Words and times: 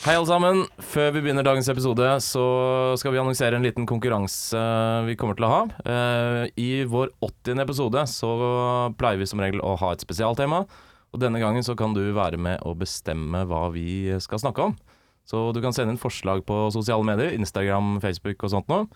Hei 0.00 0.14
alle 0.16 0.24
sammen. 0.24 0.62
Før 0.80 1.10
vi 1.12 1.20
begynner 1.20 1.44
dagens 1.44 1.66
episode, 1.68 2.06
så 2.24 2.42
skal 2.96 3.12
vi 3.12 3.18
annonsere 3.20 3.58
en 3.58 3.66
liten 3.66 3.84
konkurranse 3.84 4.56
vi 5.04 5.12
kommer 5.20 5.36
til 5.36 5.44
å 5.44 5.50
ha. 5.52 5.58
Eh, 5.84 6.44
I 6.56 6.68
vår 6.88 7.12
80. 7.20 7.60
episode 7.66 8.04
så 8.08 8.30
pleier 8.96 9.20
vi 9.20 9.28
som 9.28 9.44
regel 9.44 9.60
å 9.60 9.74
ha 9.76 9.90
et 9.92 10.00
spesialtema. 10.00 10.62
Og 11.12 11.20
denne 11.20 11.42
gangen 11.42 11.60
så 11.66 11.76
kan 11.76 11.92
du 11.92 12.00
være 12.16 12.40
med 12.40 12.64
og 12.64 12.80
bestemme 12.80 13.44
hva 13.44 13.66
vi 13.76 14.08
skal 14.24 14.40
snakke 14.40 14.70
om. 14.70 14.74
Så 15.28 15.50
du 15.52 15.60
kan 15.60 15.76
sende 15.76 15.92
inn 15.92 16.00
forslag 16.00 16.46
på 16.48 16.62
sosiale 16.72 17.04
medier, 17.04 17.36
Instagram, 17.36 17.98
Facebook 18.00 18.40
og 18.48 18.56
sånt 18.56 18.72
noe. 18.72 18.88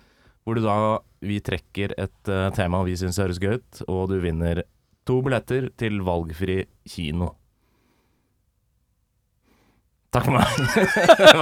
Hvor 0.48 0.56
du 0.56 0.64
da 0.64 0.80
vi 1.20 1.36
trekker 1.44 1.98
et 2.00 2.32
eh, 2.32 2.48
tema 2.56 2.80
vi 2.88 2.96
syns 2.96 3.20
høres 3.20 3.44
gøy 3.44 3.58
ut, 3.58 3.84
og 3.92 4.06
du 4.08 4.22
vinner 4.24 4.64
to 5.04 5.20
billetter 5.20 5.68
til 5.76 6.00
valgfri 6.08 6.62
kino. 6.88 7.34
Takk 10.14 10.24
for 10.28 10.34
meg. 10.36 10.46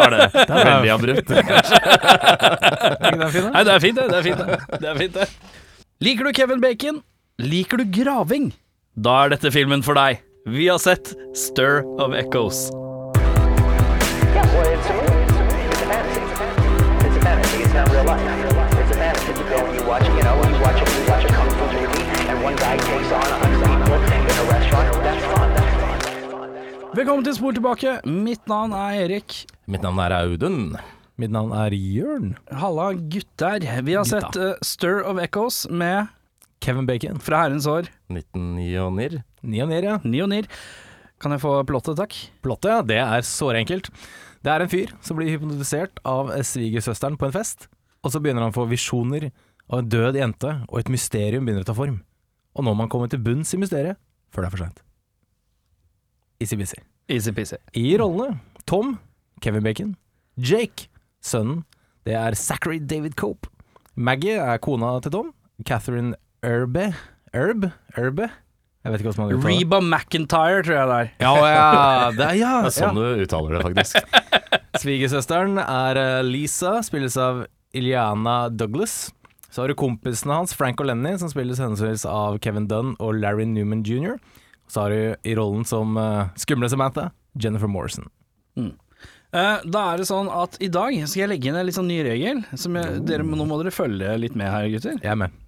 Var 0.00 0.14
det 0.14 0.20
veldig 0.48 0.91
abrupt? 0.95 1.29
Nei, 3.53 3.63
det 3.68 3.72
er 3.75 3.82
fint, 3.85 3.99
det. 3.99 4.07
Det 4.08 4.17
er 4.17 4.25
fint, 4.25 4.39
det. 4.40 4.46
det, 4.80 4.89
er 4.89 4.96
fint, 4.96 5.14
det. 5.18 5.26
Liker 6.03 6.25
du 6.25 6.32
Kevin 6.32 6.61
Bacon? 6.64 7.03
Liker 7.43 7.77
du 7.82 7.85
graving? 7.93 8.53
Da 8.96 9.13
er 9.27 9.35
dette 9.36 9.53
filmen 9.53 9.85
for 9.85 9.94
deg. 9.99 10.22
Vi 10.49 10.66
har 10.72 10.80
sett 10.82 11.13
Stir 11.36 11.85
of 12.00 12.16
Echoes. 12.16 12.71
Yeah, 14.32 14.43
well, 14.57 14.66
it's 14.72 14.89
a 14.89 14.94
movie. 14.96 15.21
It's 15.29 15.36
a 15.36 15.44
movie. 15.44 15.68
It's 15.68 15.82
a 15.82 15.86
fantasy. 15.93 16.22
It's 17.07 17.16
a 17.16 17.21
fantasy. 17.21 17.58
It's 17.63 17.75
not 17.77 17.93
real 17.93 18.04
life. 18.08 18.25
It's 18.80 18.91
a 18.91 18.99
fantasy. 18.99 19.32
You 19.36 19.44
go 19.52 19.58
and 19.68 19.77
you 19.77 19.85
watch, 19.86 20.08
you 20.08 20.22
know, 20.25 20.35
you 20.49 20.57
watch 20.64 20.80
you 20.80 21.04
watch 21.13 21.25
a 21.25 21.29
kung 21.29 21.50
fu 21.61 21.64
movie, 21.77 22.04
and 22.32 22.43
one 22.43 22.57
guy 22.57 22.77
takes 22.79 23.13
on 23.13 23.21
a 23.21 23.52
Velkommen 26.93 27.25
til 27.25 27.32
Spor 27.32 27.55
tilbake. 27.57 27.93
Mitt 28.05 28.43
navn 28.51 28.75
er 28.77 28.99
Erik. 29.07 29.35
Mitt 29.64 29.81
navn 29.81 29.96
er 30.05 30.13
Audun. 30.13 30.75
Mitt 31.17 31.33
navn 31.33 31.55
er 31.57 31.73
Jørn. 31.73 32.34
Halla, 32.53 32.91
gutter. 32.92 33.64
Vi 33.86 33.94
har 33.97 34.05
sett 34.05 34.36
uh, 34.36 34.58
Stir 34.61 35.00
of 35.08 35.16
Echoes 35.22 35.62
med 35.72 36.11
Kevin 36.61 36.84
Bacon. 36.84 37.16
Fra 37.16 37.47
herrens 37.47 37.64
år 37.64 37.89
1909. 38.12 39.22
Ni 39.41 39.62
og 39.64 39.72
ned, 39.72 39.89
ja. 39.89 39.97
Nionir. 40.05 40.50
Kan 41.16 41.33
jeg 41.33 41.41
få 41.41 41.55
plottet, 41.64 41.97
takk? 41.97 42.19
Plottet, 42.44 42.84
det 42.92 43.00
er 43.00 43.25
såre 43.25 43.64
enkelt. 43.64 43.88
Det 44.44 44.53
er 44.53 44.66
en 44.66 44.75
fyr 44.77 44.92
som 45.00 45.16
blir 45.16 45.33
hypnotisert 45.33 46.05
av 46.05 46.28
svigersøsteren 46.44 47.16
på 47.16 47.31
en 47.31 47.36
fest, 47.41 47.70
og 48.05 48.12
så 48.12 48.20
begynner 48.20 48.44
han 48.44 48.53
å 48.53 48.59
få 48.61 48.69
visjoner 48.69 49.31
av 49.72 49.81
en 49.81 49.92
død 49.97 50.20
jente, 50.20 50.56
og 50.69 50.84
et 50.84 50.92
mysterium 50.92 51.48
begynner 51.48 51.64
å 51.64 51.72
ta 51.72 51.78
form. 51.78 52.03
Og 52.53 52.69
nå 52.69 52.77
må 52.77 52.84
han 52.84 52.92
komme 52.92 53.09
til 53.09 53.25
bunns 53.25 53.56
i 53.56 53.64
mysteriet, 53.64 53.97
før 54.28 54.44
det 54.44 54.53
er 54.53 54.59
for 54.59 54.66
seint. 54.66 54.88
Easy-busy. 56.42 56.83
Easy-peasy. 57.11 57.58
I 57.77 57.97
rollene 58.00 58.41
Tom, 58.67 58.98
Kevin 59.42 59.64
Bacon, 59.64 59.97
Jake, 60.39 60.89
sønnen, 61.22 61.64
det 62.06 62.14
er 62.19 62.34
Zachary 62.39 62.78
David 62.78 63.17
Cope. 63.19 63.48
Maggie 63.94 64.39
er 64.41 64.59
kona 64.62 64.98
til 65.05 65.12
Tom. 65.12 65.33
Catherine 65.67 66.14
Erbe 66.42 66.92
Erb? 67.33 67.70
Erbe? 67.97 68.27
Jeg 68.83 68.92
vet 68.92 69.00
ikke 69.00 69.12
hvordan 69.12 69.22
man 69.22 69.36
uttaler. 69.39 69.55
Reba 69.55 69.78
McIntyre, 69.81 70.62
tror 70.67 70.75
jeg 70.75 70.89
det 70.91 70.97
er. 70.98 71.11
Ja, 71.22 71.33
ja, 71.39 72.11
det 72.11 72.25
er, 72.27 72.34
ja, 72.41 72.50
Det 72.64 72.72
er 72.72 72.75
sånn 72.77 72.98
du 72.98 73.22
uttaler 73.22 73.55
det, 73.55 73.61
faktisk. 73.62 74.16
Svigersøsteren 74.83 75.61
er 75.62 76.00
eh, 76.00 76.22
Lisa, 76.27 76.75
spilles 76.84 77.16
av 77.20 77.44
Iliana 77.78 78.48
Douglas. 78.50 79.12
Så 79.53 79.62
har 79.62 79.70
du 79.70 79.77
kompisene 79.78 80.34
hans, 80.34 80.53
Frank 80.56 80.83
og 80.83 80.91
Lenny, 80.91 81.14
som 81.20 81.31
spilles 81.31 81.61
henholdsvis 81.62 82.05
av 82.11 82.41
Kevin 82.44 82.66
Dunn 82.69 82.92
og 82.98 83.14
Larry 83.22 83.47
Newman 83.48 83.84
jr. 83.87 84.19
Så 84.73 84.87
har 84.87 84.95
i 84.97 85.34
rollen 85.37 85.67
som 85.69 85.98
eh, 86.01 86.33
skumle 86.41 86.70
Samantha, 86.73 87.11
Jennifer 87.37 87.69
Morrison. 87.69 88.09
Mm. 88.56 88.73
da 89.33 89.83
er 89.89 90.01
det 90.01 90.05
sånn 90.11 90.27
at 90.28 90.59
i 90.61 90.69
dag 90.69 90.92
skal 91.09 91.23
jeg 91.23 91.28
legge 91.31 91.48
inn 91.48 91.56
en 91.56 91.65
litt 91.65 91.77
sånn 91.77 91.89
ny 91.89 92.03
regel. 92.05 92.42
Som 92.56 92.77
jeg, 92.81 93.05
dere, 93.09 93.25
nå 93.25 93.47
må 93.48 93.61
dere 93.61 93.73
følge 93.75 94.17
litt 94.20 94.37
med 94.37 94.53
her, 94.53 94.69
gutter. 94.73 94.98
Jeg 95.00 95.12
er 95.12 95.20
med. 95.25 95.39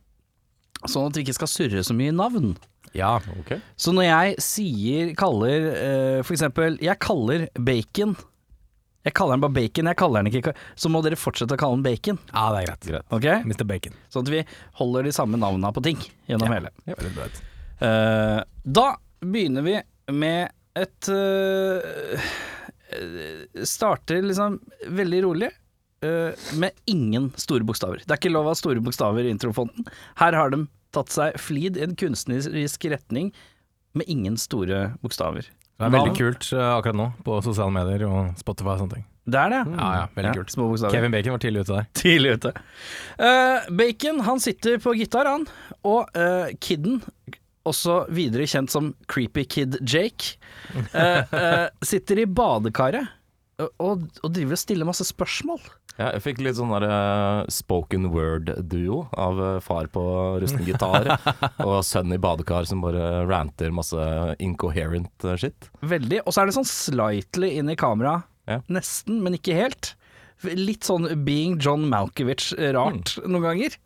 Sånn 0.84 1.08
at 1.08 1.16
vi 1.16 1.24
ikke 1.24 1.36
skal 1.36 1.50
surre 1.50 1.84
så 1.84 1.96
mye 1.96 2.12
navn. 2.12 2.54
Ja. 2.94 3.16
Ok. 3.40 3.56
Så 3.80 3.92
når 3.94 4.06
jeg 4.06 4.44
sier, 4.44 5.14
kaller 5.18 5.66
uh, 5.72 6.20
For 6.22 6.36
eksempel, 6.36 6.76
jeg 6.84 6.94
kaller 7.02 7.48
bacon 7.58 8.12
Jeg 9.02 9.16
kaller 9.18 9.34
den 9.34 9.42
bare 9.42 9.56
bacon, 9.56 9.90
jeg 9.90 9.98
kaller 9.98 10.22
den 10.22 10.30
ikke 10.30 10.54
Så 10.78 10.92
må 10.92 11.02
dere 11.02 11.18
fortsette 11.18 11.56
å 11.56 11.60
kalle 11.60 11.80
den 11.80 11.86
bacon. 11.88 12.20
ja, 12.30 12.44
det 12.54 12.60
er 12.60 12.68
greit. 12.68 12.86
Greit. 12.92 13.08
Ok? 13.10 13.26
Mr. 13.50 13.66
Bacon. 13.66 13.98
Sånn 14.14 14.28
at 14.28 14.32
vi 14.36 14.44
holder 14.78 15.08
de 15.08 15.16
samme 15.16 15.40
navnene 15.40 15.74
på 15.74 15.82
ting 15.84 15.98
gjennom 16.30 16.54
hele. 16.54 16.70
Ja, 16.86 16.94
bra 17.02 17.26
ut. 17.26 17.42
Eh, 17.84 18.40
da 18.78 18.86
begynner 19.24 19.64
vi 19.66 19.78
med 20.12 20.52
et 20.74 21.08
eh, 21.08 22.32
Starter 23.64 24.22
liksom 24.22 24.58
veldig 24.94 25.22
rolig. 25.24 25.50
uh, 26.04 26.58
med 26.60 26.70
ingen 26.84 27.30
store 27.36 27.64
bokstaver. 27.64 28.02
Det 28.04 28.12
er 28.12 28.20
ikke 28.20 28.32
lov 28.34 28.44
å 28.44 28.52
ha 28.52 28.58
store 28.58 28.82
bokstaver 28.84 29.24
i 29.24 29.32
introfonten. 29.32 29.86
Her 30.20 30.36
har 30.36 30.52
de 30.52 30.66
tatt 30.94 31.10
seg 31.14 31.38
flid 31.40 31.78
i 31.78 31.84
en 31.86 31.96
kunstnerisk 31.96 32.84
retning 32.92 33.32
med 33.96 34.10
ingen 34.10 34.36
store 34.36 34.90
bokstaver. 35.02 35.48
Det 35.74 35.88
er 35.88 35.94
veldig 35.94 36.14
kult 36.18 36.50
uh, 36.54 36.76
akkurat 36.76 36.98
nå, 36.98 37.08
på 37.26 37.40
sosiale 37.46 37.74
medier 37.74 38.06
og 38.06 38.36
Spotify 38.38 38.74
og 38.76 38.84
sånne 38.84 38.98
ting. 38.98 39.06
Det 39.24 39.40
er 39.40 39.54
det. 39.54 39.62
Ja, 39.72 39.88
ja, 39.96 40.04
veldig 40.12 40.34
kult. 40.36 40.52
Små 40.52 40.68
bokstaver. 40.68 40.94
Kevin 40.98 41.14
Bacon 41.14 41.34
var 41.34 41.42
tidlig 41.42 41.64
ute 41.64 41.78
der. 41.78 41.88
Tidlig 42.02 42.36
ute. 42.36 42.52
Uh, 43.16 43.70
Bacon 43.80 44.20
han 44.28 44.44
sitter 44.44 44.76
på 44.84 44.94
gitar, 44.98 45.30
han. 45.30 45.48
Og 45.88 46.12
uh, 46.18 46.52
Kidden, 46.60 47.00
også 47.68 48.04
videre 48.12 48.46
kjent 48.48 48.72
som 48.72 48.92
Creepy 49.10 49.44
Kid 49.48 49.78
Jake, 49.82 50.36
eh, 50.92 51.22
eh, 51.24 51.68
sitter 51.84 52.22
i 52.22 52.28
badekaret 52.28 53.08
og, 53.62 54.06
og, 54.22 54.30
driver 54.34 54.56
og 54.56 54.60
stiller 54.60 54.88
masse 54.88 55.06
spørsmål. 55.06 55.62
Ja, 55.94 56.08
jeg 56.16 56.24
fikk 56.24 56.40
litt 56.42 56.56
sånn 56.58 56.72
der 56.74 56.86
uh, 56.90 57.44
spoken 57.54 58.08
word-duo 58.10 59.04
av 59.14 59.38
uh, 59.38 59.50
far 59.62 59.86
på 59.94 60.02
rusten 60.42 60.64
gitar 60.66 61.06
og 61.66 61.76
sønn 61.86 62.10
i 62.14 62.18
badekar 62.18 62.66
som 62.66 62.82
bare 62.82 63.22
ranter 63.30 63.70
masse 63.74 64.08
incoherent 64.42 65.28
eh, 65.28 65.38
shit. 65.38 65.70
Veldig. 65.86 66.24
Og 66.24 66.34
så 66.34 66.42
er 66.42 66.50
det 66.50 66.56
sånn 66.58 66.66
slightly 66.66 67.52
inn 67.60 67.70
i 67.70 67.78
kamera. 67.78 68.24
Ja. 68.50 68.58
Nesten, 68.66 69.22
men 69.22 69.38
ikke 69.38 69.54
helt. 69.54 69.94
Litt 70.42 70.82
sånn 70.88 71.06
being 71.24 71.60
John 71.62 71.86
Malkovich-rart 71.92 73.14
noen 73.22 73.46
ganger. 73.46 73.78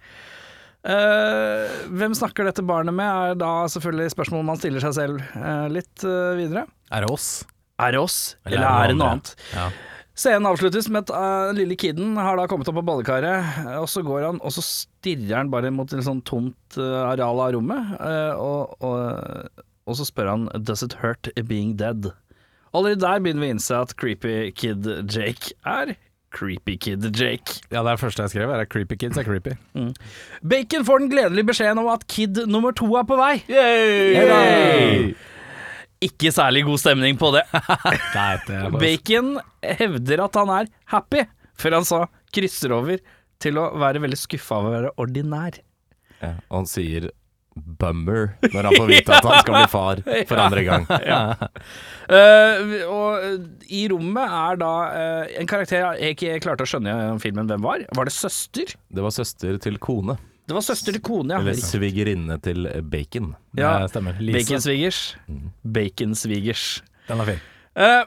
Eh, 0.86 1.76
hvem 1.90 2.14
snakker 2.14 2.46
dette 2.46 2.62
barnet 2.62 2.94
med, 2.94 3.08
er 3.08 3.38
da 3.38 3.66
selvfølgelig 3.72 4.14
spørsmålet 4.14 4.46
man 4.46 4.60
stiller 4.60 4.84
seg 4.84 4.94
selv 4.94 5.22
uh, 5.34 5.66
litt 5.72 6.04
uh, 6.06 6.36
videre. 6.38 6.68
Er 6.94 7.04
det 7.04 7.10
oss? 7.12 7.28
Er 7.82 7.94
det 7.94 8.02
oss, 8.02 8.36
Eller 8.46 8.60
eller, 8.60 8.68
er 8.68 8.92
det 8.92 8.98
noe 8.98 9.10
annet? 9.16 9.32
Ja. 9.54 9.66
Scenen 10.18 10.48
avsluttes 10.50 10.88
med 10.90 11.06
at 11.06 11.12
uh, 11.14 11.50
lille 11.54 11.76
kiden 11.78 12.16
har 12.18 12.38
da 12.38 12.46
kommet 12.50 12.70
opp 12.70 12.78
på 12.78 12.86
badekaret, 12.86 13.58
og 13.78 13.88
så 13.90 14.02
går 14.06 14.28
han, 14.30 14.40
og 14.42 14.54
så 14.54 14.64
stirrer 14.64 15.36
han 15.40 15.52
bare 15.52 15.74
mot 15.74 15.92
et 15.94 16.06
sånt 16.06 16.26
tomt 16.30 16.78
uh, 16.78 17.10
areal 17.10 17.42
av 17.42 17.52
rommet, 17.58 17.92
og, 18.38 18.78
og, 18.82 19.66
og 19.86 19.98
så 19.98 20.06
spør 20.06 20.32
han 20.34 20.48
'Does 20.54 20.86
it 20.86 20.98
hurt 21.02 21.30
being 21.50 21.76
dead?' 21.78 22.12
Allerede 22.76 23.00
der 23.00 23.22
begynner 23.24 23.42
vi 23.42 23.48
å 23.48 23.54
innse 23.56 23.78
at 23.80 23.94
Creepy 23.96 24.50
Kid 24.52 24.84
Jake 25.08 25.54
er 25.64 25.94
Creepy 26.34 26.76
Kid 26.76 27.04
Jake. 27.16 27.60
ja, 27.72 27.80
det 27.80 27.86
er 27.88 27.94
det 27.96 28.00
første 28.02 28.22
jeg 28.26 28.34
skrev. 28.34 28.50
Er 28.52 28.66
creepy 28.68 28.98
kids 29.00 29.16
er 29.16 29.24
creepy. 29.24 29.54
Bacon 30.44 30.84
får 30.84 31.02
den 31.02 31.10
gledelige 31.12 31.48
beskjeden 31.48 31.80
om 31.80 31.88
at 31.92 32.04
kid 32.10 32.42
nummer 32.50 32.74
to 32.76 32.88
er 33.00 33.06
på 33.08 33.16
vei. 33.18 33.34
Yay! 33.48 35.14
Ikke 36.04 36.30
særlig 36.30 36.62
god 36.68 36.78
stemning 36.78 37.16
på 37.18 37.32
det. 37.34 37.42
Er 38.14 38.70
Bacon 38.78 39.32
hevder 39.64 40.20
at 40.28 40.36
han 40.38 40.52
er 40.60 40.68
happy, 40.92 41.24
før 41.58 41.78
han 41.80 41.86
så 41.88 42.04
krysser 42.34 42.74
over 42.76 43.00
til 43.42 43.58
å 43.58 43.64
være 43.80 44.02
veldig 44.04 44.18
skuffa 44.20 44.60
over 44.60 44.68
å 44.68 44.76
være 44.76 44.92
ordinær. 45.02 45.58
Ja, 46.20 46.34
og 46.50 46.60
han 46.60 46.68
sier 46.70 47.08
'bummer' 47.62 48.36
når 48.52 48.68
han 48.68 48.76
får 48.76 48.88
vite 48.90 49.16
at 49.16 49.28
han 49.28 49.42
skal 49.42 49.56
bli 49.56 49.68
far 49.72 50.02
for 50.30 50.42
andre 50.42 50.64
gang. 50.66 50.86
Eh, 52.08 52.72
og 52.88 53.24
eh, 53.24 53.34
i 53.80 53.82
rommet 53.92 54.36
er 54.38 54.60
da 54.62 54.72
uh, 54.88 55.24
en 55.40 55.50
karakter 55.50 55.98
jeg 56.00 56.16
ikke 56.16 56.38
klarte 56.46 56.64
å 56.64 56.70
skjønne 56.70 56.94
i 56.94 57.18
filmen 57.22 57.50
hvem 57.50 57.64
var. 57.66 57.84
Var 57.98 58.08
det 58.08 58.14
søster? 58.16 58.72
Det 58.88 59.04
var 59.04 59.14
søster 59.14 59.58
til 59.62 59.76
kone, 59.82 60.16
Det 60.48 60.56
var 60.56 60.64
søster 60.64 60.96
til 60.96 61.04
kone, 61.04 61.34
ja. 61.34 61.42
eller 61.42 61.58
svigerinne 61.60 62.38
til 62.40 62.64
Bacon. 62.88 63.34
Ja. 63.58 63.78
Det 63.84 63.92
stemmer. 63.92 64.16
Baconsvigers. 64.16 65.02
Baconsvigers. 65.62 66.68
Den 67.10 67.20
er 67.20 67.34
fin. 67.34 67.44
Uh, 67.76 68.04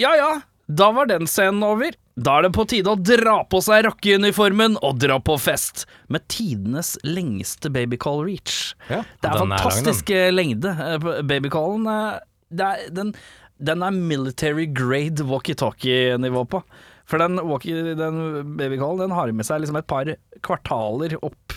ja 0.00 0.14
ja, 0.16 0.30
da 0.70 0.90
var 0.94 1.08
den 1.10 1.26
scenen 1.30 1.64
over. 1.66 1.94
Da 2.20 2.36
er 2.38 2.46
det 2.46 2.52
på 2.56 2.66
tide 2.68 2.92
å 2.92 2.98
dra 3.00 3.38
på 3.48 3.60
seg 3.64 3.86
rockeuniformen 3.86 4.76
og 4.84 4.98
dra 5.00 5.16
på 5.24 5.38
fest 5.40 5.86
med 6.12 6.26
tidenes 6.30 6.94
lengste 7.06 7.70
babycall 7.72 8.24
reach. 8.26 8.74
Ja, 8.90 9.02
det 9.22 9.30
er 9.30 9.40
fantastisk 9.40 10.12
er 10.14 10.34
lengde 10.34 10.74
eh, 10.74 11.08
babycallen. 11.26 11.88
eh, 11.88 12.84
den, 12.92 13.14
den 13.58 13.86
er 13.86 13.96
military 13.96 14.68
grade 14.68 15.24
walkietalkie-nivå 15.30 16.44
på. 16.52 16.62
For 17.10 17.18
den, 17.22 17.40
walkie, 17.48 17.96
den 17.98 18.20
babycallen 18.58 19.06
den 19.06 19.16
har 19.16 19.32
med 19.34 19.48
seg 19.48 19.64
liksom 19.64 19.80
et 19.80 19.88
par 19.90 20.12
kvartaler 20.46 21.16
opp 21.24 21.56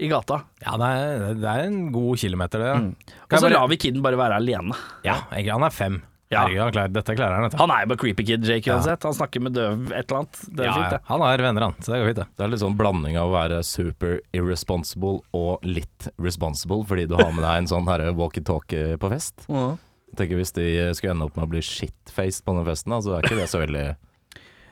i 0.00 0.08
gata. 0.10 0.40
Ja, 0.64 0.78
det 0.80 0.88
er, 0.94 1.36
det 1.38 1.50
er 1.50 1.68
en 1.68 1.84
god 1.94 2.18
kilometer, 2.22 2.62
det. 2.62 3.12
Og 3.28 3.36
så 3.38 3.50
lar 3.52 3.68
vi 3.70 3.78
kiden 3.82 4.02
bare 4.04 4.18
være 4.18 4.40
alene. 4.40 4.78
Ja, 5.06 5.20
han 5.30 5.66
er 5.66 5.74
fem. 5.74 6.00
Ja. 6.32 6.40
Herregud, 6.40 6.60
han 6.64 6.72
klarer, 6.72 6.88
dette 6.94 7.14
klarer 7.14 7.34
han, 7.36 7.42
Dette. 7.46 7.58
Han 7.60 7.70
er 7.70 7.82
jo 7.84 7.88
bare 7.92 8.00
creepy 8.00 8.24
kid, 8.26 8.46
Jake, 8.48 8.70
uansett. 8.72 9.02
Han 9.06 9.14
snakker 9.14 9.40
med 9.44 9.52
døv 9.54 9.92
et 9.92 10.08
eller 10.08 10.18
annet. 10.22 10.38
Det 10.48 10.64
er 10.64 10.66
Ja, 10.66 10.72
fint, 10.74 10.86
ja. 10.86 10.90
det. 10.96 11.00
Han 11.10 11.20
har 11.20 11.38
venner, 11.44 11.62
han, 11.68 11.74
så 11.84 11.92
det 11.92 11.98
går 12.00 12.08
fint, 12.10 12.16
det. 12.22 12.26
Det 12.38 12.44
er 12.46 12.50
litt 12.54 12.62
sånn 12.64 12.78
blanding 12.80 13.18
av 13.20 13.28
å 13.28 13.34
være 13.36 13.58
super 13.68 14.16
irresponsible 14.34 15.18
og 15.36 15.52
litt 15.68 16.08
responsible, 16.18 16.80
fordi 16.88 17.04
du 17.10 17.14
har 17.20 17.28
med 17.30 17.44
deg 17.44 17.56
en 17.60 17.68
sånn 17.70 17.86
herre 17.92 18.14
walkietalkie 18.16 18.96
på 18.98 19.10
fest. 19.12 19.44
Jeg 19.48 20.16
tenker 20.18 20.36
Hvis 20.40 20.52
de 20.56 20.66
skulle 20.96 21.12
ende 21.14 21.24
opp 21.28 21.36
med 21.36 21.44
å 21.46 21.50
bli 21.54 21.62
shitfaced 21.62 22.42
på 22.46 22.50
den 22.56 22.66
festen, 22.72 22.96
så 23.04 23.18
er 23.18 23.22
ikke 23.28 23.38
det 23.42 23.48
så 23.52 23.60
veldig 23.62 23.86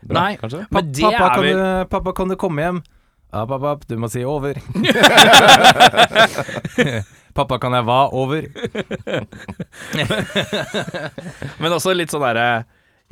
bra, 0.08 0.16
Nei. 0.19 0.32
kanskje? 0.40 0.64
Men 0.72 0.82
det 0.93 1.02
pappa, 1.05 1.22
er 1.22 1.28
kan 1.37 1.44
vel 1.44 1.56
du, 1.62 1.88
pappa, 1.93 2.12
kan 2.16 2.28
du 2.32 2.37
komme 2.40 2.62
hjem? 2.64 2.81
Ja, 3.32 3.44
pappa, 3.48 3.76
du 3.88 3.94
må 4.00 4.08
si 4.12 4.25
over. 4.28 4.55
pappa, 7.34 7.58
kan 7.62 7.73
jeg 7.76 7.84
hva 7.88 8.00
over? 8.12 8.46
Men 11.62 11.73
også 11.75 11.94
litt 11.96 12.12
sånn 12.12 12.25
derre 12.25 12.46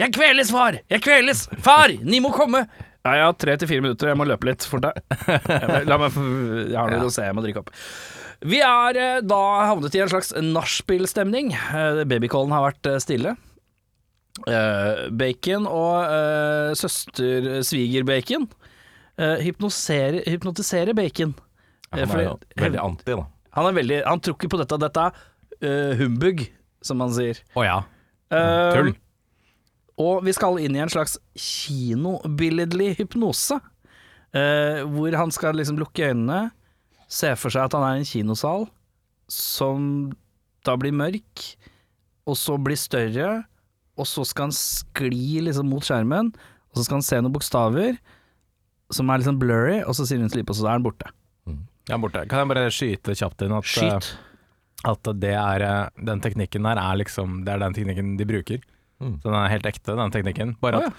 Jeg 0.01 0.11
kveles, 0.17 0.53
far! 0.55 0.73
Jeg 0.91 1.01
kveles! 1.05 1.47
Far! 1.65 1.89
Ni 2.05 2.21
må 2.25 2.31
komme! 2.37 2.61
Ja, 3.01 3.11
jeg 3.17 3.25
har 3.25 3.37
tre 3.41 3.53
til 3.57 3.69
fire 3.71 3.85
minutter, 3.85 4.11
jeg 4.13 4.19
må 4.21 4.27
løpe 4.29 4.45
litt 4.51 4.63
fort. 4.69 4.85
La 4.85 5.97
meg 6.01 6.11
Jeg 6.69 6.77
har 6.77 6.91
noe 6.93 7.01
rosé 7.01 7.25
jeg 7.25 7.37
må 7.37 7.45
drikke 7.45 7.63
opp. 7.63 7.71
Vi 8.41 8.57
er 8.65 8.97
eh, 8.97 9.21
da 9.25 9.39
havnet 9.69 9.95
i 9.97 10.01
en 10.01 10.09
slags 10.09 10.33
nachspiel-stemning. 10.37 11.53
Eh, 11.53 12.03
Babycallen 12.09 12.53
har 12.57 12.63
vært 12.71 12.87
eh, 12.89 13.01
stille. 13.03 13.35
Bacon 14.41 15.67
og 15.69 16.75
søster-sviger-bacon 16.79 18.47
hypnotiserer 19.45 20.95
bacon. 20.97 21.35
Ja, 21.91 22.07
Han 22.07 22.15
er 22.15 22.23
jo 22.25 22.39
veldig 22.63 22.81
anti, 22.81 23.05
da. 23.11 23.25
Han 23.57 23.69
er 23.69 23.77
veldig 23.77 24.01
Han 24.07 24.23
tror 24.23 24.37
ikke 24.37 24.53
på 24.53 24.61
dette. 24.61 24.79
Dette 24.81 25.07
er 25.09 25.21
uh, 25.65 25.93
humbug, 26.01 26.45
som 26.85 27.01
man 27.01 27.13
sier. 27.15 27.41
Å 27.59 27.65
ja. 27.67 27.79
Eh, 28.31 28.77
Tull. 28.77 28.93
Og 30.01 30.23
vi 30.25 30.33
skal 30.33 30.61
inn 30.63 30.77
i 30.79 30.81
en 30.81 30.93
slags 30.93 31.19
kinobilledlig 31.35 32.95
hypnose. 33.01 33.59
uh, 34.31 34.87
hvor 34.87 35.17
han 35.19 35.33
skal 35.35 35.59
liksom 35.59 35.81
lukke 35.81 36.13
øynene, 36.13 36.51
se 37.11 37.33
for 37.35 37.51
seg 37.51 37.67
at 37.67 37.75
han 37.75 37.83
er 37.83 37.97
i 37.99 38.03
en 38.05 38.07
kinosal 38.07 38.69
som 39.31 40.13
da 40.67 40.77
blir 40.79 40.95
mørk, 40.95 41.43
og 42.31 42.39
så 42.39 42.55
blir 42.61 42.79
større, 42.79 43.43
og 43.99 44.07
så 44.07 44.23
skal 44.29 44.49
han 44.49 44.55
skli 44.55 45.41
liksom 45.43 45.67
mot 45.71 45.83
skjermen, 45.83 46.31
og 46.71 46.79
så 46.79 46.87
skal 46.87 47.01
han 47.01 47.07
se 47.09 47.19
noen 47.19 47.35
bokstaver 47.35 47.99
som 48.95 49.11
er 49.11 49.21
liksom 49.23 49.39
blurry, 49.43 49.81
og 49.83 49.97
så 49.99 50.07
sier 50.07 50.23
hun 50.23 50.31
slipp, 50.31 50.51
og 50.51 50.59
så 50.59 50.69
er 50.69 50.79
han 50.79 50.87
borte. 50.87 51.11
Jeg 51.91 51.97
er 51.99 52.03
borte. 52.07 52.25
Kan 52.31 52.45
jeg 52.45 52.51
bare 52.55 52.67
skyte 52.75 53.17
kjapt 53.19 53.43
inn 53.47 53.55
at, 53.57 53.67
Skyt. 53.69 54.11
eh, 54.15 54.91
at 54.95 55.11
det 55.21 55.33
er 55.37 55.65
eh, 55.67 56.05
Den 56.11 56.23
teknikken 56.25 56.65
der 56.69 56.79
er 56.81 57.01
liksom 57.03 57.41
Det 57.45 57.53
er 57.53 57.65
den 57.67 57.75
teknikken 57.77 58.15
de 58.21 58.27
bruker. 58.31 58.63
Mm. 59.01 59.15
Så 59.23 59.31
den 59.31 59.37
er 59.39 59.49
helt 59.49 59.67
ekte, 59.69 59.95
den 59.97 60.13
teknikken. 60.13 60.51
Bare 60.61 60.77
Å, 60.81 60.83
ja. 60.85 60.91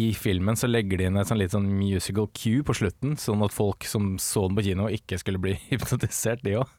i 0.00 0.06
filmen 0.16 0.56
så 0.56 0.68
legger 0.70 0.96
de 0.96 1.08
inn 1.10 1.18
et 1.20 1.28
sånn 1.28 1.36
litt 1.40 1.52
sånn 1.52 1.66
musical 1.76 2.30
cue 2.32 2.62
på 2.64 2.72
slutten, 2.78 3.18
sånn 3.20 3.44
at 3.44 3.52
folk 3.52 3.84
som 3.84 4.14
så 4.16 4.46
den 4.48 4.56
på 4.56 4.64
kino, 4.64 4.86
ikke 4.88 5.18
skulle 5.20 5.42
bli 5.44 5.52
hypnotisert, 5.68 6.40
de 6.46 6.56
òg. 6.62 6.72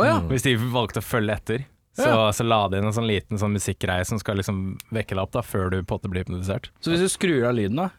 Oh, 0.00 0.06
ja. 0.08 0.16
Hvis 0.30 0.46
de 0.48 0.54
valgte 0.56 1.02
å 1.02 1.04
følge 1.04 1.36
etter. 1.36 1.66
Så, 1.92 2.08
så 2.32 2.44
la 2.48 2.62
de 2.72 2.78
inn 2.80 2.88
en 2.88 2.94
sånn 2.96 3.04
liten 3.04 3.36
sånn 3.36 3.52
musikkgreie 3.52 4.06
som 4.08 4.16
skal 4.16 4.40
liksom 4.40 4.78
vekke 4.96 5.12
deg 5.12 5.20
opp 5.26 5.34
da, 5.36 5.42
før 5.44 5.68
du 5.68 5.82
på 5.82 5.92
en 5.92 5.98
måte 6.00 6.08
blir 6.14 6.24
hypnotisert. 6.24 6.70
Så 6.80 6.94
hvis 6.94 7.04
du 7.04 7.10
skrur 7.12 7.44
av 7.50 7.58
lyden, 7.58 7.76
da? 7.82 7.90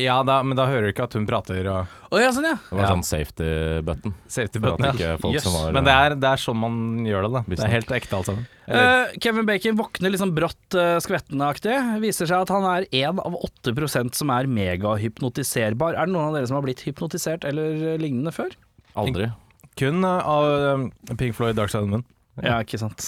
Ja, 0.00 0.16
da, 0.26 0.40
men 0.42 0.58
da 0.58 0.64
hører 0.66 0.88
du 0.88 0.90
ikke 0.90 1.04
at 1.06 1.14
hun 1.14 1.26
prater 1.28 1.68
og 1.70 1.92
oh, 2.10 2.18
ja, 2.18 2.32
sånn 2.34 2.48
ja. 2.48 2.56
Det 2.58 2.74
var 2.74 2.82
Ja. 2.82 2.90
sånn 2.96 3.04
safety 3.06 3.50
button. 3.86 4.14
Safety 4.26 4.58
button, 4.62 4.88
ja. 4.98 5.14
Yes. 5.30 5.46
var 5.46 5.76
Men 5.76 5.86
det 5.86 5.94
er, 5.94 6.16
det 6.18 6.30
er 6.32 6.42
sånn 6.42 6.58
man 6.58 7.06
gjør 7.06 7.28
det, 7.28 7.30
da. 7.36 7.42
Det 7.46 7.60
er 7.62 7.74
helt 7.76 7.92
ekte 7.94 8.18
alt 8.18 8.30
sammen. 8.30 8.48
Eh, 8.66 9.14
Kevin 9.22 9.46
Bacon 9.46 9.78
våkner 9.78 10.10
liksom 10.10 10.32
brått 10.34 10.74
uh, 10.74 10.96
skvettenaktig. 11.04 11.76
Viser 12.02 12.26
seg 12.26 12.42
at 12.42 12.50
han 12.50 12.66
er 12.72 12.88
én 12.90 13.22
av 13.22 13.38
8% 13.38 14.18
som 14.18 14.34
er 14.34 14.50
megahypnotiserbar. 14.50 15.94
Er 15.94 16.10
det 16.10 16.16
noen 16.16 16.32
av 16.32 16.38
dere 16.40 16.50
som 16.50 16.58
har 16.58 16.66
blitt 16.66 16.82
hypnotisert 16.88 17.46
eller 17.46 17.94
eh, 17.94 17.98
lignende 18.00 18.34
før? 18.34 18.56
Aldri. 18.98 19.30
kun 19.78 20.02
uh, 20.02 20.18
av 20.26 20.90
Pink 21.18 21.38
Floyd 21.38 21.54
Dark 21.54 21.70
Side 21.70 21.84
of 21.84 21.90
the 21.90 21.98
Moon. 21.98 22.06
Ja, 22.42 22.58
ikke 22.66 22.82
sant. 22.82 23.04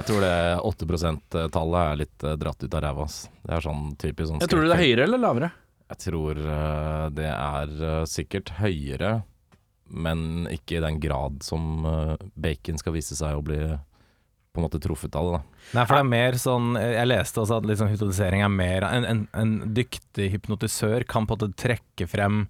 Jeg 0.00 0.08
tror 0.08 0.24
det 0.24 0.36
8 0.66 0.86
%-tallet 0.90 1.82
er 1.92 2.00
litt 2.00 2.24
dratt 2.42 2.64
ut 2.64 2.72
av 2.74 2.82
ræva. 2.82 3.04
Det 3.44 3.52
er 3.54 3.62
sånn 3.62 3.92
typisk 3.94 4.32
sånn 4.32 4.42
Jeg 4.42 4.50
tror 4.50 4.64
du 4.64 4.72
det 4.72 4.74
er 4.74 4.82
høyere 4.82 5.06
eller 5.06 5.22
lavere? 5.22 5.50
Jeg 5.92 6.00
tror 6.06 6.38
eh, 6.40 7.06
det 7.14 7.30
er 7.30 7.72
eh, 7.88 8.04
sikkert 8.08 8.54
høyere, 8.60 9.18
men 9.92 10.46
ikke 10.50 10.78
i 10.78 10.84
den 10.84 11.00
grad 11.02 11.42
som 11.44 11.84
eh, 11.88 12.14
bacon 12.34 12.80
skal 12.80 12.96
vise 12.96 13.18
seg 13.18 13.36
å 13.36 13.44
bli 13.44 13.60
på 14.54 14.62
en 14.62 14.64
måte 14.68 14.78
truffet 14.78 15.16
av 15.18 15.26
det. 15.26 15.34
da. 15.34 15.62
Nei, 15.74 15.84
for 15.84 15.96
det 15.96 16.02
er 16.04 16.10
mer 16.12 16.36
sånn 16.38 16.76
Jeg 16.78 17.08
leste 17.08 17.40
også 17.42 17.56
at 17.58 17.64
liksom 17.66 17.88
hypnotisering 17.90 18.44
er 18.44 18.52
mer 18.54 18.84
En, 18.86 19.06
en, 19.08 19.22
en 19.34 19.54
dyktig 19.74 20.28
hypnotisør 20.30 21.02
kan 21.10 21.26
på 21.26 21.34
en 21.34 21.40
måte 21.40 21.58
trekke 21.58 22.06
frem 22.06 22.44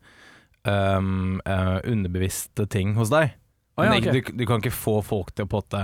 um, 0.68 1.40
eh, 1.48 1.78
underbevisste 1.88 2.66
ting 2.68 2.92
hos 2.98 3.08
deg. 3.12 3.32
Oh, 3.76 3.86
ja, 3.86 3.94
Men 3.94 4.04
du, 4.04 4.20
du 4.20 4.44
kan 4.46 4.60
ikke 4.60 4.74
få 4.76 4.98
folk 5.04 5.32
til 5.32 5.48
å 5.48 5.50
på 5.50 5.62
en 5.62 5.64
måte 5.64 5.82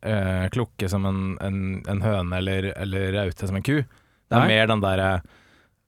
eh, 0.00 0.46
klukke 0.54 0.88
som 0.90 1.04
en, 1.06 1.20
en, 1.44 1.60
en 1.88 2.02
høne 2.04 2.40
eller, 2.40 2.72
eller 2.80 3.12
raute 3.18 3.48
som 3.48 3.60
en 3.60 3.66
ku. 3.66 3.82
Det 3.84 4.36
er 4.36 4.44
Nei. 4.44 4.54
mer 4.54 4.72
den 4.72 4.82
derre 4.84 5.10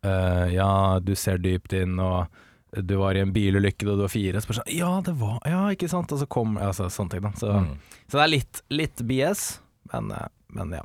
eh, 0.05 0.47
Ja, 0.55 0.99
du 1.03 1.15
ser 1.19 1.39
dypt 1.39 1.73
inn, 1.73 1.99
og 2.03 2.27
du 2.73 2.95
var 2.97 3.15
i 3.15 3.21
en 3.21 3.33
bilulykke 3.35 3.85
da 3.85 3.97
du 3.99 4.03
var 4.07 4.13
fire. 4.13 4.41
Så 4.41 4.49
bare 4.49 4.61
sånn, 4.63 4.73
ja, 4.77 4.93
det 5.05 5.15
var 5.21 5.39
Ja, 5.49 5.67
ikke 5.75 5.89
sant? 5.93 6.13
Og 6.13 6.19
så 6.23 6.29
kom 6.29 6.57
altså, 6.57 6.87
Sånne 6.93 7.11
ting, 7.17 7.23
da. 7.27 7.33
Så, 7.37 7.53
Mm. 7.53 7.77
så 8.09 8.19
det 8.19 8.25
er 8.25 8.33
litt, 8.33 8.63
litt 8.71 9.03
BS, 9.09 9.61
men, 9.93 10.11
eh, 10.11 10.29
men 10.57 10.71
ja. 10.79 10.83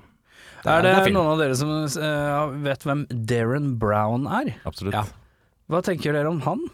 Er 0.67 0.81
det, 0.83 0.95
film. 1.05 1.13
noen 1.15 1.31
av 1.31 1.37
dere 1.39 1.55
som 1.55 1.69
uh, 1.69 2.49
vet 2.65 2.83
hvem 2.83 3.05
Darren 3.07 3.77
Brown 3.79 4.25
er? 4.27 4.49
Absolutt. 4.65 4.93
Ja. 4.97 5.05
Hva 5.69 5.79
tenker 5.85 6.11
dere 6.11 6.27
om 6.27 6.41
han? 6.43 6.65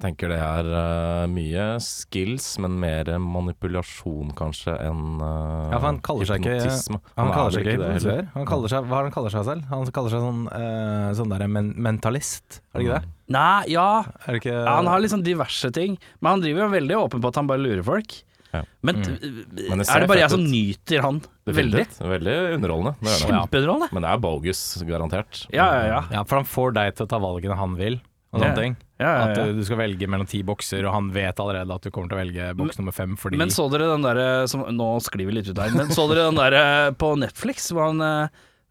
Tenker 0.00 0.30
det 0.32 0.38
er 0.40 0.68
uh, 0.72 1.26
mye 1.30 1.64
skills, 1.84 2.46
men 2.64 2.78
mer 2.80 3.10
manipulasjon 3.20 4.32
kanskje 4.38 4.74
enn 4.86 5.20
uh, 5.20 5.70
Ja, 5.72 5.78
for 5.78 5.88
han 5.90 6.00
kaller 6.04 6.28
seg 6.30 6.40
ikke- 6.40 6.56
hypnotisme. 6.56 7.00
Han, 7.16 7.28
er 7.28 7.34
kaller 7.36 7.54
seg 7.56 7.66
ikke 7.66 7.76
hypnotisør. 7.76 8.22
Han 8.34 8.48
kaller 8.48 8.72
seg, 8.72 8.88
hva 8.90 9.02
han 9.04 9.12
kaller 9.14 9.34
seg 9.36 9.44
selv? 9.50 9.68
Han 9.70 9.84
kaller 9.98 10.14
seg 10.16 10.24
sånn, 10.24 10.40
uh, 10.48 11.10
sånn 11.20 11.34
der 11.36 11.46
men 11.50 11.70
mentalist, 11.76 12.60
er 12.72 12.80
det 12.80 12.86
ikke 12.88 12.98
det? 13.02 13.12
Nei, 13.30 13.60
ja, 13.70 13.88
det 14.26 14.40
ikke 14.40 14.56
ja 14.56 14.74
Han 14.80 14.88
har 14.90 14.98
liksom 15.04 15.22
diverse 15.26 15.70
ting, 15.76 15.94
men 16.20 16.30
han 16.34 16.42
driver 16.42 16.64
jo 16.66 16.72
veldig 16.74 16.96
åpen 17.04 17.22
på 17.22 17.30
at 17.30 17.38
han 17.42 17.46
bare 17.50 17.62
lurer 17.62 17.84
folk. 17.86 18.16
Ja. 18.50 18.64
Men, 18.82 18.96
Mm. 18.96 19.06
eh, 19.06 19.68
Men 19.70 19.78
det 19.78 19.86
er 19.88 20.00
det 20.02 20.08
bare 20.10 20.18
jeg 20.24 20.30
som 20.32 20.40
nyter 20.42 21.02
han 21.04 21.20
veldig? 21.46 21.84
Veldig 22.02 22.34
underholdende. 22.56 22.96
Det 22.98 23.06
er 23.12 23.18
det. 23.20 23.28
Kjempeunderholdende. 23.30 23.88
Men 23.94 24.02
det 24.02 24.10
er 24.10 24.18
bogus, 24.24 24.62
garantert. 24.88 25.46
Ja, 25.54 25.66
ja, 25.76 25.84
ja. 25.86 26.00
Ja, 26.10 26.22
for 26.24 26.40
han 26.40 26.48
får 26.50 26.74
deg 26.74 26.96
til 26.96 27.06
å 27.06 27.08
ta 27.12 27.20
valgene 27.22 27.54
han 27.56 27.76
vil, 27.78 28.00
og 28.32 28.40
Ja. 28.40 28.46
sånne 28.50 28.62
ting. 28.62 28.76
ja, 29.00 29.06
ja, 29.10 29.22
At 29.30 29.36
ja. 29.36 29.44
du, 29.46 29.52
du 29.58 29.64
skal 29.66 29.78
velge 29.80 30.06
mellom 30.06 30.26
ti 30.30 30.42
bokser, 30.46 30.84
og 30.86 30.92
han 30.94 31.10
vet 31.10 31.40
allerede 31.42 31.74
at 31.74 31.82
du 31.82 31.90
kommer 31.90 32.08
til 32.12 32.18
å 32.18 32.20
velge 32.22 32.50
boks 32.56 32.78
nummer 32.78 32.92
fem 32.94 33.16
fordi 33.18 33.36
Men 33.40 33.48
så 33.50 33.68
dere 33.72 33.88
den 33.90 34.02
derre 34.06 34.46
Nå 34.72 34.88
sklir 35.02 35.26
vi 35.26 35.32
litt 35.40 35.48
ut 35.50 35.58
her, 35.58 35.70
men 35.74 35.88
så 35.90 36.06
dere 36.08 36.28
den 36.30 36.38
derre 36.38 36.92
på 36.94 37.14
Netflix 37.18 37.70
hvor 37.72 37.88
han 37.90 38.00
eh, 38.00 38.28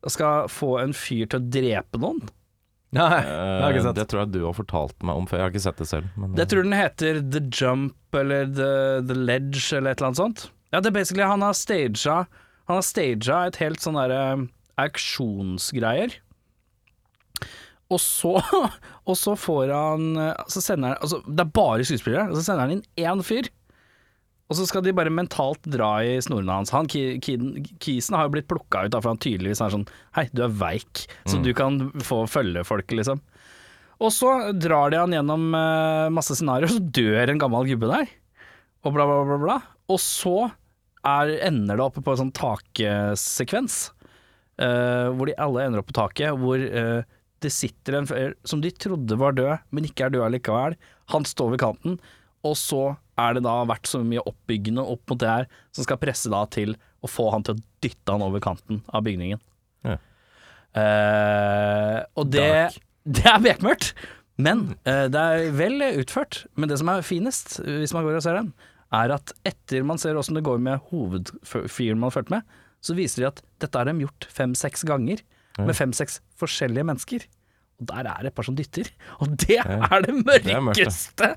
skal 0.07 0.47
få 0.47 0.77
en 0.83 0.93
fyr 0.95 1.25
til 1.27 1.41
å 1.41 1.49
drepe 1.51 1.99
noen? 1.99 2.21
Nei, 2.95 3.09
det 3.21 3.29
Eh, 3.29 3.61
har 3.61 3.73
ikke 3.75 3.83
sett. 3.85 3.95
det 3.99 4.07
tror 4.09 4.21
jeg 4.23 4.31
du 4.33 4.39
har 4.47 4.53
fortalt 4.57 5.03
meg 5.05 5.15
om 5.19 5.27
før. 5.29 5.37
Jeg 5.37 5.43
har 5.43 5.51
ikke 5.51 5.61
sett 5.67 5.77
det 5.77 5.85
selv. 5.91 6.07
Men, 6.17 6.31
det 6.39 6.47
tror 6.49 6.63
den 6.65 6.73
heter 6.73 7.19
The 7.21 7.41
Jump 7.53 8.15
eller 8.17 8.47
The, 8.49 8.69
The 9.05 9.13
Ledge 9.13 9.61
eller 9.77 9.91
et 9.91 9.99
eller 9.99 10.07
annet 10.07 10.21
sånt. 10.23 10.45
Ja, 10.73 10.79
det 10.79 10.89
er 10.89 10.95
basically 10.97 11.23
Han 11.27 11.41
har 11.45 11.53
staged 11.53 12.07
Han 12.07 12.79
har 12.79 12.81
staged 12.85 13.29
et 13.29 13.59
helt 13.61 13.79
sånn 13.83 13.99
derre 13.99 14.47
auksjonsgreier. 14.79 16.13
Og 17.89 18.01
så, 18.01 18.35
og 19.09 19.15
så 19.17 19.33
får 19.39 19.71
han 19.73 20.09
eh, 20.21 20.43
Så 20.51 20.61
sender 20.61 20.99
altså, 20.99 21.23
Det 21.25 21.41
er 21.41 21.55
bare 21.57 21.87
skuespillere, 21.87 22.27
og 22.29 22.37
så 22.37 22.45
sender 22.45 22.67
han 22.67 22.75
inn 22.77 22.85
én 23.01 23.23
fyr. 23.25 23.49
Og 24.49 24.57
så 24.57 24.65
skal 24.65 24.81
de 24.81 24.95
bare 24.97 25.13
mentalt 25.13 25.61
dra 25.69 25.91
i 26.01 26.15
snorene 26.25 26.55
hans. 26.57 26.71
Han, 26.73 26.87
Kisen 26.89 28.15
har 28.17 28.25
jo 28.25 28.33
blitt 28.33 28.47
plukka 28.49 28.87
ut, 28.87 28.93
da, 28.95 29.01
for 29.01 29.13
han 29.13 29.21
tydeligvis 29.21 29.61
er 29.61 29.75
sånn 29.75 29.85
Hei, 30.17 30.25
du 30.33 30.41
er 30.41 30.55
veik, 30.57 31.03
så 31.29 31.37
du 31.45 31.51
kan 31.57 31.91
få 32.01 32.23
følge 32.29 32.65
folket, 32.65 32.97
liksom. 32.97 33.21
Og 33.99 34.13
så 34.15 34.31
drar 34.55 34.89
de 34.89 34.97
han 34.97 35.13
gjennom 35.13 35.51
eh, 35.53 36.07
masse 36.15 36.33
scenarioer, 36.39 36.71
så 36.71 36.81
dør 36.81 37.29
en 37.33 37.41
gammel 37.41 37.67
gubbe 37.69 37.91
der. 37.91 38.09
Og 38.87 38.95
bla, 38.95 39.05
bla, 39.05 39.21
bla, 39.27 39.37
bla. 39.43 39.57
Og 39.91 40.01
så 40.01 40.35
er, 41.03 41.35
ender 41.45 41.77
det 41.77 41.85
oppe 41.85 42.03
på 42.03 42.15
en 42.15 42.21
sånn 42.23 42.35
taksekvens, 42.35 43.79
uh, 44.61 45.11
hvor 45.15 45.29
de 45.29 45.37
alle 45.39 45.65
ender 45.67 45.83
opp 45.83 45.89
på 45.91 45.97
taket, 45.99 46.35
hvor 46.39 46.59
eh, 46.59 47.03
det 47.43 47.51
sitter 47.53 47.99
en 47.99 48.07
fyr 48.09 48.35
som 48.47 48.61
de 48.63 48.71
trodde 48.75 49.17
var 49.19 49.35
død, 49.37 49.65
men 49.75 49.87
ikke 49.87 50.07
er 50.07 50.15
død 50.15 50.25
allikevel. 50.27 50.75
Han 51.13 51.27
står 51.27 51.53
ved 51.53 51.61
kanten, 51.63 51.97
og 52.47 52.55
så 52.59 52.83
er 53.19 53.35
det 53.35 53.43
da 53.45 53.55
vært 53.67 53.89
så 53.89 54.01
mye 54.03 54.23
oppbyggende 54.29 54.83
opp 54.83 55.03
mot 55.11 55.19
det 55.21 55.31
her, 55.31 55.49
som 55.75 55.85
skal 55.85 55.99
presse 56.01 56.31
da 56.31 56.45
til 56.51 56.75
å 57.03 57.09
få 57.09 57.29
han 57.33 57.45
til 57.45 57.57
å 57.57 57.63
dytte 57.83 58.15
han 58.15 58.23
over 58.25 58.43
kanten 58.43 58.81
av 58.91 59.03
bygningen. 59.07 59.41
Ja. 59.87 59.97
Uh, 60.69 61.97
og 62.19 62.29
det, 62.31 62.47
det 63.07 63.25
er 63.27 63.43
bekmørkt, 63.43 63.93
men 64.39 64.69
uh, 64.87 65.07
det 65.11 65.19
er 65.19 65.53
vel 65.57 65.83
utført. 65.89 66.43
Men 66.59 66.71
det 66.71 66.79
som 66.81 66.91
er 66.91 67.05
finest, 67.07 67.57
hvis 67.63 67.95
man 67.95 68.07
går 68.07 68.19
og 68.19 68.25
ser 68.25 68.39
den, 68.39 68.53
er 68.95 69.13
at 69.13 69.33
etter 69.45 69.85
man 69.85 69.99
ser 70.01 70.17
åssen 70.17 70.37
det 70.37 70.45
går 70.47 70.61
med 70.63 70.81
hovedfyren 70.89 71.99
man 71.99 72.09
har 72.09 72.17
fulgt 72.19 72.33
med, 72.33 72.55
så 72.81 72.95
viser 72.95 73.21
de 73.21 73.29
at 73.29 73.43
dette 73.61 73.75
har 73.75 73.89
de 73.89 74.05
gjort 74.05 74.27
fem-seks 74.31 74.85
ganger. 74.87 75.21
Med 75.57 75.75
fem-seks 75.75 76.19
forskjellige 76.39 76.85
mennesker. 76.87 77.25
Og 77.79 77.89
der 77.89 78.07
er 78.11 78.23
det 78.23 78.31
et 78.33 78.37
par 78.37 78.47
som 78.47 78.55
dytter. 78.59 78.91
Og 79.23 79.35
det 79.39 79.59
er 79.63 80.05
det 80.05 80.15
mørkeste! 80.19 81.33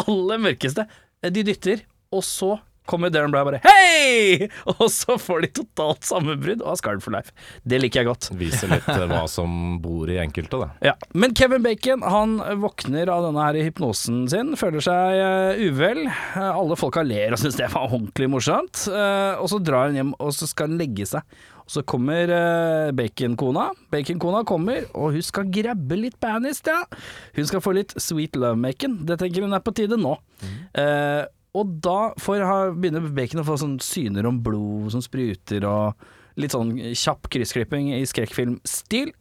Aller 0.00 0.42
mørkeste. 0.42 0.86
De 1.28 1.44
dytter, 1.44 1.82
og 2.14 2.24
så 2.24 2.56
kommer 2.90 3.10
Darren 3.12 3.30
Brown 3.30 3.46
bare 3.46 3.60
Hei! 3.62 4.48
Og 4.80 4.88
så 4.92 5.14
får 5.20 5.44
de 5.44 5.50
totalt 5.60 6.06
sammenbrudd 6.08 6.62
og 6.64 6.72
har 6.72 6.78
scarred 6.80 7.04
for 7.04 7.14
life. 7.14 7.30
Det 7.62 7.78
liker 7.78 8.02
jeg 8.02 8.08
godt. 8.08 8.30
Viser 8.40 8.72
litt 8.72 8.88
eh, 8.90 9.04
hva 9.10 9.22
som 9.30 9.76
bor 9.82 10.10
i 10.10 10.18
enkelte, 10.22 10.58
da. 10.58 10.70
Ja. 10.90 10.94
Men 11.14 11.34
Kevin 11.38 11.62
Bacon 11.62 12.02
han 12.02 12.38
våkner 12.62 13.12
av 13.12 13.28
denne 13.28 13.44
her 13.46 13.60
hypnosen 13.68 14.24
sin, 14.32 14.54
føler 14.58 14.82
seg 14.84 15.20
eh, 15.20 15.62
uvel. 15.68 16.02
Eh, 16.08 16.48
alle 16.48 16.78
folka 16.80 17.04
ler 17.06 17.36
og 17.36 17.42
syns 17.42 17.60
det 17.60 17.70
var 17.70 17.86
ordentlig 17.90 18.30
morsomt. 18.32 18.86
Eh, 18.90 19.34
og 19.38 19.50
så 19.52 19.60
drar 19.62 19.90
han 19.90 20.00
hjem 20.00 20.14
og 20.18 20.34
så 20.34 20.48
skal 20.50 20.72
han 20.72 20.80
legge 20.80 21.06
seg. 21.12 21.38
Så 21.70 21.84
kommer 21.86 22.30
uh, 22.34 22.90
baconkona. 22.98 23.68
Baconkona 23.92 24.42
kommer, 24.48 24.88
og 24.98 25.14
hun 25.14 25.22
skal 25.22 25.50
grabbe 25.54 25.98
litt 25.98 26.16
banist, 26.22 26.66
ja. 26.66 26.80
Hun 27.36 27.46
skal 27.46 27.62
få 27.62 27.76
litt 27.76 27.94
sweet 28.02 28.38
love-making. 28.38 29.04
Det 29.06 29.20
tenker 29.20 29.46
hun 29.46 29.54
er 29.54 29.62
på 29.62 29.74
tide 29.78 29.98
nå. 30.00 30.16
Eh, 30.74 31.22
og 31.58 31.76
da 31.82 32.12
får, 32.18 32.42
begynner 32.78 33.06
Bacon 33.14 33.42
å 33.42 33.46
få 33.46 33.56
sånn 33.62 33.78
syner 33.82 34.26
om 34.28 34.40
blod 34.42 34.90
som 34.94 35.02
spruter, 35.04 35.66
og 35.66 36.40
litt 36.40 36.54
sånn 36.54 36.74
kjapp 36.94 37.30
kryssklipping 37.30 37.92
i 37.96 38.02
skrekkfilmstil. 38.08 39.14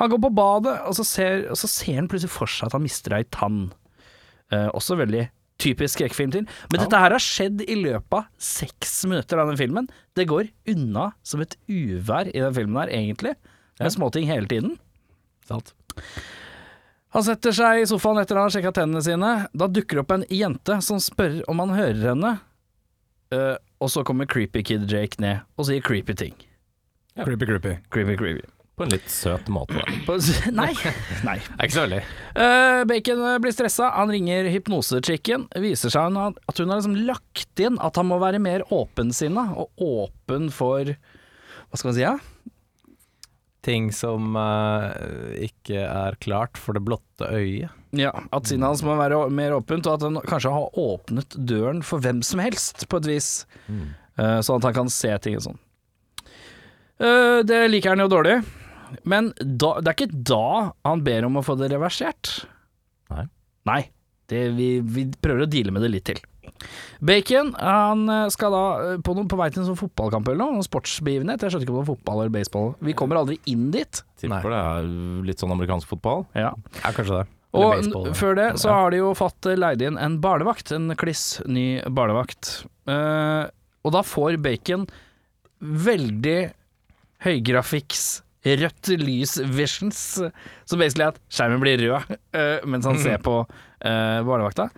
Han 0.00 0.14
går 0.14 0.22
på 0.24 0.32
badet, 0.34 0.76
og 0.86 0.96
så 0.98 1.06
ser, 1.06 1.44
og 1.52 1.58
så 1.58 1.70
ser 1.70 2.00
han 2.00 2.10
plutselig 2.10 2.34
for 2.34 2.50
seg 2.50 2.70
at 2.70 2.78
han 2.78 2.86
mister 2.86 3.18
ei 3.18 3.26
tann. 3.34 3.68
Uh, 4.50 4.70
også 4.74 4.96
veldig 4.98 5.28
typisk 5.60 5.98
skrekkfilm 5.98 6.34
til. 6.34 6.48
Men 6.72 6.82
dette 6.82 7.00
her 7.02 7.14
har 7.14 7.22
skjedd 7.22 7.62
i 7.66 7.78
løpet 7.78 8.16
av 8.18 8.28
seks 8.40 9.00
minutter 9.08 9.40
av 9.40 9.52
den 9.52 9.60
filmen. 9.60 9.88
Det 10.16 10.28
går 10.30 10.50
unna 10.72 11.10
som 11.26 11.42
et 11.44 11.56
uvær 11.70 12.30
i 12.32 12.38
den 12.38 12.54
filmen 12.56 12.82
her, 12.82 12.92
egentlig. 12.96 13.36
Med 13.80 13.94
småting 13.94 14.28
hele 14.28 14.48
tiden. 14.50 14.76
Sant. 15.48 15.72
Han 17.16 17.26
setter 17.26 17.54
seg 17.54 17.80
i 17.80 17.88
sofaen 17.90 18.20
etter 18.22 18.38
å 18.38 18.44
ha 18.46 18.52
sjekka 18.52 18.74
tennene 18.76 19.02
sine. 19.02 19.32
Da 19.50 19.66
dukker 19.66 19.98
det 19.98 20.04
opp 20.04 20.14
en 20.14 20.28
jente 20.30 20.78
som 20.86 21.00
spør 21.02 21.40
om 21.50 21.62
han 21.64 21.74
hører 21.74 22.04
henne. 22.12 22.36
Uh, 23.34 23.56
og 23.82 23.90
så 23.90 24.04
kommer 24.06 24.28
Creepy 24.30 24.62
Kid 24.66 24.86
Jake 24.90 25.22
ned 25.22 25.42
og 25.56 25.68
sier 25.68 25.82
creepy 25.82 26.16
ting. 26.18 26.34
Creepy, 27.18 27.46
creepy. 27.46 27.76
Creepy, 27.90 28.16
creepy. 28.18 28.59
På 28.80 28.86
en 28.86 28.94
litt 28.94 29.10
søt 29.12 29.48
måte. 29.52 29.82
På, 30.06 30.14
nei. 30.56 30.70
nei. 31.26 31.36
Er 31.58 31.66
ikke 31.66 31.74
så 31.74 31.82
veldig. 31.84 31.98
Uh, 32.32 32.80
Bacon 32.88 33.18
eh, 33.28 33.34
blir 33.44 33.52
stressa, 33.52 33.90
han 33.92 34.08
ringer 34.08 34.48
hypnosechicken. 34.48 35.50
Viser 35.60 35.92
seg 35.92 36.16
at 36.16 36.62
hun 36.62 36.72
har 36.72 36.80
liksom 36.80 36.96
lagt 37.04 37.60
inn 37.60 37.76
at 37.76 38.00
han 38.00 38.08
må 38.08 38.16
være 38.22 38.40
mer 38.40 38.64
åpensinna, 38.72 39.50
og 39.60 39.84
åpen 39.84 40.48
for 40.54 40.94
Hva 40.94 41.76
skal 41.76 41.90
man 41.90 41.98
si, 41.98 42.06
ja? 42.06 42.14
Ting 43.68 43.90
som 43.92 44.32
uh, 44.40 44.88
ikke 45.44 45.84
er 45.84 46.16
klart 46.24 46.56
for 46.56 46.72
det 46.72 46.80
blotte 46.86 47.28
øyet. 47.28 47.68
ja 47.92 48.14
at 48.32 48.48
sinnet 48.48 48.70
hans 48.70 48.84
må 48.86 48.96
være 48.96 49.26
mer 49.28 49.58
åpent, 49.58 49.84
og 49.84 49.98
at 49.98 50.06
han 50.08 50.16
kanskje 50.24 50.54
har 50.56 50.80
åpnet 50.80 51.36
døren 51.36 51.84
for 51.84 52.00
hvem 52.00 52.24
som 52.24 52.40
helst, 52.40 52.88
på 52.88 53.02
et 53.02 53.10
vis. 53.12 53.28
Eh, 53.68 54.38
sånn 54.40 54.56
at 54.56 54.70
han 54.70 54.76
kan 54.80 54.88
se 54.92 55.12
ting 55.20 55.36
og 55.36 55.44
sånn. 55.50 55.60
Eh, 57.00 57.40
det 57.44 57.60
liker 57.68 57.94
han 57.94 58.02
jo 58.04 58.10
dårlig, 58.12 58.40
men 59.04 59.32
da, 59.38 59.76
det 59.80 59.92
er 59.92 59.96
ikke 59.96 60.24
da 60.32 60.42
han 60.86 61.04
ber 61.06 61.28
om 61.28 61.38
å 61.40 61.44
få 61.46 61.56
det 61.60 61.70
reversert. 61.72 62.32
Nei. 63.12 63.26
Nei, 63.68 63.80
det, 64.32 64.44
vi, 64.56 64.72
vi 64.82 65.06
prøver 65.20 65.46
å 65.46 65.50
deale 65.50 65.74
med 65.74 65.84
det 65.84 65.92
litt 65.92 66.08
til. 66.10 66.20
Bacon 67.00 67.54
han 67.56 68.04
eh, 68.10 68.26
skal 68.32 68.52
da 68.52 68.62
eh, 68.84 69.00
på, 69.04 69.14
noen, 69.16 69.28
på 69.30 69.38
vei 69.40 69.48
til 69.52 69.62
en 69.62 69.70
sånn 69.70 69.78
fotballkamp 69.80 70.28
eller 70.28 70.42
noe, 70.42 70.56
noen 70.58 70.66
sportsbegivenhet. 70.66 71.42
Jeg 71.44 71.54
skjønner 71.54 71.66
ikke 71.66 71.72
om 71.74 71.78
det 71.78 71.84
var 71.84 71.90
fotball 71.94 72.22
eller 72.22 72.34
baseball. 72.34 72.72
Vi 72.84 72.94
kommer 72.98 73.20
aldri 73.20 73.38
inn 73.50 73.70
dit. 73.74 74.02
Tipper 74.20 74.52
det 74.52 74.60
er 74.60 74.90
litt 75.28 75.42
sånn 75.42 75.54
amerikansk 75.54 75.88
fotball. 75.94 76.26
Ja. 76.36 76.52
Ja, 76.82 76.92
kanskje 76.96 77.22
det. 77.22 77.26
Eller 77.50 77.66
Og 77.66 77.72
baseball, 77.80 78.10
før 78.14 78.36
det 78.38 78.48
så 78.62 78.74
har 78.76 78.92
de 78.92 79.00
jo 79.00 79.12
fått 79.18 79.48
eh, 79.50 79.58
leid 79.58 79.82
inn 79.86 79.98
en 80.00 80.20
barnevakt, 80.22 80.74
en 80.76 80.92
kliss 81.00 81.24
ny 81.48 81.66
barnevakt. 81.88 82.52
Eh, 82.90 83.44
og 83.80 83.94
da 83.96 84.04
får 84.04 84.36
Bacon 84.44 84.84
veldig 85.60 86.38
høygrafiks 87.24 88.04
rødt 88.44 88.92
lys 89.00 89.36
visions, 89.52 89.98
Så 90.64 90.78
basically 90.80 91.08
at 91.10 91.18
skjermen 91.28 91.60
blir 91.60 91.82
rød 91.82 92.14
uh, 92.14 92.64
mens 92.64 92.88
han 92.88 92.98
ser 93.02 93.20
på 93.24 93.42
uh, 93.44 94.20
barnevakta. 94.24 94.70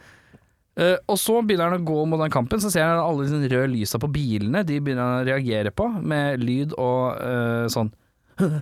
Uh, 0.73 0.97
og 1.07 1.19
så 1.21 1.37
begynner 1.45 1.69
han 1.69 1.83
å 1.83 1.87
gå 1.87 2.05
mot 2.09 2.21
den 2.23 2.33
kampen, 2.33 2.63
så 2.63 2.73
ser 2.73 2.89
han 2.89 3.03
alle 3.03 3.29
de 3.29 3.51
røde 3.53 3.71
lysa 3.75 4.01
på 4.03 4.11
bilene. 4.11 4.65
De 4.67 4.81
begynner 4.81 5.05
han 5.05 5.23
å 5.23 5.29
reagere 5.29 5.75
på 5.75 5.87
med 6.01 6.43
lyd 6.43 6.75
og 6.81 7.21
uh, 7.21 7.67
sånn 7.71 7.93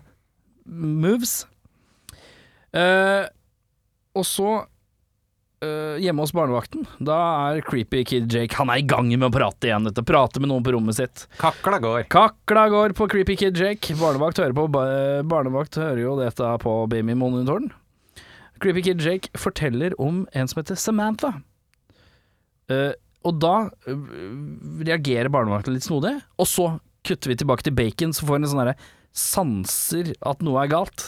moves. 1.04 1.44
Eh, 2.70 3.26
og 4.14 4.26
så 4.26 4.50
eh, 5.64 5.98
hjemme 6.02 6.24
hos 6.24 6.32
barnevakten, 6.36 6.86
da 7.04 7.16
er 7.52 7.60
creepy 7.66 8.02
kid 8.08 8.32
Jake 8.32 8.56
Han 8.58 8.70
er 8.72 8.80
i 8.82 8.86
gang 8.88 9.08
med 9.12 9.28
å 9.28 9.32
prate 9.34 9.68
igjen, 9.68 9.86
dette. 9.88 10.04
Prate 10.06 10.40
med 10.42 10.50
noen 10.52 10.64
på 10.66 10.72
rommet 10.74 10.96
sitt. 10.98 11.26
Kakla 11.40 11.78
går. 11.82 12.06
Kakla 12.12 12.68
går 12.72 12.94
på 12.98 13.08
creepy 13.12 13.36
kid 13.40 13.60
Jake. 13.60 13.96
Barnevakt 14.00 14.40
hører, 14.40 14.56
på, 14.56 14.66
ba- 14.72 15.22
barnevakt 15.28 15.76
hører 15.80 16.02
jo 16.04 16.16
dette 16.20 16.54
på 16.64 16.74
babymonitoren. 16.92 17.70
Creepy 18.60 18.82
kid 18.90 19.00
Jake 19.04 19.30
forteller 19.40 19.94
om 20.00 20.26
en 20.36 20.48
som 20.50 20.60
heter 20.60 20.76
Samantha. 20.76 21.34
Uh, 22.70 22.92
og 23.26 23.36
da 23.42 23.54
eh, 23.90 23.96
reagerer 24.86 25.28
barnevakten 25.32 25.74
litt 25.74 25.84
snodig, 25.84 26.14
og 26.40 26.46
så 26.48 26.66
kutter 27.04 27.32
vi 27.32 27.36
tilbake 27.40 27.64
til 27.66 27.74
Bacon, 27.76 28.12
så 28.16 28.24
får 28.28 28.38
en 28.38 28.48
sånn 28.52 28.60
herre 28.62 28.76
sanser 29.16 30.12
at 30.24 30.40
noe 30.46 30.60
er 30.62 30.70
galt, 30.72 31.04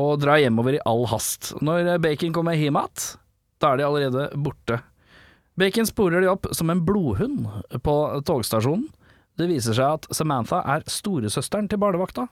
og 0.00 0.18
drar 0.24 0.40
hjemover 0.42 0.76
i 0.76 0.82
all 0.88 1.04
hast. 1.12 1.52
Når 1.64 1.92
eh, 1.94 2.00
Bacon 2.02 2.34
kommer 2.36 2.58
hjem 2.58 2.76
igjen, 2.80 3.04
da 3.64 3.72
er 3.72 3.80
de 3.80 3.86
allerede 3.88 4.26
borte. 4.44 4.80
Bacon 5.56 5.86
sporer 5.88 6.24
de 6.24 6.28
opp 6.32 6.48
som 6.52 6.70
en 6.72 6.82
blodhund 6.84 7.46
på 7.86 7.94
togstasjonen. 8.26 8.88
Det 9.38 9.48
viser 9.50 9.74
seg 9.74 9.96
at 9.98 10.08
Samantha 10.14 10.60
er 10.76 10.84
storesøsteren 10.90 11.66
til 11.70 11.80
barnevakta, 11.82 12.28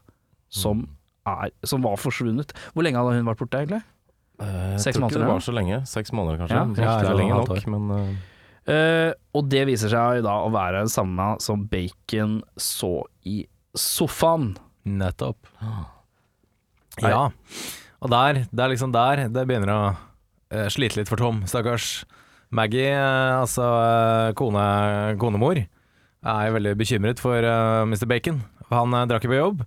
som, 0.52 0.84
er, 1.26 1.50
som 1.66 1.82
var 1.82 1.96
forsvunnet. 1.98 2.52
Hvor 2.74 2.86
lenge 2.86 3.00
hadde 3.00 3.16
hun 3.18 3.30
vært 3.30 3.40
borte, 3.42 3.62
egentlig? 3.62 3.80
Eh, 4.42 4.52
Jeg 4.76 4.84
Seks 4.84 4.98
tror 4.98 5.06
måneder, 5.06 5.16
ikke 5.16 5.24
det 5.24 5.32
var 5.32 5.46
så 5.46 5.54
lenge. 5.56 5.80
Seks 5.90 6.14
måneder, 6.14 6.42
kanskje. 6.42 6.60
Ja. 6.60 6.84
Ja, 6.86 6.92
det 7.02 7.10
er 7.10 7.18
lenge 7.18 7.40
nok, 7.40 7.66
men 7.74 7.96
uh... 7.96 8.28
Uh, 8.62 9.10
og 9.34 9.48
det 9.50 9.64
viser 9.66 9.90
seg 9.90 10.20
da 10.22 10.36
å 10.44 10.50
være 10.54 10.84
det 10.86 10.92
samme 10.94 11.32
som 11.42 11.64
Bacon 11.66 12.36
så 12.54 12.92
i 13.26 13.40
sofaen. 13.74 14.52
Nettopp. 14.86 15.50
Ah. 15.62 15.88
Ja. 17.02 17.24
Og 18.02 18.10
der, 18.12 18.44
det 18.50 18.62
er 18.62 18.70
liksom 18.70 18.94
der 18.94 19.24
det 19.34 19.44
begynner 19.50 19.72
å 19.74 19.80
eh, 20.52 20.68
slite 20.72 21.00
litt 21.00 21.10
for 21.10 21.20
Tom, 21.20 21.42
stakkars. 21.50 22.04
Maggie, 22.52 22.90
eh, 22.92 23.40
altså 23.40 23.64
eh, 23.64 24.32
kone, 24.36 24.64
konemor, 25.20 25.62
er 26.22 26.48
jo 26.48 26.56
veldig 26.58 26.74
bekymret 26.78 27.22
for 27.22 27.40
Mr. 27.88 28.04
Bacon. 28.10 28.42
Han 28.72 28.94
eh, 28.94 29.06
drar 29.08 29.20
ikke 29.22 29.32
på 29.32 29.38
jobb. 29.40 29.62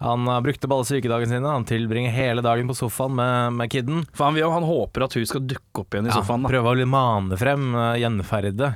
Han 0.00 0.28
brukte 0.44 0.70
alle 0.70 0.86
sykedagene 0.88 1.34
sine. 1.34 1.56
Han 1.58 1.66
tilbringer 1.68 2.14
hele 2.14 2.44
dagen 2.44 2.70
på 2.70 2.76
sofaen 2.78 3.18
med, 3.18 3.58
med 3.58 3.72
kidden. 3.72 4.06
For 4.16 4.30
han, 4.30 4.38
han 4.40 4.64
håper 4.64 5.04
at 5.04 5.16
hun 5.18 5.26
skal 5.28 5.44
dukke 5.44 5.82
opp 5.82 5.92
igjen 5.92 6.08
i 6.08 6.12
Ja, 6.14 6.22
sofaen. 6.22 6.46
Da. 6.46 6.52
Prøve 6.54 6.72
å 6.72 6.86
mane 6.88 7.36
frem, 7.40 7.66
uh, 7.76 7.98
gjenferde. 8.00 8.70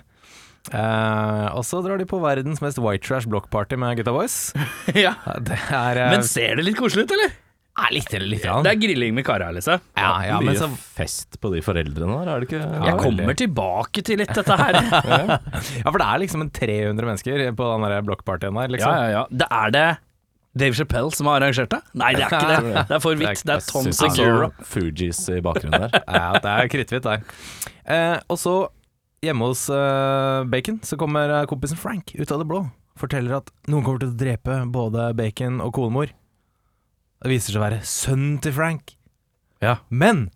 Eh, 0.72 1.46
og 1.52 1.64
så 1.68 1.82
drar 1.84 2.00
de 2.00 2.06
på 2.08 2.20
verdens 2.22 2.62
mest 2.64 2.80
white 2.80 3.04
trash 3.04 3.28
blockparty 3.28 3.76
med 3.80 3.98
gutta 4.00 4.14
boys. 4.16 4.36
ja. 5.04 5.12
Er, 5.28 6.00
Men 6.12 6.24
ser 6.28 6.56
det 6.60 6.68
litt 6.68 6.78
koselig 6.78 7.04
ut, 7.04 7.16
eller? 7.16 7.34
Er 7.74 7.90
litt, 7.90 8.12
litt. 8.22 8.44
Det 8.44 8.70
er 8.70 8.78
grilling 8.78 9.14
med 9.16 9.26
karer, 9.26 9.50
liksom. 9.56 9.82
ja, 9.98 10.12
ja, 10.28 10.38
mye 10.38 10.52
men 10.52 10.58
så, 10.60 10.68
fest 10.94 11.40
på 11.42 11.50
de 11.50 11.62
foreldrene 11.64 12.20
der, 12.20 12.30
er 12.30 12.44
det 12.44 12.48
ikke? 12.48 12.62
Jeg 12.62 12.98
kommer 13.00 13.24
veldig. 13.24 13.38
tilbake 13.40 14.04
til 14.06 14.20
litt 14.22 14.34
dette 14.36 14.58
her. 14.60 14.78
ja, 15.80 15.88
for 15.88 15.98
det 15.98 16.06
er 16.06 16.22
liksom 16.22 16.46
en 16.46 16.52
300 16.54 17.10
mennesker 17.10 17.46
på 17.58 17.70
den 17.72 17.86
der 17.90 18.06
blockpartyen 18.06 18.54
der, 18.54 18.68
ja, 18.68 18.74
liksom. 18.76 18.98
ja, 18.98 19.08
ja. 19.16 19.24
Det 19.42 19.50
er 19.50 19.74
det 19.74 19.88
Dave 20.54 20.74
Chappelle 20.78 21.10
som 21.10 21.26
har 21.26 21.42
arrangert 21.42 21.72
det? 21.72 21.80
Nei, 21.98 22.12
det 22.14 22.28
er 22.28 22.30
ikke 22.30 22.46
det. 22.46 22.84
Det 22.88 22.94
er 22.94 23.02
for 23.02 23.18
vidt. 23.18 23.42
Det 23.42 23.56
er 23.56 23.66
Tom 23.66 23.90
Segura. 23.90 24.50
Fugees 24.62 25.24
i 25.34 25.40
bakgrunnen 25.42 25.88
der. 25.88 26.00
Ja, 26.20 26.30
det 26.38 26.52
er 26.52 26.70
kritthvitt 26.70 27.08
der. 27.08 27.24
Eh, 27.90 28.16
og 28.30 28.38
så, 28.38 28.54
hjemme 29.24 29.50
hos 29.50 29.66
uh, 29.72 30.46
Bacon, 30.46 30.78
så 30.86 30.98
kommer 31.00 31.40
eh, 31.40 31.46
kompisen 31.50 31.80
Frank 31.80 32.14
ut 32.14 32.30
av 32.30 32.42
det 32.42 32.46
blå. 32.50 32.62
Forteller 33.00 33.40
at 33.40 33.50
noen 33.66 33.82
kommer 33.82 34.04
til 34.04 34.12
å 34.12 34.18
drepe 34.20 34.60
både 34.70 35.10
Bacon 35.18 35.58
og 35.64 35.74
konemor. 35.74 36.14
Det 37.24 37.30
viser 37.32 37.54
seg 37.54 37.62
å 37.62 37.64
være 37.64 37.80
sønnen 37.88 38.36
til 38.44 38.52
Frank. 38.52 38.92
Ja. 39.64 39.78
Men 39.88 40.26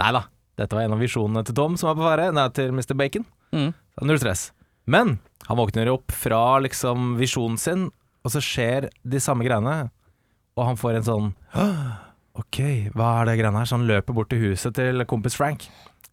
Nei 0.00 0.12
da, 0.16 0.22
dette 0.56 0.76
var 0.76 0.86
en 0.86 0.94
av 0.96 1.02
visjonene 1.02 1.42
til 1.44 1.56
Tom 1.58 1.74
som 1.76 1.90
var 1.90 1.98
på 1.98 2.06
ferde. 2.06 2.30
Nei, 2.32 2.46
til 2.56 2.70
Mr. 2.72 2.94
Bacon. 2.96 3.26
Mm. 3.52 3.74
Null 4.08 4.20
stress. 4.22 4.46
Men 4.88 5.18
han 5.44 5.58
våkner 5.58 5.90
opp 5.92 6.14
fra 6.16 6.56
liksom 6.64 7.18
visjonen 7.20 7.58
sin, 7.60 7.82
og 8.24 8.32
så 8.32 8.40
skjer 8.44 8.88
de 9.04 9.20
samme 9.20 9.44
greiene. 9.44 9.90
Og 10.56 10.64
han 10.70 10.80
får 10.80 10.96
en 10.98 11.06
sånn 11.06 11.28
Ok, 12.40 12.58
hva 12.96 13.10
er 13.20 13.28
det 13.28 13.36
greiene 13.42 13.60
her? 13.60 13.68
Så 13.68 13.76
han 13.76 13.84
løper 13.90 14.16
bort 14.16 14.30
til 14.32 14.40
huset 14.46 14.72
til 14.78 15.04
kompis 15.10 15.36
Frank. 15.36 15.66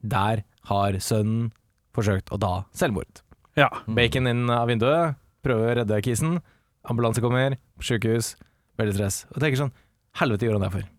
Der 0.03 0.43
har 0.67 1.00
sønnen 1.03 1.53
forsøkt 1.96 2.34
å 2.36 2.39
ta 2.41 2.53
selvmord. 2.75 3.24
Ja. 3.57 3.72
Bacon 3.88 4.27
inn 4.29 4.51
av 4.51 4.67
vinduet, 4.67 5.15
prøver 5.46 5.72
å 5.72 5.77
redde 5.79 6.03
kisen. 6.03 6.41
Ambulanse 6.88 7.24
kommer, 7.24 7.55
sykehus, 7.79 8.36
veldig 8.79 9.00
stress. 9.00 9.24
Og 9.31 9.39
tenker 9.39 9.63
sånn 9.63 9.75
helvete 10.22 10.48
gjorde 10.48 10.60
han 10.62 10.68
det 10.70 10.76
for? 10.80 10.94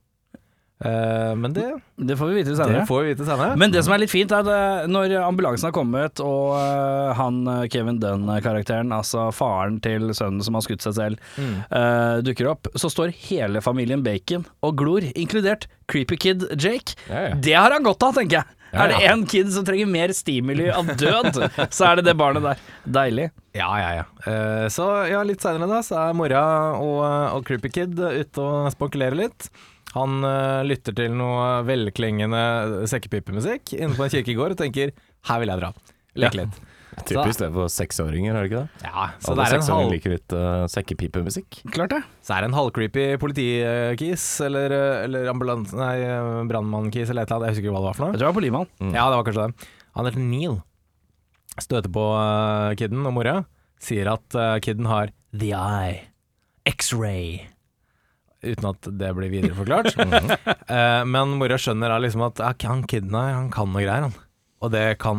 Uh, 0.79 1.33
men 1.35 1.51
det, 1.57 1.65
Det 1.99 2.15
får 2.15 2.29
vi 2.31 2.35
vite 2.37 2.53
det 2.53 2.57
senere. 2.61 2.85
får 2.87 3.01
vi 3.03 3.09
vite 3.11 3.25
senere. 3.27 3.57
Men 3.59 3.73
det 3.75 3.81
som 3.83 3.93
er 3.97 3.99
litt 4.05 4.13
fint, 4.13 4.31
er 4.31 4.45
at 4.47 4.51
eh, 4.53 4.85
når 4.87 5.11
ambulansen 5.27 5.67
har 5.67 5.75
kommet, 5.75 6.21
og 6.23 6.53
eh, 6.55 7.09
han 7.19 7.41
Kevin 7.73 7.99
Dunn-karakteren, 7.99 8.93
altså 8.95 9.25
faren 9.35 9.81
til 9.83 10.13
sønnen 10.15 10.45
som 10.47 10.55
har 10.55 10.63
skutt 10.63 10.87
seg 10.87 10.95
selv, 10.95 11.25
Mm. 11.35 11.57
uh, 11.75 12.21
dukker 12.23 12.47
opp, 12.53 12.71
så 12.79 12.87
står 12.95 13.11
hele 13.27 13.59
familien 13.65 14.05
Bacon 14.07 14.47
og 14.63 14.77
glor, 14.79 15.03
inkludert 15.19 15.67
Creepy 15.91 16.17
Kid 16.17 16.47
Jake. 16.55 16.95
Ja, 17.11 17.25
ja. 17.33 17.35
Det 17.43 17.59
har 17.59 17.75
han 17.75 17.83
godt 17.83 18.07
av, 18.07 18.15
tenker 18.15 18.39
jeg. 18.39 18.55
Ja, 18.69 18.83
Er 18.85 18.91
det 18.93 18.99
ja. 19.01 19.13
én 19.15 19.25
kid 19.29 19.49
som 19.55 19.65
trenger 19.65 19.89
mer 19.89 20.13
stimuli 20.13 20.69
av 20.69 20.91
død, 21.01 21.39
så 21.73 21.87
er 21.89 22.01
det 22.01 22.09
det 22.11 22.17
barnet 22.21 22.45
der. 22.45 22.61
Deilig. 22.99 23.31
Ja, 23.57 23.71
ja, 23.81 23.91
ja. 24.01 24.05
Uh, 24.27 24.67
så 24.73 24.87
ja, 25.09 25.23
litt 25.25 25.45
senere 25.45 25.71
da, 25.71 25.81
så 25.87 25.97
er 26.03 26.17
mora 26.19 26.45
og, 26.77 27.01
og 27.39 27.49
Creepy 27.49 27.73
Kid 27.73 27.97
ute 27.97 28.45
og 28.45 28.69
spankulerer 28.75 29.17
litt. 29.19 29.49
Han 29.95 30.21
uh, 30.21 30.61
lytter 30.69 30.93
til 30.97 31.15
noe 31.17 31.63
velklingende 31.67 32.87
sekkepipemusikk 32.93 33.73
inne 33.79 33.97
på 33.97 34.05
en 34.05 34.13
kirkegård 34.13 34.59
og 34.59 34.61
tenker 34.61 34.93
her 35.31 35.41
vil 35.41 35.55
jeg 35.55 35.63
dra. 35.65 35.73
Leke 36.19 36.43
litt. 36.43 36.61
Typisk 37.07 37.43
det 37.43 37.49
for 37.55 37.71
seksåringer, 37.73 38.35
er 38.35 38.45
det 38.45 38.51
ikke 38.51 38.63
det? 38.63 38.87
Ja, 38.89 39.09
så 39.23 39.33
Alle 39.33 39.45
det 39.45 39.47
er 39.47 39.57
en 39.57 39.63
seksåringer 39.63 39.85
halv, 39.85 39.95
liker 39.95 40.15
litt 40.15 40.35
uh, 40.35 40.65
sekkepipemusikk. 40.73 41.59
Klart 41.75 41.95
det. 41.95 42.01
så 42.25 42.37
er 42.37 42.45
det 42.45 42.51
en 42.51 42.57
halvcreepy 42.59 43.05
politikis 43.23 44.25
eller, 44.47 44.75
eh, 44.75 45.05
eller 45.07 45.29
ambulans... 45.33 45.75
Nei, 45.77 45.97
eh, 46.05 46.31
brannmannkis 46.49 47.13
eller 47.13 47.25
et 47.25 47.31
eller 47.31 47.39
annet. 47.39 47.49
Jeg 47.49 47.57
husker 47.57 47.69
ikke 47.69 47.77
hva 47.77 47.83
det 47.83 47.89
var 47.89 47.99
for 47.99 48.05
noe. 48.07 48.15
Jeg 48.15 48.21
tror 48.21 48.27
det 48.27 48.33
var 48.33 48.39
politimann. 48.41 48.73
Mm. 48.81 48.95
Ja, 48.95 49.05
det 49.09 49.21
var 49.21 49.29
kanskje 49.29 49.47
det. 49.47 49.69
Han 49.99 50.09
heter 50.09 50.25
Neil. 50.25 50.57
Støter 51.59 51.93
på 51.93 52.07
uh, 52.15 52.75
kidden 52.79 53.07
og 53.09 53.15
mora. 53.17 53.37
Sier 53.83 54.11
at 54.13 54.39
uh, 54.39 54.57
kidden 54.63 54.89
har 54.91 55.13
the 55.33 55.53
eye. 55.57 56.01
X-ray. 56.69 57.39
Uten 58.45 58.71
at 58.71 58.89
det 59.01 59.13
blir 59.17 59.33
videreforklart. 59.33 59.95
mm 59.99 60.13
-hmm. 60.13 60.57
uh, 60.71 61.05
men 61.05 61.39
mora 61.39 61.59
skjønner 61.59 61.89
da 61.89 61.99
liksom 61.99 62.23
at 62.23 62.39
ja, 62.39 62.55
han 62.69 62.87
kidden 62.87 63.15
her, 63.15 63.35
han 63.35 63.51
kan 63.51 63.73
noe 63.73 63.83
greier, 63.83 64.07
han. 64.07 64.15
Og 64.61 64.71
det 64.71 64.99
kan 64.99 65.17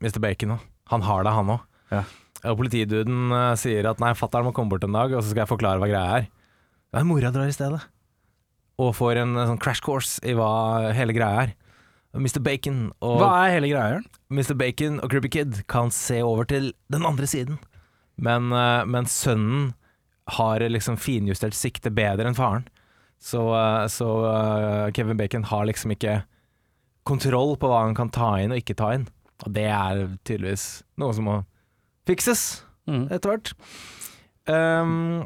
Mr. 0.00 0.20
Bacon 0.20 0.56
òg. 0.56 0.71
Han 0.90 1.04
har 1.06 1.24
det, 1.26 1.34
han 1.36 1.54
òg. 1.54 1.64
Ja. 1.92 2.02
Og 2.50 2.58
politiduden 2.58 3.30
uh, 3.30 3.54
sier 3.58 3.86
at 3.86 4.00
nei, 4.02 4.12
fatter'n 4.18 4.48
må 4.48 4.54
komme 4.56 4.72
bort 4.72 4.84
en 4.86 4.96
dag, 4.96 5.12
og 5.14 5.22
så 5.22 5.30
skal 5.30 5.44
jeg 5.44 5.52
forklare 5.52 5.82
hva 5.82 5.90
greia 5.90 6.16
er. 6.18 6.30
Ja, 6.92 7.04
mora 7.06 7.30
drar 7.34 7.50
i 7.50 7.54
stedet. 7.54 7.80
Og 8.82 8.94
får 8.96 9.20
en 9.22 9.36
eh, 9.36 9.46
sånn 9.48 9.60
crash 9.62 9.84
course 9.84 10.18
i 10.26 10.34
hva 10.36 10.92
hele 10.96 11.14
greia 11.16 11.44
er. 11.46 11.52
Mr. 12.12 12.42
Bacon 12.44 12.90
og 13.00 13.22
Hva 13.22 13.30
er 13.46 13.54
hele 13.54 13.70
greia? 13.70 14.00
Mr. 14.32 14.52
Bacon 14.58 14.98
og 15.00 15.12
Creepy 15.12 15.30
Kid 15.32 15.62
kan 15.70 15.92
se 15.94 16.18
over 16.24 16.48
til 16.48 16.72
den 16.92 17.06
andre 17.08 17.28
siden. 17.30 17.60
Men, 18.20 18.50
uh, 18.52 18.82
men 18.84 19.08
sønnen 19.08 19.70
har 20.34 20.64
liksom 20.68 20.98
finjustert 21.00 21.56
sikte 21.56 21.92
bedre 21.94 22.28
enn 22.28 22.36
faren. 22.36 22.66
Så, 23.22 23.38
så 23.92 24.06
Kevin 24.94 25.18
Bacon 25.18 25.44
har 25.46 25.66
liksom 25.68 25.92
ikke 25.94 26.24
kontroll 27.06 27.52
på 27.54 27.68
hva 27.70 27.84
han 27.84 27.94
kan 27.94 28.10
ta 28.10 28.32
inn 28.42 28.54
og 28.54 28.58
ikke 28.58 28.74
ta 28.78 28.88
inn. 28.96 29.04
Og 29.46 29.52
det 29.56 29.66
er 29.70 30.04
tydeligvis 30.26 30.66
noe 31.00 31.14
som 31.16 31.28
må 31.30 31.40
fikses 32.08 32.62
Mm. 32.88 33.04
etter 33.14 33.30
hvert. 33.30 33.52
Um, 34.50 35.20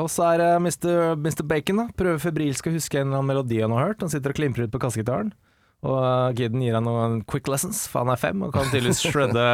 og 0.00 0.08
så 0.12 0.26
er 0.34 0.40
det 0.42 0.48
Mr. 0.60 1.14
Mr. 1.16 1.44
Bacon, 1.48 1.80
da. 1.80 1.86
Prøver 1.96 2.20
febrilsk 2.20 2.68
å 2.68 2.74
huske 2.74 2.98
en 3.00 3.06
eller 3.08 3.20
annen 3.22 3.30
melodi 3.30 3.60
han 3.62 3.72
har 3.72 3.86
hørt. 3.90 4.04
Han 4.04 4.12
sitter 4.12 4.34
og 4.34 4.36
klimprer 4.36 4.68
ut 4.68 4.74
på 4.74 4.80
kassegitaren. 4.82 5.32
Og 5.80 5.96
uh, 5.96 6.28
kiden 6.36 6.60
gir 6.60 6.76
han 6.76 6.84
noen 6.84 7.22
quick 7.24 7.48
lessons, 7.48 7.86
for 7.88 8.04
han 8.04 8.12
er 8.12 8.20
fem 8.20 8.42
og 8.44 8.52
kan 8.52 8.68
tydeligvis 8.68 9.00
shredde 9.08 9.44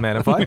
mer 0.00 0.20
enn 0.20 0.24
far. 0.24 0.46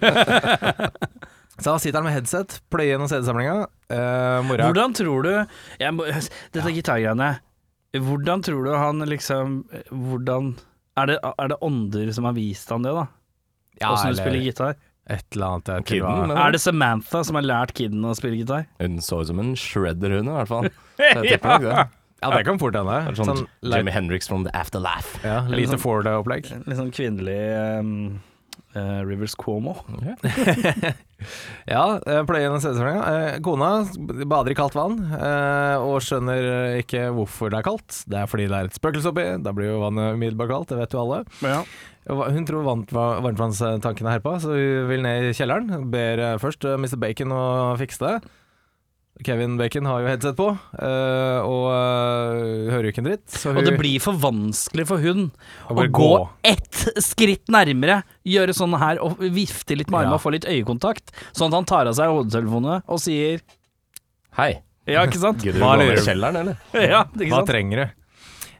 Så 1.62 1.72
da 1.72 1.78
sitter 1.82 2.00
han 2.02 2.06
med 2.10 2.14
headset, 2.18 2.60
pløyer 2.74 2.96
gjennom 2.96 3.10
CD-samlinga. 3.10 3.68
Uh, 3.90 4.40
mora 4.46 4.66
Hvordan 4.70 4.94
tror 4.98 5.26
du 5.26 5.32
jeg 5.82 6.26
Dette 6.54 6.74
gitargreiene 6.76 7.30
Hvordan 7.98 8.42
tror 8.46 8.66
du 8.68 8.74
han 8.76 9.00
liksom 9.08 9.62
Hvordan 9.90 10.52
er 10.98 11.06
det, 11.12 11.18
er 11.24 11.48
det 11.54 11.58
ånder 11.62 12.12
som 12.14 12.26
har 12.30 12.34
vist 12.38 12.70
han 12.74 12.84
det, 12.86 12.94
da? 12.98 13.08
ja, 13.82 13.92
Åssen 13.94 14.14
du 14.16 14.20
spiller 14.22 14.42
gitar? 14.42 14.76
et 15.08 15.24
eller 15.38 15.46
annet. 15.48 15.70
Jeg 15.72 15.86
tror 15.86 15.94
Kidden, 15.94 16.28
det 16.30 16.36
var- 16.36 16.48
Er 16.48 16.52
det 16.52 16.60
Samantha 16.62 17.24
som 17.24 17.36
har 17.40 17.44
lært 17.48 17.72
kiden 17.78 18.02
å 18.04 18.16
spille 18.18 18.36
gitar? 18.42 18.66
Hun 18.82 18.98
så 19.00 19.22
ut 19.22 19.28
som 19.28 19.40
en 19.40 19.54
shredder, 19.56 20.18
hun 20.18 20.28
i 20.28 20.36
hvert 20.36 20.48
fall. 20.52 20.68
Så 20.98 21.24
jeg 21.24 21.38
tipper 21.38 21.48
nok 21.54 21.62
det. 21.70 21.86
Ja, 22.24 22.30
det 22.34 22.46
kan 22.48 22.58
fort 22.60 22.74
hende. 22.76 22.98
Sånn, 23.16 23.26
Sånn, 23.30 23.44
like, 23.62 23.78
Jimmy 23.78 23.92
Hendrix 23.94 24.28
from 24.28 24.44
the 24.44 24.52
afterlife. 24.58 25.20
ja, 25.24 25.42
lite 25.48 25.70
sånn- 25.76 25.80
Ford-opplegg. 25.84 26.50
Litt 26.66 26.78
sånn 26.80 26.92
kvinnelig 26.92 27.80
um, 27.80 28.20
eh, 28.78 29.02
Rivers 29.08 29.36
Cuomo. 29.40 29.74
Ja, 31.68 31.84
pløye 32.30 32.44
gjennom 32.44 32.62
CD-samlinga. 32.62 33.04
Eh, 33.12 33.40
kona 33.46 33.72
bader 34.30 34.54
i 34.54 34.58
kaldt 34.58 34.78
vann, 34.78 35.00
uh, 35.12 35.82
og 35.82 36.00
skjønner 36.06 36.78
ikke 36.84 37.08
hvorfor 37.18 37.52
det 37.54 37.62
er 37.62 37.68
kaldt. 37.68 38.02
Det 38.06 38.22
er 38.22 38.32
fordi 38.32 38.48
det 38.52 38.58
er 38.62 38.72
et 38.72 38.80
spøkelse 38.80 39.12
oppi. 39.12 39.28
Da 39.44 39.54
blir 39.58 39.74
jo 39.74 39.84
vannet 39.84 40.18
umiddelbart 40.18 40.54
kaldt, 40.54 40.74
det 40.74 40.82
vet 40.82 40.98
jo 40.98 41.04
alle. 41.04 41.22
Ja. 41.44 41.62
Hun 42.08 42.46
tror 42.48 42.64
varmtvannstanken 42.64 44.08
er 44.08 44.16
herpa, 44.16 44.38
så 44.40 44.54
hun 44.56 44.92
vil 44.94 45.04
ned 45.04 45.28
i 45.28 45.36
kjelleren. 45.36 45.90
Ber 45.92 46.40
først 46.40 46.64
Mr. 46.64 46.96
Bacon 47.02 47.36
å 47.36 47.46
fikse 47.82 48.06
det. 48.06 48.36
Kevin 49.26 49.56
Bacon 49.58 49.86
har 49.90 50.04
jo 50.04 50.10
headset 50.12 50.36
på, 50.38 50.46
eh, 50.78 51.40
og 51.42 51.64
eh, 51.74 52.68
hører 52.70 52.86
jo 52.88 52.92
ikke 52.94 53.02
en 53.02 53.08
dritt. 53.10 53.26
Så 53.34 53.50
hun 53.50 53.58
Og 53.62 53.66
det 53.66 53.74
blir 53.80 53.98
for 54.04 54.14
vanskelig 54.22 54.86
for 54.90 55.02
hun 55.02 55.32
å 55.72 55.78
gå, 55.80 55.88
gå 55.98 56.10
ett 56.46 56.84
skritt 57.02 57.50
nærmere, 57.54 58.04
gjøre 58.28 58.54
sånn 58.58 58.78
her 58.78 59.02
og 59.02 59.18
vifte 59.34 59.78
litt 59.80 59.90
med 59.90 60.04
armene 60.04 60.14
Ja. 60.14 60.20
og 60.20 60.24
få 60.26 60.36
litt 60.36 60.46
øyekontakt, 60.46 61.10
sånn 61.34 61.50
at 61.50 61.58
han 61.58 61.66
tar 61.70 61.90
av 61.90 61.98
seg 61.98 62.14
hodetelefonene 62.14 62.82
og 62.86 63.02
sier 63.02 63.42
Hei. 64.38 64.52
Ja, 64.86 65.02
ikke 65.08 65.20
sant? 65.20 65.42
Gidder 65.46 65.60
du 65.60 65.66
Hva 65.66 65.74
gå 65.80 65.82
ned 65.88 65.98
i 65.98 66.06
kjelleren, 66.06 66.38
eller? 66.44 66.62
Ja, 66.94 67.02
ikke 67.18 67.32
Hva 67.34 67.42
trenger 67.50 67.82
du? 67.84 68.04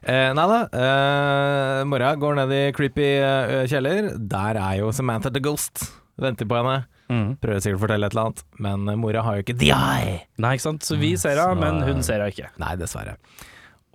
Eh, 0.08 0.32
nei 0.34 0.44
da. 0.50 0.58
Eh, 0.72 1.84
Mora 1.90 2.12
går 2.18 2.36
ned 2.38 2.52
i 2.54 2.60
creepy 2.74 3.06
eh, 3.18 3.64
kjeller. 3.70 4.12
Der 4.30 4.58
er 4.58 4.76
jo 4.80 4.90
Samantha 4.94 5.30
the 5.30 5.40
Ghost. 5.42 5.84
Venter 6.18 6.46
på 6.48 6.58
henne. 6.58 6.80
Mm. 7.08 7.28
Prøver 7.40 7.62
sikkert 7.64 7.78
å 7.80 7.82
fortelle 7.86 8.08
et 8.08 8.14
eller 8.14 8.26
annet, 8.28 8.42
men 8.64 8.88
eh, 8.92 8.98
mora 9.00 9.22
har 9.24 9.38
jo 9.38 9.44
ikke 9.46 9.58
the 9.60 9.70
eye. 9.72 10.16
Nei, 10.40 10.54
ikke 10.56 10.66
sant. 10.66 10.84
Så 10.84 10.98
vi 11.00 11.14
ser 11.20 11.40
henne, 11.40 11.56
men 11.60 11.80
hun 11.86 12.04
ser 12.04 12.20
henne 12.20 12.34
ikke. 12.34 12.50
Nei, 12.60 12.74
dessverre. 12.80 13.16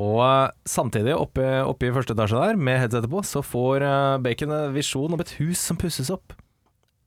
Og 0.01 0.21
eh, 0.25 0.53
samtidig, 0.69 1.13
oppe, 1.15 1.45
oppe 1.67 1.89
i 1.89 1.93
første 1.93 2.15
etasje 2.17 2.41
der, 2.41 2.57
med 2.57 2.81
headsetet 2.81 3.11
på, 3.13 3.21
så 3.27 3.43
får 3.45 3.85
eh, 3.85 4.17
Bacon 4.25 4.55
en 4.55 4.73
visjon 4.73 5.13
om 5.13 5.21
et 5.21 5.35
hus 5.39 5.61
som 5.61 5.77
pusses 5.79 6.09
opp. 6.13 6.33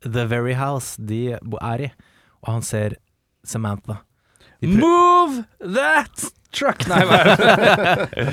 The 0.06 0.26
very 0.30 0.54
house 0.54 0.94
de 1.02 1.22
er 1.34 1.86
i. 1.88 1.92
Og 2.44 2.52
han 2.54 2.66
ser 2.66 3.00
Samantha. 3.46 4.00
Move 4.62 5.44
that 5.60 6.28
truck! 6.54 6.86
Nei, 6.88 7.02
hva 7.06 7.18
er 7.20 7.32
det? 7.34 8.28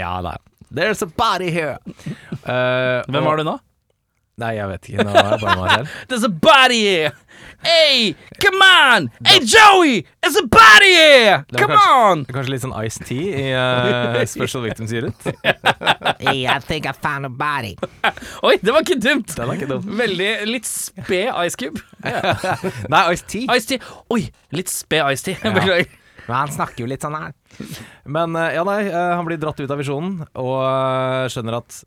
ja 0.00 0.14
da. 0.24 0.38
There's 0.70 1.02
a 1.02 1.06
body 1.06 1.50
here! 1.50 1.78
Uh, 2.46 3.02
Hvem 3.10 3.26
var 3.26 3.40
du 3.40 3.44
nå? 3.46 3.58
Nei, 4.40 4.54
jeg 4.56 4.68
vet 4.70 4.88
ikke. 4.90 5.04
Nå 5.04 5.12
er 5.16 5.34
det 5.34 5.40
bare 5.42 5.58
meg 5.60 5.72
selv. 5.76 5.98
There's 6.10 6.24
a 6.24 6.30
body 6.32 6.80
here! 6.86 7.12
Hey, 7.60 8.14
come 8.40 8.60
on! 8.64 9.10
Hey, 9.26 9.40
Joey! 9.44 10.06
There's 10.22 10.36
a 10.40 10.46
body 10.48 10.90
here! 10.96 11.44
Det 11.50 11.60
var 11.60 11.66
Come 11.66 11.74
kanskje- 11.76 12.06
on! 12.12 12.22
Kanskje 12.30 12.52
litt 12.54 12.62
sånn 12.64 12.74
Ice-T 12.86 13.16
i 13.16 13.46
eh, 13.52 14.20
Special 14.34 14.64
Victims 14.64 14.92
Unit. 14.96 15.28
Hey, 16.20 16.44
I 16.46 16.58
think 16.60 16.84
I 16.84 16.92
found 16.92 17.24
a 17.24 17.30
body. 17.32 17.74
Oi, 18.44 18.56
det 18.60 18.72
var 18.74 18.84
ikke 18.84 18.98
dumt! 19.00 19.32
Den 19.36 19.48
er 19.48 19.56
ikke 19.56 19.68
dum. 19.70 19.86
Veldig 19.96 20.28
litt 20.50 20.68
sped 20.68 21.30
Ice 21.46 21.56
Cube. 21.60 21.80
Nei, 22.04 23.02
Ice-T. 23.14 23.46
Ice 23.56 23.68
Tea. 23.70 23.80
Oi, 24.12 24.26
litt 24.56 24.68
sped 24.72 25.04
Ice 25.14 25.24
Tea. 25.24 25.38
Beklager. 25.40 25.88
Men 26.28 26.36
han 26.42 26.52
snakker 26.54 26.84
jo 26.84 26.90
litt 26.92 27.02
sånn 27.04 27.16
her. 27.16 27.32
Men 28.04 28.36
eh, 28.38 28.52
ja, 28.58 28.64
nei, 28.68 28.82
eh, 28.90 29.12
han 29.16 29.24
blir 29.26 29.40
dratt 29.40 29.60
ut 29.64 29.72
av 29.72 29.80
visjonen 29.80 30.20
og 30.38 30.52
eh, 30.60 31.24
skjønner 31.32 31.56
at 31.62 31.80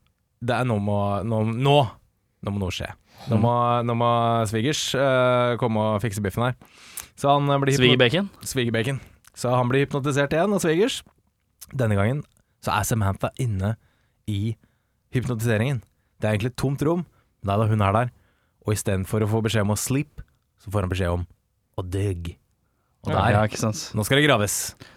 det 0.43 0.57
er 0.57 0.65
nå 0.67 0.75
må 0.83 0.97
nå, 1.23 1.43
nå, 1.53 1.75
nå 2.43 2.51
må 2.51 2.59
noe 2.61 2.75
skje. 2.75 2.89
Nå 3.31 3.39
må, 3.39 3.53
nå 3.87 3.95
må 3.95 4.09
svigers 4.49 4.81
uh, 4.99 5.55
komme 5.61 5.79
og 5.93 6.03
fikse 6.03 6.23
biffen 6.23 6.49
her. 6.49 6.57
Så 7.19 7.29
han 7.31 7.47
eh, 7.47 7.59
blir 7.61 7.77
Svigerbacon. 7.77 8.29
Svigerbacon. 8.43 8.99
Så 9.37 9.53
han 9.53 9.69
blir 9.69 9.85
hypnotisert 9.85 10.33
igjen 10.35 10.55
av 10.55 10.61
svigers. 10.63 11.01
Denne 11.71 11.97
gangen 11.97 12.23
så 12.63 12.73
er 12.75 12.87
Samantha 12.87 13.31
inne 13.41 13.75
i 14.29 14.55
hypnotiseringen. 15.13 15.81
Det 16.19 16.27
er 16.27 16.35
egentlig 16.35 16.53
et 16.53 16.59
tomt 16.59 16.83
rom, 16.85 17.05
men 17.41 17.51
da 17.51 17.57
er 17.61 17.71
hun 17.71 17.85
er 17.85 17.95
der. 17.95 18.13
Og 18.63 18.75
istedenfor 18.75 19.25
å 19.25 19.29
få 19.29 19.43
beskjed 19.45 19.65
om 19.67 19.75
å 19.75 19.79
sleep, 19.79 20.23
så 20.61 20.71
får 20.73 20.85
han 20.85 20.93
beskjed 20.93 21.17
om 21.19 21.25
å 21.77 21.85
dig. 21.85 22.35
Og 23.03 23.11
der, 23.11 23.31
Ja, 23.35 23.41
ikke 23.43 23.59
sant. 23.59 23.91
nå 23.97 24.03
skal 24.07 24.21
det 24.21 24.27
graves. 24.29 24.53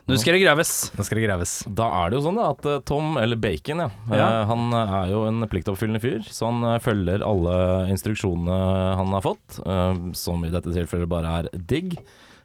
Nå 0.06 0.14
skal 0.20 0.36
det 0.36 0.42
graves. 0.44 0.70
Nå 0.94 1.02
skal 1.04 1.18
det 1.18 1.24
graves. 1.26 1.54
Da 1.66 1.88
er 2.04 2.10
det 2.12 2.18
jo 2.20 2.24
sånn 2.28 2.36
da, 2.38 2.50
at 2.54 2.66
eh, 2.70 2.78
Tom, 2.86 3.16
eller 3.18 3.34
Bacon, 3.36 3.78
ja, 3.82 3.88
Ja. 4.12 4.28
eh, 4.42 4.46
han 4.46 4.72
er 4.78 5.10
jo 5.10 5.24
en 5.26 5.42
pliktoppfyllende 5.50 6.00
fyr. 6.04 6.22
Så 6.30 6.46
han 6.46 6.62
eh, 6.62 6.78
følger 6.78 7.24
alle 7.26 7.56
instruksjonene 7.90 8.60
han 9.00 9.10
har 9.16 9.22
fått, 9.26 9.58
eh, 9.58 10.12
som 10.14 10.44
i 10.46 10.50
dette 10.54 10.70
tilfellet 10.70 11.08
bare 11.10 11.34
er 11.40 11.48
digg. 11.58 11.98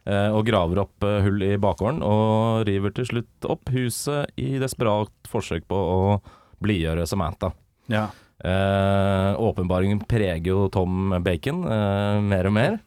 eh, 0.07 0.31
Og 0.33 0.43
graver 0.47 0.79
opp 0.81 1.03
eh, 1.05 1.21
hull 1.21 1.43
i 1.45 1.57
bakgården, 1.61 2.01
og 2.01 2.65
river 2.65 2.89
til 2.97 3.05
slutt 3.05 3.45
opp 3.45 3.69
huset 3.69 4.31
i 4.41 4.57
desperat 4.57 5.11
forsøk 5.29 5.67
på 5.69 5.77
å 5.77 6.21
blidgjøre 6.59 7.05
Samantha. 7.05 7.53
Ja. 7.87 8.07
Eh, 8.43 9.35
åpenbaringen 9.37 10.01
preger 10.09 10.43
jo 10.55 10.63
Tom 10.73 11.13
Bacon 11.21 11.61
eh, 11.69 12.19
mer 12.25 12.47
og 12.49 12.53
mer. 12.57 12.79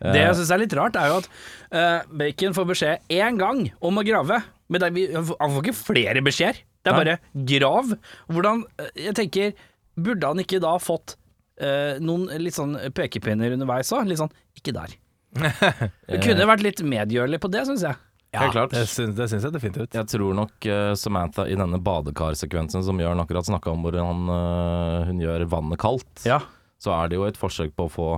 Eh, 0.00 0.12
Det 0.12 0.20
jeg 0.22 0.36
syns 0.38 0.50
er 0.52 0.60
litt 0.62 0.74
rart, 0.76 0.96
er 1.00 1.08
jo 1.12 1.18
at 1.22 1.28
uh, 1.72 2.16
Bacon 2.20 2.56
får 2.56 2.66
beskjed 2.72 3.12
én 3.16 3.38
gang 3.40 3.62
om 3.80 3.96
å 4.00 4.04
grave, 4.06 4.42
Men 4.68 4.82
det 4.82 5.06
han 5.14 5.26
får 5.54 5.62
ikke 5.62 5.76
flere 5.78 6.22
beskjeder. 6.26 6.58
Det 6.82 6.90
er 6.92 6.96
bare 6.98 7.18
grav. 7.46 7.92
Hvordan 8.30 8.64
eh, 8.82 8.90
Jeg 9.08 9.14
tenker, 9.18 9.52
burde 9.96 10.26
han 10.26 10.42
ikke 10.42 10.60
da 10.62 10.76
fått 10.82 11.16
uh, 11.62 11.96
noen 12.02 12.26
litt 12.42 12.54
sånn 12.58 12.76
pekepinner 12.94 13.54
underveis 13.56 13.92
òg? 13.94 14.06
Litt 14.10 14.20
sånn 14.20 14.32
ikke 14.58 14.74
der. 14.76 14.96
Det 16.10 16.20
kunne 16.24 16.46
vært 16.48 16.62
litt 16.64 16.82
medgjørlig 16.86 17.40
på 17.42 17.50
det, 17.52 17.64
syns 17.68 17.82
jeg. 17.86 17.96
Helt 18.36 18.52
klart. 18.52 18.72
Det 18.74 18.84
syns, 18.90 19.14
det 19.16 19.26
syns 19.30 19.46
jeg 19.46 19.54
definitivt. 19.54 19.94
Jeg 19.96 20.08
tror 20.12 20.34
nok 20.36 20.66
uh, 20.68 20.92
Samantha 20.98 21.46
i 21.48 21.56
denne 21.56 21.78
badekarsekvensen 21.80 22.84
som 22.84 22.98
Jørn 23.00 23.22
akkurat 23.22 23.46
snakka 23.48 23.72
om, 23.72 23.84
hvor 23.86 23.96
han, 23.96 24.26
uh, 24.28 25.06
hun 25.08 25.22
gjør 25.22 25.46
vannet 25.52 25.80
kaldt, 25.80 26.26
Ja. 26.28 26.40
så 26.82 26.92
er 26.98 27.08
det 27.08 27.16
jo 27.20 27.24
et 27.28 27.38
forsøk 27.40 27.72
på 27.78 27.86
å 27.88 27.92
få 27.92 28.08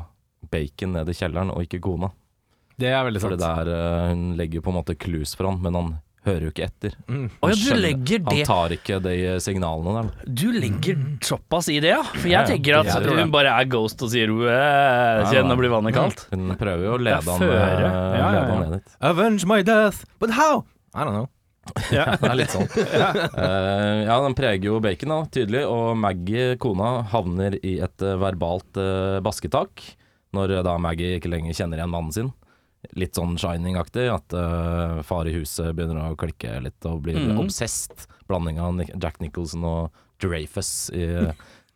bacon 0.51 0.97
ned 0.97 1.13
i 1.13 1.17
kjelleren, 1.17 1.53
og 1.55 1.65
ikke 1.67 1.83
kona. 1.85 2.11
Det 2.79 2.93
er 2.93 3.01
veldig 3.09 3.21
sant. 3.23 3.35
det 3.35 3.43
der, 3.43 3.73
eh, 3.75 4.11
hun 4.13 4.29
legger 4.39 4.63
på 4.63 4.71
en 4.71 4.79
måte 4.79 4.95
clues 4.95 5.35
for 5.35 5.51
han, 5.51 5.59
men 5.63 5.75
han 5.75 5.97
hører 6.29 6.47
jo 6.47 6.53
ikke 6.53 6.67
etter. 6.67 6.95
Mm. 7.09 7.25
Oh, 7.41 7.49
ja, 7.49 7.55
du 7.55 7.63
skjønner. 7.63 7.81
legger 7.85 8.23
Han 8.29 8.41
tar 8.49 8.75
ikke 8.77 8.99
de 9.05 9.15
signalene 9.43 9.95
der. 9.97 10.29
Du 10.43 10.47
legger 10.55 11.01
såpass 11.25 11.71
i 11.73 11.79
det, 11.83 11.95
ja? 11.95 12.03
For 12.05 12.29
jeg 12.29 12.37
ja, 12.37 12.45
tenker 12.49 12.81
at 12.81 12.91
jeg 12.93 13.17
hun 13.19 13.33
bare 13.35 13.55
er 13.55 13.71
ghost 13.71 14.03
og 14.05 14.13
sier 14.13 14.31
«Æ, 14.31 14.59
Kjenn 15.33 15.55
å 15.55 15.59
bli 15.59 15.73
vannet 15.73 15.97
kaldt. 15.97 16.27
Hun 16.35 16.53
prøver 16.61 16.87
jo 16.87 16.95
å 16.99 17.01
lede 17.01 17.35
han, 17.35 17.49
eh, 17.49 17.57
Ja, 17.57 17.89
ja, 17.89 18.31
lede 18.37 18.47
han 18.53 18.63
ned 18.65 18.79
dit. 18.79 18.95
Avenge 19.11 19.51
my 19.51 19.61
death, 19.67 20.05
but 20.23 20.35
how? 20.39 20.65
I 20.95 21.05
don't 21.05 21.17
know. 21.17 21.29
Det 21.93 22.01
er 22.01 22.39
litt 22.39 22.53
sånn. 22.55 22.69
uh, 22.73 24.07
ja, 24.07 24.15
den 24.25 24.37
preger 24.39 24.71
jo 24.71 24.79
bacon, 24.85 25.13
da, 25.13 25.21
tydelig. 25.35 25.67
Og 25.69 25.99
Maggie, 26.01 26.55
kona, 26.61 26.99
havner 27.13 27.59
i 27.61 27.79
et 27.85 28.05
eh, 28.05 28.19
verbalt 28.21 28.81
uh, 28.81 29.19
basketak 29.25 29.85
når 30.37 30.59
eh, 30.59 30.65
da 30.67 30.77
Maggie 30.83 31.19
ikke 31.19 31.31
lenger 31.33 31.57
kjenner 31.57 31.81
igjen 31.81 31.93
mannen 31.93 32.15
sin. 32.15 32.33
Litt 32.99 33.19
sånn 33.19 33.35
Shining-aktig, 33.41 34.05
at 34.13 34.35
uh, 34.39 35.01
far 35.07 35.27
i 35.27 35.35
huset 35.35 35.73
begynner 35.75 36.13
å 36.13 36.19
klikke 36.19 36.61
litt 36.63 36.87
og 36.87 37.01
blir 37.07 37.19
mm. 37.19 37.41
obsessed. 37.43 38.07
Blanding 38.31 38.61
av 38.63 38.79
Jack 38.87 39.19
Nicholson 39.23 39.67
og 39.67 40.05
Dreyfus 40.23 40.71
i 40.95 41.09
uh, 41.27 41.33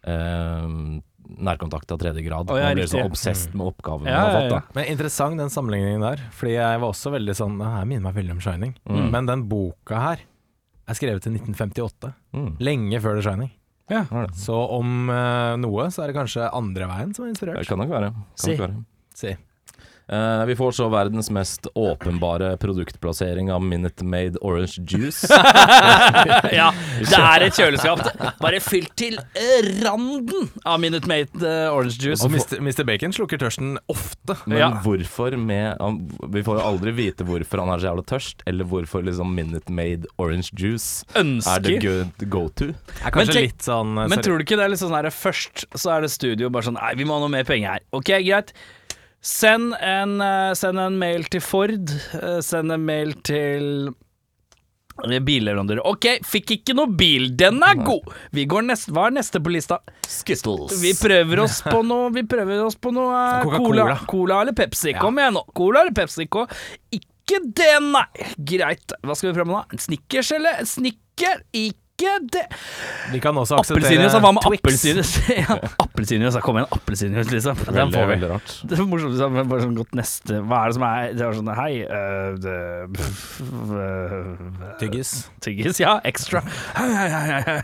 nærkontakt 1.23 1.91
av 1.95 2.01
tredje 2.03 2.23
grad. 2.23 2.51
og 2.51 2.59
ja, 2.59 2.73
blir 2.75 2.89
så 2.91 3.03
obsessed 3.07 3.55
med 3.55 3.73
oppgaven 3.73 4.09
Ja, 4.11 4.19
han 4.19 4.35
har 4.35 4.41
fått. 4.41 4.51
da 4.51 4.79
Men 4.79 4.91
interessant 4.93 5.39
den 5.39 5.51
sammenligningen 5.51 6.05
der, 6.05 6.23
fordi 6.35 6.57
jeg 6.57 6.83
var 6.83 6.91
også 6.91 7.13
veldig 7.15 7.37
sånn 7.39 7.59
Det 7.61 7.71
her 7.77 7.89
minner 7.89 8.09
meg 8.09 8.19
veldig 8.19 8.37
om 8.37 8.43
Shining. 8.43 8.77
Mm. 8.89 9.09
Men 9.15 9.31
den 9.31 9.47
boka 9.51 10.03
her 10.03 10.25
er 10.91 10.99
skrevet 10.99 11.27
i 11.29 11.35
1958. 11.37 12.13
Mm. 12.35 12.49
Lenge 12.63 13.03
før 13.03 13.19
The 13.19 13.27
Shining. 13.29 13.53
Ja. 13.91 14.05
Så 14.39 14.55
om 14.79 15.11
eh, 15.11 15.57
noe, 15.61 15.89
så 15.91 16.03
er 16.05 16.13
det 16.13 16.17
kanskje 16.17 16.47
andre 16.55 16.87
veien 16.89 17.15
som 17.15 17.25
er 17.27 17.33
inspirert. 17.35 17.59
Det 17.59 17.69
kan 17.69 17.79
nok 17.83 17.91
være. 17.91 18.13
Kan 18.13 18.45
Si. 18.45 18.51
nok 18.55 18.61
være. 18.69 18.85
Si. 19.15 19.35
Eh, 20.13 20.45
vi 20.47 20.57
får 20.57 20.73
så 20.77 20.89
verdens 20.93 21.31
mest 21.33 21.67
åpenbare 21.75 22.57
produktplassering 22.61 23.53
av 23.53 23.63
Minute 23.65 24.05
Made 24.05 24.39
Orange 24.45 24.83
Juice. 24.89 25.25
ja, 26.53 26.67
det 27.01 27.17
er 27.17 27.45
et 27.47 27.57
kjøleskap. 27.57 28.03
Bare 28.43 28.61
fylt 28.61 28.93
til 29.01 29.17
randen 29.81 30.51
av 30.69 30.83
Minute 30.83 31.09
Made 31.09 31.41
eh, 31.41 31.73
Orange 31.73 31.97
Juice. 31.97 32.21
Og 32.27 32.35
Mr. 32.35 32.61
Mr. 32.61 32.85
Bacon 32.89 33.17
slukker 33.17 33.41
tørsten 33.41 33.79
ofte. 33.93 34.37
Men 34.45 34.59
Ja. 34.61 34.69
hvorfor 34.85 35.37
med 35.41 35.81
Vi 36.33 36.43
får 36.45 36.61
jo 36.61 36.67
aldri 36.67 36.93
vite 36.93 37.25
hvorfor 37.25 37.63
han 37.65 37.73
er 37.73 37.81
så 37.81 37.89
jævla 37.89 38.05
tørst, 38.13 38.45
eller 38.47 38.69
hvorfor 38.69 39.07
liksom 39.07 39.33
Minute 39.35 39.73
Made 39.73 40.11
Orange 40.19 40.53
Juice 40.53 41.07
er 41.17 41.65
the 41.65 41.79
good 41.81 42.29
go 42.29 42.49
to. 42.61 42.75
Er 43.01 43.09
Men 43.09 43.17
kanskje 43.17 43.47
litt 43.49 43.65
sånn 43.65 43.97
eh, 43.97 44.13
Men 44.13 44.21
tror 44.21 44.37
du 44.37 44.45
ikke 44.45 44.61
det 44.61 44.69
er 44.69 44.75
litt 44.75 44.83
sånn 44.85 44.93
her 44.93 45.09
Først 45.13 45.65
så 45.73 45.97
er 45.97 46.05
det 46.05 46.13
studio 46.13 46.53
bare 46.53 46.69
sånn 46.69 46.77
Nei, 46.77 46.93
vi 47.01 47.09
må 47.09 47.17
ha 47.17 47.25
noe 47.25 47.33
mer 47.33 47.45
penger 47.49 47.79
her. 47.79 47.85
Ok, 47.97 48.13
greit. 48.27 48.53
Send 49.23 49.77
en, 49.79 50.17
eh, 50.21 50.53
send 50.59 50.81
en 50.83 50.97
mail 50.99 51.25
til 51.31 51.41
Ford. 51.45 51.91
eh, 52.19 52.41
send 52.43 52.73
en 52.75 52.83
mail 52.85 53.13
til 53.23 53.93
Billeverandører. 55.03 55.81
Ok, 55.89 56.05
fikk 56.29 56.51
ikke 56.59 56.75
noe 56.77 56.91
bil. 56.99 57.31
Den 57.39 57.63
er 57.65 57.79
god! 57.81 58.11
Vi 58.37 58.45
går 58.47 58.67
nest, 58.67 58.91
Hva 58.93 59.07
er 59.09 59.15
neste 59.17 59.41
på 59.43 59.51
lista? 59.55 59.79
Skittles. 60.07 60.75
Vi 60.83 60.93
prøver 60.99 61.41
oss 61.47 61.63
på 61.65 61.81
noe 61.87 62.11
Vi 62.13 62.23
prøver 62.29 62.61
oss 62.67 62.77
på 62.77 62.93
noe 62.93 63.15
eh, 63.41 63.57
cola. 63.57 63.97
Cola 64.07 64.43
eller 64.43 64.53
Pepsi. 64.59 64.93
Kom 65.01 65.19
igjen 65.19 65.39
nå. 65.39 65.47
Cola 65.57 65.81
eller 65.87 65.97
Pepsi. 65.97 66.27
Kom. 66.29 66.47
Ikke 66.93 67.41
det, 67.57 67.73
nei. 67.87 68.05
Greit. 68.37 68.93
Hva 69.03 69.17
skal 69.17 69.31
vi 69.33 69.39
prøve 69.39 69.49
med 69.55 69.73
da? 69.73 69.81
Snickers 69.87 70.33
eller 70.37 70.61
Snicker? 70.69 71.41
Ikke 71.57 71.81
det. 72.33 72.45
Vi 73.13 73.21
kan 73.23 73.37
også 73.41 73.57
akseptere 73.59 73.81
Appelsinjuice, 73.83 74.21
hva 74.23 74.33
med 74.37 74.47
appelsinjuice? 74.49 75.23
ja, 75.43 75.57
appelsinjuice, 75.83 76.43
kom 76.45 76.59
igjen, 76.61 76.69
appelsinjuice, 76.77 77.31
liksom. 77.33 77.63
Den 77.73 77.95
får 77.95 78.05
vi. 78.05 78.11
veldig 78.13 78.31
rart. 78.35 78.53
Det 78.69 78.77
er 78.77 78.91
morsomt, 78.91 79.15
liksom, 79.17 79.39
bare 79.53 79.65
sånn 79.65 79.79
godt 79.79 79.97
neste 79.99 80.41
Hva 80.43 80.61
er 80.61 80.73
det 80.73 80.77
som 80.77 80.85
er 80.89 81.15
Det 81.17 81.25
er 81.27 81.39
sånn 81.39 81.53
Hei, 81.57 81.73
uh, 81.89 82.29
det, 82.43 82.59
uh, 83.73 84.77
Tyggis. 84.83 85.15
Tyggis, 85.45 85.81
ja. 85.83 85.97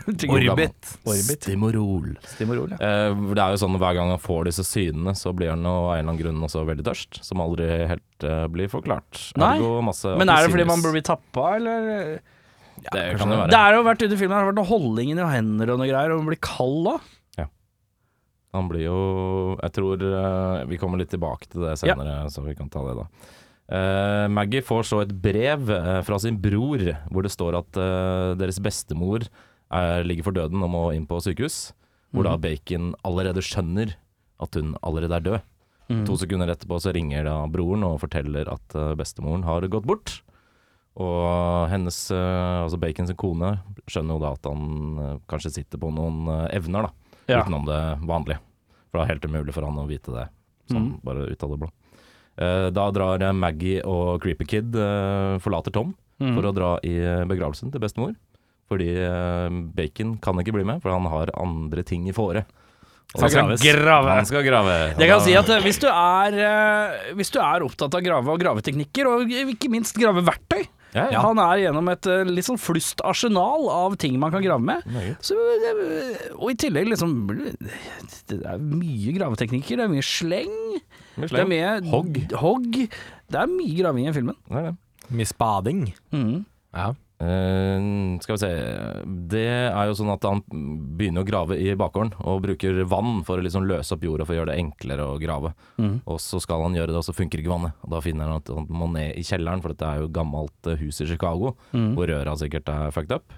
Tyggis. 0.09 0.33
Orbit. 0.33 0.93
Orbit. 1.05 1.45
Stimorol. 1.45 2.11
Stimorol, 2.33 2.75
ja. 2.75 2.81
Uh, 3.13 3.29
det 3.35 3.45
er 3.45 3.55
jo 3.55 3.61
sånn 3.61 3.77
Hver 3.77 3.97
gang 3.99 4.13
han 4.15 4.23
får 4.23 4.49
disse 4.49 4.65
synene, 4.67 5.15
så 5.17 5.35
blir 5.35 5.53
han 5.53 5.65
av 5.69 5.93
en 5.93 5.99
eller 5.99 6.07
annen 6.07 6.21
grunn 6.23 6.49
også 6.49 6.65
veldig 6.67 6.89
tørst. 6.89 7.21
Som 7.25 7.43
aldri 7.43 7.69
helt 7.89 8.05
blir 8.51 8.67
forklart. 8.67 9.29
Nei, 9.39 9.53
Ergo 9.55 9.79
masse 9.85 10.11
Men 10.19 10.27
er 10.33 10.43
det 10.43 10.51
fordi 10.51 10.65
man 10.67 10.79
man 10.83 10.93
blir 10.93 11.05
tappa, 11.05 11.55
eller? 11.55 12.19
Det 12.87 13.05
kan 13.19 13.31
det 13.31 13.37
være. 13.43 13.51
Det 13.51 13.59
er 13.59 13.75
jo 13.77 13.85
vært 13.87 14.03
ute 14.03 14.13
i 14.13 14.19
filmen, 14.19 14.35
det 14.35 14.41
har 14.41 14.51
vært 14.51 14.59
noe 14.61 14.69
holdning 14.69 15.13
og 15.17 15.31
hender 15.33 15.73
og 15.73 15.81
noe 15.81 15.89
greier, 15.89 16.13
og 16.13 16.21
man 16.21 16.31
blir 16.31 16.41
kald 16.43 16.85
da. 16.87 16.99
Han 18.55 18.69
blir 18.69 18.87
jo 18.87 19.01
Jeg 19.59 19.73
tror 19.77 20.01
uh, 20.01 20.65
Vi 20.69 20.79
kommer 20.81 21.01
litt 21.01 21.11
tilbake 21.13 21.49
til 21.49 21.67
det 21.67 21.75
senere, 21.81 22.23
så 22.33 22.43
vi 22.45 22.55
kan 22.57 22.71
ta 22.71 22.83
det 22.87 22.97
da. 23.01 23.05
Uh, 23.69 24.25
Maggie 24.33 24.65
får 24.65 24.87
så 24.89 25.03
et 25.03 25.13
brev 25.13 25.69
uh, 25.69 25.99
fra 26.05 26.17
sin 26.21 26.39
bror 26.41 26.81
hvor 27.11 27.25
det 27.25 27.33
står 27.33 27.59
at 27.59 27.81
deres 28.39 28.57
bestemor 28.63 29.27
er, 29.69 30.01
ligger 30.07 30.25
for 30.25 30.37
døden 30.37 30.63
og 30.65 30.73
må 30.73 30.83
inn 30.95 31.05
på 31.09 31.21
sykehus. 31.21 31.75
Hvor 32.09 32.25
da 32.25 32.39
Bacon 32.41 32.95
allerede 33.05 33.43
skjønner 33.45 33.93
at 34.41 34.55
hun 34.57 34.73
allerede 34.81 35.19
er 35.19 35.25
død. 35.27 35.39
To 36.05 36.15
sekunder 36.21 36.49
etterpå 36.53 36.77
så 36.81 36.93
ringer 36.93 37.25
da 37.25 37.35
broren 37.49 37.85
og 37.85 37.99
forteller 38.01 38.49
at 38.49 38.73
bestemoren 38.97 39.45
har 39.45 39.65
gått 39.69 39.85
bort. 39.89 40.15
Og 40.99 41.69
hennes, 41.71 41.97
eh, 42.11 42.63
altså 42.65 42.79
Bacon 42.79 43.07
sin 43.07 43.15
kone, 43.19 43.53
skjønner 43.87 44.17
jo 44.17 44.23
da 44.23 44.31
at 44.35 44.47
han 44.49 44.63
eh, 44.99 45.17
kanskje 45.31 45.53
sitter 45.55 45.79
på 45.79 45.91
noen 45.95 46.25
eh, 46.27 46.57
evner, 46.59 46.89
da 46.89 46.91
Ja. 47.29 47.43
utenom 47.43 47.65
det 47.67 47.79
vanlige. 48.09 48.39
For 48.89 48.99
det 48.99 49.03
er 49.05 49.13
helt 49.13 49.25
umulig 49.29 49.53
for 49.53 49.63
han 49.67 49.77
å 49.77 49.87
vite 49.87 50.11
det, 50.11 50.27
sånn 50.71 50.87
Mm. 50.97 50.99
bare 51.05 51.27
ut 51.29 51.43
av 51.43 51.49
det 51.51 51.59
blå. 51.59 51.69
Da 52.73 52.85
drar 52.91 53.33
Maggie 53.35 53.81
og 53.85 54.21
Creepy 54.21 54.45
Kid 54.47 54.71
forlater 55.43 55.71
Tom 55.73 55.93
Mm. 56.19 56.35
for 56.35 56.41
å 56.49 56.53
dra 56.55 56.79
i 56.83 56.95
begravelsen 57.27 57.71
til 57.71 57.79
bestemor. 57.81 58.15
Fordi 58.69 58.95
Bacon 59.75 60.17
kan 60.17 60.35
ikke 60.39 60.53
bli 60.53 60.63
med, 60.63 60.81
for 60.81 60.89
han 60.91 61.05
har 61.05 61.29
andre 61.37 61.83
ting 61.83 62.07
i 62.07 62.11
fore. 62.13 62.45
Han 63.17 63.29
skal 63.29 63.57
grave. 63.57 64.09
Han 64.09 64.25
skal 64.25 64.43
grave. 64.43 64.95
Jeg 64.97 65.09
kan 65.09 65.19
si 65.21 65.33
at 65.35 65.45
hvis 65.63 65.79
du 65.79 65.87
er, 65.87 67.13
hvis 67.15 67.31
du 67.31 67.39
er 67.39 67.61
opptatt 67.61 67.93
av 67.93 68.01
grave 68.01 68.27
og 68.27 68.39
graveteknikker, 68.39 69.05
og 69.05 69.29
ikke 69.29 69.69
minst 69.69 69.95
graveverktøy 69.97 70.65
ja, 70.95 71.05
ja. 71.13 71.21
Han 71.21 71.37
er 71.43 71.63
gjennom 71.65 71.89
et 71.91 72.07
eh, 72.09 72.23
litt 72.27 72.47
sånn 72.47 72.59
flust 72.61 73.03
arsenal 73.05 73.67
av 73.73 73.97
ting 74.01 74.17
man 74.21 74.33
kan 74.33 74.43
grave 74.45 74.63
med. 74.65 74.85
Så, 75.25 75.37
eh, 75.37 76.29
og 76.35 76.53
i 76.53 76.57
tillegg 76.59 76.89
liksom 76.93 77.13
Det 77.29 78.39
er 78.41 78.57
mye 78.63 79.13
graveteknikker, 79.17 79.77
det 79.77 79.85
er 79.85 79.93
mye 79.93 80.05
sleng. 80.05 80.55
Mye 81.19 81.29
Det 81.29 81.43
er 81.43 81.49
mye 81.51 81.73
Hogg. 81.91 82.19
hogg. 82.41 82.79
Det 83.29 83.41
er 83.43 83.51
mye 83.51 83.75
graving 83.77 84.09
i 84.09 84.15
filmen. 84.15 84.39
Det 84.49 84.65
det. 84.69 84.75
Mye 85.09 85.29
spading. 85.29 85.83
Mm. 86.13 86.45
Ja. 86.73 86.93
Eh, 87.19 88.19
skal 88.23 88.37
vi 88.37 88.39
se 88.39 88.49
Det 89.27 89.41
er 89.51 89.89
jo 89.89 89.95
sånn 89.99 90.11
at 90.13 90.23
han 90.23 90.39
begynner 90.95 91.25
å 91.25 91.27
grave 91.27 91.57
i 91.59 91.73
bakgården 91.75 92.13
og 92.23 92.45
bruker 92.45 92.79
vann 92.87 93.25
for 93.27 93.41
å 93.41 93.43
liksom 93.43 93.65
løse 93.67 93.91
opp 93.91 94.05
jorda 94.07 94.23
for 94.23 94.37
å 94.37 94.39
gjøre 94.39 94.53
det 94.53 94.61
enklere 94.63 95.07
å 95.07 95.17
grave. 95.19 95.51
Mm. 95.75 95.97
Og 96.07 96.21
så 96.23 96.39
skal 96.39 96.63
han 96.63 96.77
gjøre 96.77 96.93
det, 96.93 97.01
og 97.01 97.07
så 97.09 97.15
funker 97.15 97.41
ikke 97.41 97.51
vannet. 97.51 97.75
Og 97.83 97.91
da 97.91 97.99
finner 98.05 98.29
han 98.29 98.39
at 98.39 98.51
han 98.55 98.69
må 98.71 98.87
ned 98.93 99.19
i 99.19 99.25
kjelleren, 99.27 99.63
for 99.63 99.75
dette 99.75 99.89
er 99.89 100.03
jo 100.03 100.13
gammelt 100.15 100.71
eh, 100.71 100.79
hus 100.79 101.01
i 101.03 101.09
Chicago 101.09 101.57
mm. 101.73 101.91
hvor 101.97 102.07
røra 102.11 102.37
sikkert 102.39 102.71
er 102.71 102.95
fucked 102.95 103.15
up. 103.17 103.35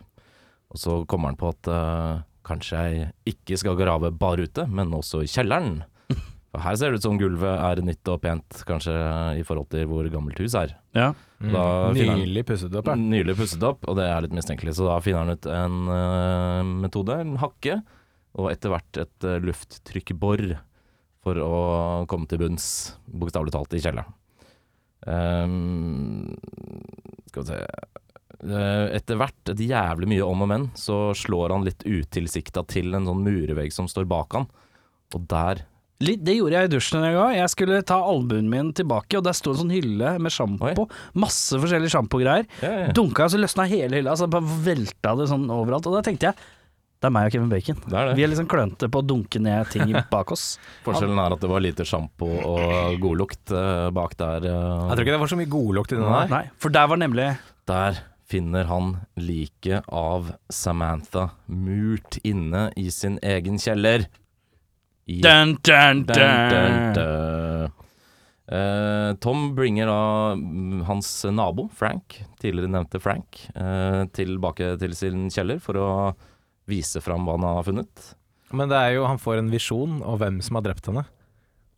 Og 0.72 0.80
så 0.80 1.00
kommer 1.10 1.34
han 1.34 1.40
på 1.40 1.50
at 1.52 1.68
uh, 1.68 2.22
kanskje 2.48 2.84
jeg 2.86 3.10
ikke 3.34 3.58
skal 3.60 3.80
grave 3.80 4.14
bare 4.16 4.46
ute, 4.48 4.68
men 4.72 4.94
også 4.96 5.26
i 5.26 5.32
kjelleren. 5.32 5.82
For 6.54 6.64
her 6.64 6.78
ser 6.78 6.94
det 6.94 7.02
ut 7.02 7.08
som 7.10 7.20
gulvet 7.20 7.58
er 7.58 7.82
nytt 7.84 8.14
og 8.14 8.22
pent, 8.24 8.62
kanskje 8.68 8.94
i 9.42 9.44
forhold 9.48 9.72
til 9.74 9.90
hvor 9.90 10.08
gammelt 10.14 10.40
hus 10.40 10.56
er. 10.60 10.78
Ja. 10.96 11.12
Han- 11.42 11.98
Nylig 11.98 12.46
pusset 12.46 12.76
opp, 12.78 12.88
ja. 12.92 12.96
Nylig 12.96 13.36
pusset 13.40 13.64
opp, 13.66 13.88
og 13.90 13.98
det 13.98 14.06
er 14.08 14.22
litt 14.26 14.36
mistenkelig. 14.38 14.76
Så 14.78 14.86
da 14.88 15.00
finner 15.02 15.26
han 15.26 15.36
ut 15.38 15.48
en 15.50 15.78
uh, 15.90 16.64
metode, 16.86 17.18
en 17.24 17.36
hakke, 17.42 17.80
og 18.38 18.52
etter 18.52 18.70
hvert 18.74 19.02
et 19.02 19.28
uh, 19.28 19.40
lufttrykkbor 19.44 20.46
for 21.22 21.38
å 21.42 22.06
komme 22.10 22.28
til 22.30 22.40
bunns, 22.42 22.68
bokstavelig 23.06 23.54
talt, 23.54 23.74
i 23.78 23.82
kjelleren. 23.84 24.14
Um, 25.06 26.36
skal 27.32 27.44
vi 27.44 27.50
se 27.54 27.64
Eh, 28.42 28.88
Etter 28.98 29.20
hvert, 29.22 29.38
et 29.52 29.60
jævlig 29.62 30.08
mye 30.10 30.26
om 30.26 30.42
og 30.42 30.48
men, 30.50 30.64
så 30.74 31.12
slår 31.14 31.52
han 31.54 31.66
litt 31.68 31.84
utilsikta 31.86 32.64
til 32.66 32.96
en 32.98 33.06
sånn 33.06 33.20
murevegg 33.22 33.70
som 33.76 33.86
står 33.92 34.08
bak 34.10 34.34
han. 34.34 34.48
Og 35.14 35.28
der 35.30 35.62
det 36.02 36.36
gjorde 36.38 36.56
jeg 36.58 36.70
i 36.70 36.72
dusjen 36.74 37.04
en 37.06 37.14
gang. 37.16 37.36
Jeg 37.38 37.50
skulle 37.54 37.82
ta 37.88 37.98
albuen 38.04 38.48
min 38.52 38.72
tilbake, 38.78 39.20
og 39.20 39.26
der 39.28 39.36
sto 39.38 39.54
en 39.54 39.60
sånn 39.64 39.74
hylle 39.74 40.16
med 40.22 40.34
sjampo. 40.34 40.88
Masse 41.22 41.60
forskjellige 41.62 41.94
sjampogreier. 41.94 42.48
Ja, 42.64 42.72
ja. 42.86 42.90
Dunka, 42.98 43.28
så 43.30 43.40
løsna 43.42 43.68
hele 43.70 44.00
hylla, 44.02 44.16
så 44.20 44.28
bare 44.32 44.46
velta 44.66 45.14
det 45.20 45.30
sånn 45.32 45.46
overalt. 45.54 45.88
Og 45.92 45.98
da 46.00 46.04
tenkte 46.10 46.32
jeg 46.32 46.36
det 47.02 47.10
er 47.10 47.14
meg 47.16 47.26
og 47.26 47.34
Kevin 47.34 47.50
Bacon. 47.50 47.78
Det 47.82 47.96
er 47.98 48.10
det. 48.12 48.16
Vi 48.20 48.24
er 48.28 48.30
liksom 48.30 48.46
klønete 48.52 48.88
på 48.94 49.00
å 49.02 49.06
dunke 49.10 49.40
ned 49.42 49.72
ting 49.74 49.90
bak 50.14 50.30
oss. 50.36 50.60
Forskjellen 50.86 51.18
er 51.18 51.34
at 51.34 51.42
det 51.42 51.50
var 51.50 51.64
lite 51.66 51.82
sjampo 51.90 52.28
og 52.30 53.00
godlukt 53.02 53.54
eh, 53.58 53.88
bak 53.98 54.14
der. 54.20 54.46
eh. 54.46 54.86
Jeg 54.92 55.00
tror 55.00 55.02
ikke 55.08 55.16
det 55.16 55.22
var 55.24 55.32
så 55.34 55.40
mye 55.40 55.50
godlukt 55.50 55.96
i 55.96 55.98
den 55.98 56.06
der. 56.06 56.30
Nei, 56.30 56.44
for 56.62 56.70
der 56.76 56.92
var 56.92 57.02
nemlig 57.02 57.26
Der 57.72 57.98
finner 58.30 58.70
han 58.70 58.92
liket 59.18 59.90
av 59.92 60.30
Samantha 60.54 61.32
murt 61.50 62.20
inne 62.22 62.68
i 62.78 62.86
sin 62.94 63.18
egen 63.26 63.58
kjeller. 63.60 64.06
Dun, 65.22 65.58
dun, 65.66 66.04
Dun. 66.08 67.72
Eh, 68.52 69.16
Tom 69.24 69.56
bringer 69.56 69.88
da 69.88 70.34
mm, 70.36 70.82
hans 70.88 71.08
nabo, 71.32 71.70
Frank, 71.76 72.18
tidligere 72.42 72.72
nevnte 72.74 73.00
Frank, 73.00 73.46
eh, 73.56 74.02
tilbake 74.12 74.74
til 74.82 74.96
sin 74.98 75.30
kjeller 75.32 75.62
for 75.64 75.80
å 75.80 75.88
vise 76.68 77.00
fram 77.04 77.24
hva 77.28 77.38
han 77.38 77.48
har 77.48 77.64
funnet. 77.68 78.10
Men 78.52 78.68
det 78.72 78.76
er 78.76 78.98
jo, 78.98 79.06
han 79.08 79.22
får 79.24 79.40
en 79.40 79.52
visjon 79.54 80.02
av 80.04 80.20
hvem 80.20 80.42
som 80.44 80.60
har 80.60 80.66
drept 80.68 80.90
henne. 80.92 81.06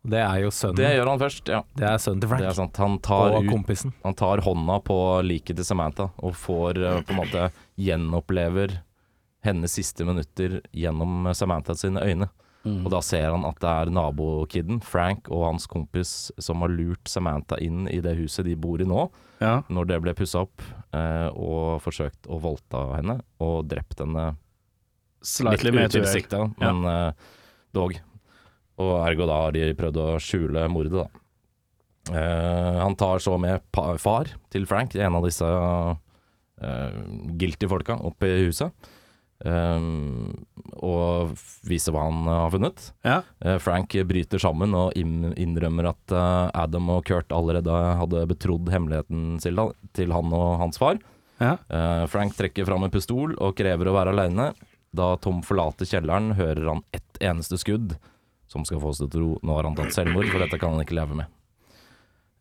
Det 0.04 0.20
er 0.20 0.42
jo 0.44 0.50
sønnen. 0.52 0.80
Det 0.82 0.90
gjør 0.98 1.12
han 1.14 1.22
først, 1.22 1.52
ja. 1.54 1.62
Det 1.78 1.86
er 1.88 2.02
sønnen 2.02 2.24
til 2.24 2.28
Det 2.28 2.32
Frank. 2.34 2.48
er 2.50 2.58
sant. 2.58 2.80
Han 2.82 2.98
tar, 3.06 3.36
og 3.38 3.46
ut, 3.46 3.52
kompisen. 3.54 3.94
han 4.04 4.18
tar 4.20 4.42
hånda 4.44 4.80
på 4.84 4.98
liket 5.24 5.56
til 5.62 5.68
Samantha 5.70 6.10
og 6.18 6.34
får 6.36 6.82
eh, 6.82 6.98
på 7.06 7.14
en 7.14 7.22
måte 7.22 7.46
gjenopplever 7.80 8.80
hennes 9.46 9.72
siste 9.78 10.04
minutter 10.08 10.58
gjennom 10.74 11.30
Samantha 11.38 11.76
sine 11.78 12.02
øyne. 12.02 12.32
Mm. 12.64 12.86
Og 12.86 12.94
da 12.94 13.02
ser 13.04 13.28
han 13.28 13.44
at 13.44 13.58
det 13.60 13.72
er 13.72 13.92
nabokiden, 13.92 14.80
Frank, 14.88 15.28
og 15.34 15.50
hans 15.50 15.66
kompis 15.68 16.32
som 16.40 16.64
har 16.64 16.72
lurt 16.72 17.10
Samantha 17.12 17.58
inn 17.60 17.90
i 17.92 18.00
det 18.04 18.16
huset 18.22 18.48
de 18.48 18.56
bor 18.56 18.80
i 18.80 18.88
nå, 18.88 19.10
Ja. 19.44 19.58
når 19.68 19.90
det 19.90 20.02
ble 20.06 20.14
pussa 20.16 20.46
opp, 20.46 20.64
eh, 20.96 21.28
og 21.36 21.82
forsøkt 21.84 22.30
å 22.32 22.40
voldta 22.40 22.86
henne, 22.96 23.20
og 23.44 23.68
drept 23.68 24.00
henne 24.00 24.38
Slightly 25.24 25.72
litt 25.72 25.92
utilsikta, 25.92 26.54
men 26.60 26.84
eh, 26.88 27.12
dog. 27.76 28.00
Og 28.84 28.94
ergo 29.08 29.28
da 29.28 29.42
har 29.46 29.54
de 29.56 29.70
prøvd 29.80 30.00
å 30.00 30.08
skjule 30.24 30.66
mordet, 30.72 31.04
da. 31.04 31.08
Eh, 32.12 32.80
han 32.80 32.96
tar 33.00 33.20
så 33.24 33.38
med 33.40 33.64
far 34.00 34.32
til 34.52 34.66
Frank, 34.68 34.96
en 34.96 35.16
av 35.16 35.24
disse 35.24 35.48
uh, 35.48 36.92
guilty 37.40 37.68
folka, 37.72 37.96
opp 38.04 38.24
i 38.24 38.34
huset. 38.48 38.72
Eh, 39.46 39.88
og 40.84 41.34
viser 41.68 41.94
hva 41.96 42.06
han 42.08 42.22
eh, 42.28 42.40
har 42.46 42.52
funnet. 42.54 42.86
Ja. 43.08 43.18
Eh, 43.44 43.58
Frank 43.64 43.94
bryter 44.10 44.42
sammen 44.42 44.74
og 44.78 44.94
innrømmer 44.98 45.90
at 45.92 46.14
eh, 46.16 46.52
Adam 46.64 46.90
og 46.96 47.04
Kurt 47.10 47.32
allerede 47.36 47.76
hadde 48.00 48.26
betrodd 48.32 48.72
hemmeligheten 48.74 49.38
til, 49.44 49.60
han- 50.16 50.34
og 50.34 50.60
hans 50.64 50.80
far. 50.82 51.00
Ja. 51.42 51.58
Frank 52.08 52.36
trekker 52.38 52.64
fram 52.68 52.84
en 52.86 52.92
pistol 52.94 53.34
og 53.42 53.56
krever 53.58 53.90
å 53.90 53.96
være 53.98 54.14
aleine. 54.14 54.52
Da 54.96 55.16
Tom 55.20 55.42
forlater 55.44 55.88
kjelleren, 55.90 56.36
hører 56.38 56.70
han 56.70 56.84
ett 56.94 57.18
eneste 57.20 57.58
skudd, 57.60 57.96
som 58.48 58.64
skal 58.64 58.80
få 58.80 58.92
oss 58.94 59.00
til 59.02 59.08
å 59.10 59.12
tro 59.12 59.30
nå 59.42 59.56
har 59.58 59.66
han 59.68 59.76
tatt 59.76 59.92
selvmord, 59.96 60.30
for 60.30 60.40
dette 60.44 60.60
kan 60.62 60.76
han 60.78 60.84
ikke 60.86 60.96
leve 61.00 61.18
med. 61.18 61.32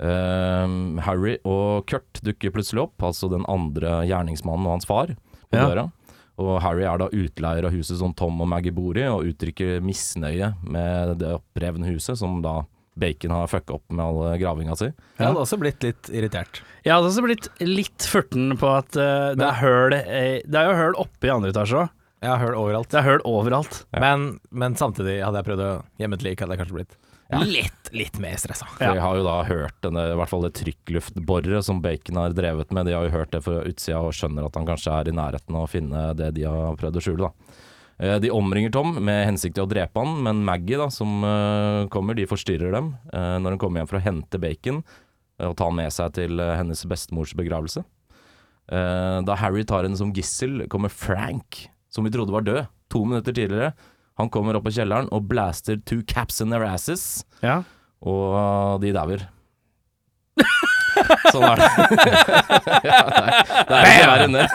Eh, 0.03 0.77
Harry 1.07 1.37
og 1.49 1.87
Kurt 1.91 2.21
dukker 2.27 2.53
plutselig 2.55 2.85
opp, 2.87 3.03
altså 3.07 3.31
den 3.33 3.47
andre 3.51 4.03
gjerningsmannen 4.09 4.67
og 4.69 4.77
hans 4.77 4.89
far, 4.89 5.15
på 5.51 5.57
Ja. 5.59 5.67
døra. 5.69 5.85
Og 6.41 6.55
Harry 6.65 6.87
er 6.89 7.01
da 7.01 7.11
utleier 7.13 7.67
av 7.69 7.75
huset 7.75 7.99
som 8.01 8.15
Tom 8.17 8.41
og 8.41 8.49
Maggie 8.49 8.75
bor 8.75 8.97
i, 8.97 9.05
og 9.09 9.27
uttrykker 9.29 9.83
misnøye 9.85 10.55
med 10.65 11.19
det 11.21 11.35
opprevne 11.37 11.91
huset, 11.93 12.17
som 12.21 12.41
da 12.45 12.63
Bacon 12.95 13.33
har 13.33 13.49
fucka 13.49 13.79
opp 13.79 13.93
med 13.93 14.05
all 14.05 14.39
gravinga 14.41 14.77
si. 14.77 14.91
Jeg 15.17 15.25
hadde 15.25 15.41
også 15.41 15.59
blitt 15.61 15.85
litt 15.85 16.11
irritert. 16.13 16.61
Jeg 16.85 16.93
hadde 16.93 17.09
også 17.09 17.25
blitt 17.25 17.49
litt 17.65 18.09
furten 18.09 18.53
på 18.61 18.69
at 18.69 18.99
uh, 19.01 19.33
det 19.39 19.47
er 19.47 19.61
høl 19.63 19.97
eh, 19.97 20.43
Det 20.45 20.59
er 20.61 20.69
jo 20.69 20.77
høl 20.77 20.99
oppe 21.01 21.29
i 21.29 21.33
andre 21.33 21.53
etasje 21.55 21.85
òg. 21.85 21.95
Jeg 22.23 22.31
har 22.31 22.39
hørt 22.45 22.59
overalt. 22.59 22.93
Jeg 22.93 23.03
har 23.03 23.17
hørt 23.17 23.25
overalt. 23.27 23.79
Ja. 23.91 24.03
Men, 24.05 24.27
men 24.55 24.77
samtidig 24.79 25.17
hadde 25.25 25.41
jeg 25.41 25.49
prøvd 25.49 25.65
å 25.65 25.71
gjemme 25.99 26.19
et 26.21 26.27
lik, 26.27 26.43
hadde 26.43 26.55
jeg 26.55 26.61
kanskje 26.61 26.77
blitt 26.77 26.99
litt, 27.41 27.91
litt 27.93 28.19
mer 28.21 28.37
stressa. 28.41 28.67
For 28.69 28.85
Ja. 28.85 28.93
Jeg 28.95 29.03
har 29.03 29.17
jo 29.17 29.25
da 29.25 29.37
hørt 29.49 29.75
denne, 29.83 30.05
i 30.13 30.17
hvert 30.19 30.29
fall 30.29 30.43
det 30.43 30.53
trykkluftboret 30.61 31.65
som 31.65 31.81
Bacon 31.83 32.17
har 32.21 32.31
drevet 32.37 32.71
med. 32.73 32.87
De 32.87 32.93
har 32.97 33.05
jo 33.09 33.15
hørt 33.17 33.31
det 33.33 33.43
fra 33.45 33.63
utsida 33.65 34.01
og 34.01 34.13
skjønner 34.17 34.47
at 34.47 34.55
han 34.59 34.67
kanskje 34.69 34.93
er 35.01 35.09
i 35.09 35.17
nærheten 35.17 35.57
av 35.57 35.65
å 35.67 35.71
finne 35.71 36.15
det 36.19 36.33
de 36.35 36.43
har 36.49 36.77
prøvd 36.77 36.97
å 37.01 37.05
skjule. 37.05 37.29
da. 37.29 37.57
Eh, 37.99 38.19
De 38.19 38.31
omringer 38.31 38.73
Tom 38.73 38.95
med 39.05 39.27
hensikt 39.27 39.55
til 39.55 39.65
å 39.65 39.71
drepe 39.71 39.97
han, 40.03 40.23
men 40.23 40.45
Maggie 40.45 40.77
da, 40.79 40.89
som 40.91 41.23
eh, 41.25 41.87
kommer, 41.89 42.15
de 42.15 42.27
forstyrrer 42.27 42.73
dem 42.73 42.95
eh, 43.13 43.39
når 43.39 43.57
hun 43.57 43.59
kommer 43.59 43.81
hjem 43.83 43.89
for 43.89 43.99
å 44.01 44.05
hente 44.05 44.41
Bacon 44.43 44.83
og 45.43 45.57
ta 45.57 45.65
han 45.67 45.75
med 45.75 45.91
seg 45.91 46.13
til 46.15 46.39
hennes 46.39 46.85
bestemors 46.87 47.33
begravelse. 47.35 47.83
Eh, 48.71 49.21
Da 49.27 49.35
Harry 49.41 49.65
tar 49.65 49.83
henne 49.85 49.97
som 49.99 50.13
gissel, 50.15 50.67
kommer 50.69 50.89
Frank, 50.93 51.69
som 51.91 52.05
vi 52.05 52.11
trodde 52.15 52.31
var 52.35 52.45
død, 52.47 52.67
to 52.93 53.05
minutter 53.05 53.33
tidligere. 53.35 53.73
Han 54.21 54.29
kommer 54.33 54.57
opp 54.59 54.67
på 54.69 54.75
kjelleren 54.77 55.09
og 55.15 55.25
blaster 55.31 55.79
two 55.89 56.03
caps 56.07 56.41
in 56.45 56.51
their 56.53 56.65
asses. 56.69 57.25
Ja. 57.43 57.63
Og 58.03 58.81
de 58.83 58.93
dauer. 58.95 59.25
sånn 61.33 61.45
er 61.47 61.61
det. 61.61 61.69
ja, 62.89 62.99
det 63.09 63.21
er, 63.21 63.45
det 63.69 63.77
er 63.77 63.91
ikke 63.91 64.09
verre 64.11 64.25
enn 64.29 64.39
det. 64.39 64.47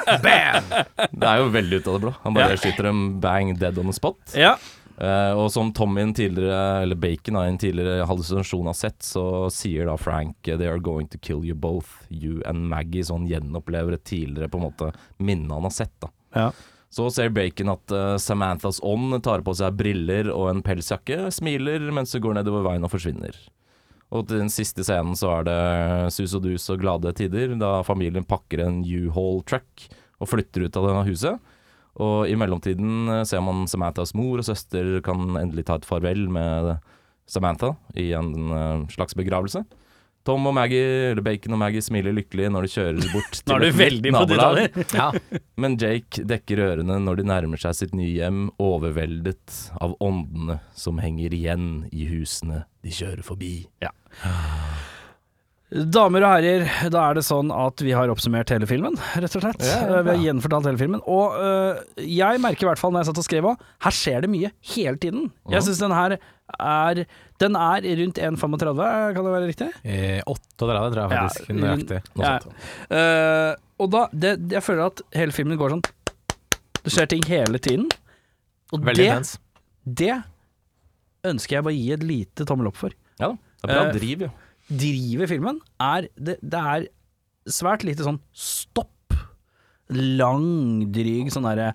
Det 1.14 1.30
er 1.30 1.42
jo 1.42 1.52
veldig 1.54 1.80
ut 1.82 1.88
av 1.90 1.98
det 1.98 2.04
blå. 2.08 2.14
Han 2.26 2.38
bare 2.38 2.58
skyter 2.60 2.90
dem 2.90 3.06
bang 3.24 3.54
dead 3.60 3.80
on 3.82 3.90
the 3.92 3.96
spot. 3.98 4.20
ja. 4.38 4.58
Eh, 4.98 5.32
og 5.38 5.52
som 5.54 5.68
Tommy 5.78 6.02
en 6.02 6.14
tidligere, 6.18 6.82
eller 6.82 6.98
Bacon 6.98 7.36
da, 7.38 7.44
i 7.46 7.52
en 7.52 7.60
tidligere 7.62 8.06
hallusinasjon 8.10 8.66
har 8.66 8.74
sett, 8.74 8.98
så 9.06 9.46
sier 9.54 9.86
da 9.86 9.94
Frank 10.02 10.40
They 10.48 10.66
are 10.66 10.80
going 10.82 11.06
to 11.14 11.20
kill 11.22 11.44
you 11.46 11.54
both, 11.54 12.00
you 12.10 12.40
and 12.50 12.66
Maggie. 12.72 13.04
Så 13.06 13.14
han 13.14 13.28
gjenopplever 13.30 13.94
et 13.94 14.08
tidligere 14.10 14.50
på 14.50 14.58
en 14.58 14.66
måte 14.66 14.90
minne 15.22 15.54
han 15.54 15.68
har 15.70 15.76
sett. 15.76 15.94
da 16.02 16.10
Ja. 16.34 16.48
Så 16.94 17.10
ser 17.12 17.34
Bacon 17.36 17.74
at 17.74 17.94
uh, 17.94 18.16
Samanthas 18.22 18.80
ånd 18.86 19.18
tar 19.26 19.44
på 19.46 19.54
seg 19.58 19.76
briller 19.80 20.32
og 20.32 20.50
en 20.52 20.64
pelsjakke, 20.66 21.28
smiler 21.36 21.90
mens 21.94 22.16
hun 22.16 22.24
går 22.24 22.40
nedover 22.40 22.66
veien 22.70 22.88
og 22.88 22.94
forsvinner. 22.94 23.36
Og 24.16 24.24
til 24.30 24.40
den 24.40 24.52
siste 24.52 24.86
scenen 24.88 25.18
så 25.20 25.34
er 25.40 25.48
det 25.50 25.60
sus 26.16 26.36
og 26.38 26.46
dus 26.46 26.70
og 26.72 26.80
glade 26.80 27.12
tider, 27.18 27.58
da 27.60 27.82
familien 27.84 28.28
pakker 28.28 28.64
en 28.64 28.80
U-Haul 28.88 29.44
truck 29.48 29.90
og 30.22 30.32
flytter 30.32 30.64
ut 30.66 30.80
av 30.80 30.88
denne 30.88 31.08
huset. 31.10 31.54
Og 31.98 32.30
i 32.30 32.38
mellomtiden 32.38 33.10
eh, 33.10 33.26
ser 33.28 33.42
man 33.44 33.66
Samanthas 33.70 34.14
mor 34.18 34.40
og 34.40 34.48
søster 34.48 35.00
kan 35.06 35.34
endelig 35.40 35.66
ta 35.68 35.80
et 35.80 35.88
farvel 35.88 36.28
med 36.32 36.78
Samantha 37.28 37.74
i 37.98 38.12
en 38.16 38.32
eh, 38.54 38.86
slags 38.94 39.18
begravelse. 39.18 39.64
Tom 40.28 40.50
og 40.50 40.58
Maggie, 40.58 41.12
eller 41.14 41.24
Bacon 41.24 41.56
og 41.56 41.62
Maggie 41.62 41.84
smiler 41.84 42.16
lykkelig 42.18 42.50
når 42.52 42.68
de 42.68 42.72
kjører 42.74 43.06
bort 43.14 43.40
Nå 43.48 43.56
er 43.56 43.64
du 43.64 43.68
et 43.70 43.78
veldig 43.80 44.12
på 44.12 44.18
nabolag. 44.18 44.82
Ja. 44.98 45.08
Men 45.64 45.78
Jake 45.80 46.26
dekker 46.28 46.64
ørene 46.66 47.00
når 47.00 47.22
de 47.22 47.28
nærmer 47.32 47.62
seg 47.62 47.78
sitt 47.80 47.96
nye 47.96 48.12
hjem, 48.12 48.50
overveldet 48.60 49.62
av 49.80 49.96
åndene 50.04 50.60
som 50.76 51.00
henger 51.04 51.36
igjen 51.38 51.86
i 51.96 52.10
husene 52.12 52.66
de 52.84 52.92
kjører 52.94 53.24
forbi. 53.24 53.54
Damer 55.68 56.24
og 56.24 56.32
herrer, 56.32 56.62
da 56.94 57.02
er 57.10 57.18
det 57.18 57.26
sånn 57.28 57.50
at 57.52 57.82
vi 57.84 57.92
har 57.92 58.08
oppsummert 58.08 58.48
hele 58.54 58.68
filmen, 58.70 58.94
rett 59.20 59.34
og 59.36 59.44
slett. 59.44 59.66
Ja, 59.68 59.82
ja, 59.82 59.98
ja. 59.98 60.04
Vi 60.06 60.14
har 60.14 60.22
gjenfortalt 60.30 60.70
hele 60.70 60.80
filmen. 60.80 61.02
Og 61.12 61.36
øh, 61.36 61.82
jeg 62.08 62.40
merker 62.40 62.64
i 62.64 62.70
hvert 62.70 62.80
fall 62.80 62.94
når 62.96 63.04
jeg 63.04 63.10
satt 63.10 63.20
og 63.20 63.28
skrev 63.28 63.48
òg, 63.52 63.66
her 63.84 63.96
skjer 63.98 64.24
det 64.24 64.30
mye 64.32 64.52
hele 64.72 64.96
tiden. 65.04 65.26
Jeg 65.52 65.66
syns 65.68 65.82
den 65.84 65.96
her 65.96 66.16
er 66.56 67.02
Den 67.44 67.58
er 67.60 67.84
rundt 68.00 68.22
1,35, 68.24 68.80
kan 69.18 69.28
det 69.28 69.34
være 69.34 69.50
riktig? 69.50 69.68
Eh, 69.84 70.22
38 70.24 70.88
tror 70.96 71.02
jeg 71.02 71.12
faktisk. 71.12 71.52
Ja, 71.52 71.58
nøyaktig. 71.60 72.00
Eh, 72.88 73.52
og 73.84 73.92
da 73.94 74.06
det, 74.16 74.32
Jeg 74.56 74.64
føler 74.64 74.88
at 74.88 75.04
hele 75.20 75.36
filmen 75.36 75.60
går 75.60 75.76
sånn 75.76 75.84
Det 76.80 76.96
skjer 76.96 77.12
ting 77.12 77.28
hele 77.28 77.60
tiden. 77.60 77.92
Og 78.72 78.88
Veldig 78.88 79.04
det, 79.04 79.12
intens. 79.12 79.36
det 79.84 80.16
ønsker 81.28 81.60
jeg 81.60 81.68
bare 81.68 81.76
å 81.76 81.78
gi 81.78 81.92
et 82.00 82.08
lite 82.08 82.48
tommel 82.48 82.72
opp 82.72 82.80
for. 82.80 82.96
Ja 83.20 83.34
da. 83.34 83.42
Det 83.58 83.68
er 83.68 83.74
bra 83.74 83.86
uh, 83.90 83.96
driv, 83.98 84.28
jo. 84.28 84.34
Drivet 84.68 85.30
filmen 85.32 85.62
er 85.82 86.10
det, 86.18 86.38
det 86.42 86.60
er 86.60 86.88
svært 87.48 87.86
lite 87.88 88.04
sånn 88.08 88.20
stopp. 88.36 88.94
Langdryg 89.88 91.30
sånn 91.32 91.46
derre 91.48 91.70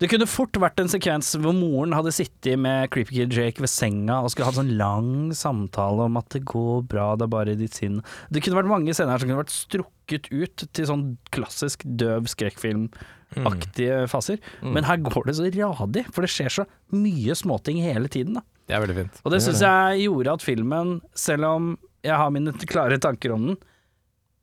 Det 0.00 0.08
kunne 0.10 0.26
fort 0.28 0.56
vært 0.58 0.80
en 0.80 0.88
sekvens 0.90 1.28
hvor 1.36 1.52
moren 1.54 1.92
hadde 1.94 2.12
sittet 2.16 2.56
med 2.58 2.88
Creepy 2.92 3.18
Kid 3.18 3.36
Jake 3.36 3.62
ved 3.62 3.70
senga 3.70 4.16
og 4.24 4.32
skulle 4.32 4.48
hatt 4.48 4.56
sånn 4.58 4.72
lang 4.80 5.28
samtale 5.36 6.08
om 6.08 6.16
at 6.18 6.32
det 6.34 6.40
går 6.50 6.82
bra, 6.90 7.12
det 7.20 7.28
er 7.28 7.32
bare 7.34 7.54
ditt 7.60 7.76
sinn. 7.78 8.00
Det 8.32 8.42
kunne 8.42 8.58
vært 8.58 8.72
mange 8.72 8.96
scener 8.96 9.14
her 9.14 9.22
som 9.22 9.30
kunne 9.30 9.42
vært 9.44 9.54
strukket 9.54 10.30
ut 10.32 10.66
til 10.74 10.88
sånn 10.90 11.04
klassisk 11.36 11.84
døv 11.86 12.26
skrekkfilmaktige 12.32 14.02
faser. 14.10 14.42
Men 14.64 14.88
her 14.88 14.98
går 15.04 15.28
det 15.30 15.36
så 15.38 15.46
radig, 15.52 16.06
for 16.10 16.26
det 16.26 16.32
skjer 16.34 16.56
så 16.58 16.66
mye 16.96 17.38
småting 17.38 17.80
hele 17.84 18.10
tiden. 18.10 18.40
da 18.40 18.44
Det 18.66 18.74
er 18.74 18.82
veldig 18.86 18.98
fint. 18.98 19.20
og 19.22 19.32
det 19.36 19.42
syns 19.46 19.62
jeg 19.62 20.08
gjorde 20.08 20.34
at 20.34 20.42
filmen, 20.42 20.96
selv 21.14 21.44
om 21.52 21.74
jeg 22.04 22.16
har 22.20 22.30
mine 22.34 22.52
klare 22.68 22.98
tanker 23.02 23.32
om 23.34 23.48
den, 23.50 23.56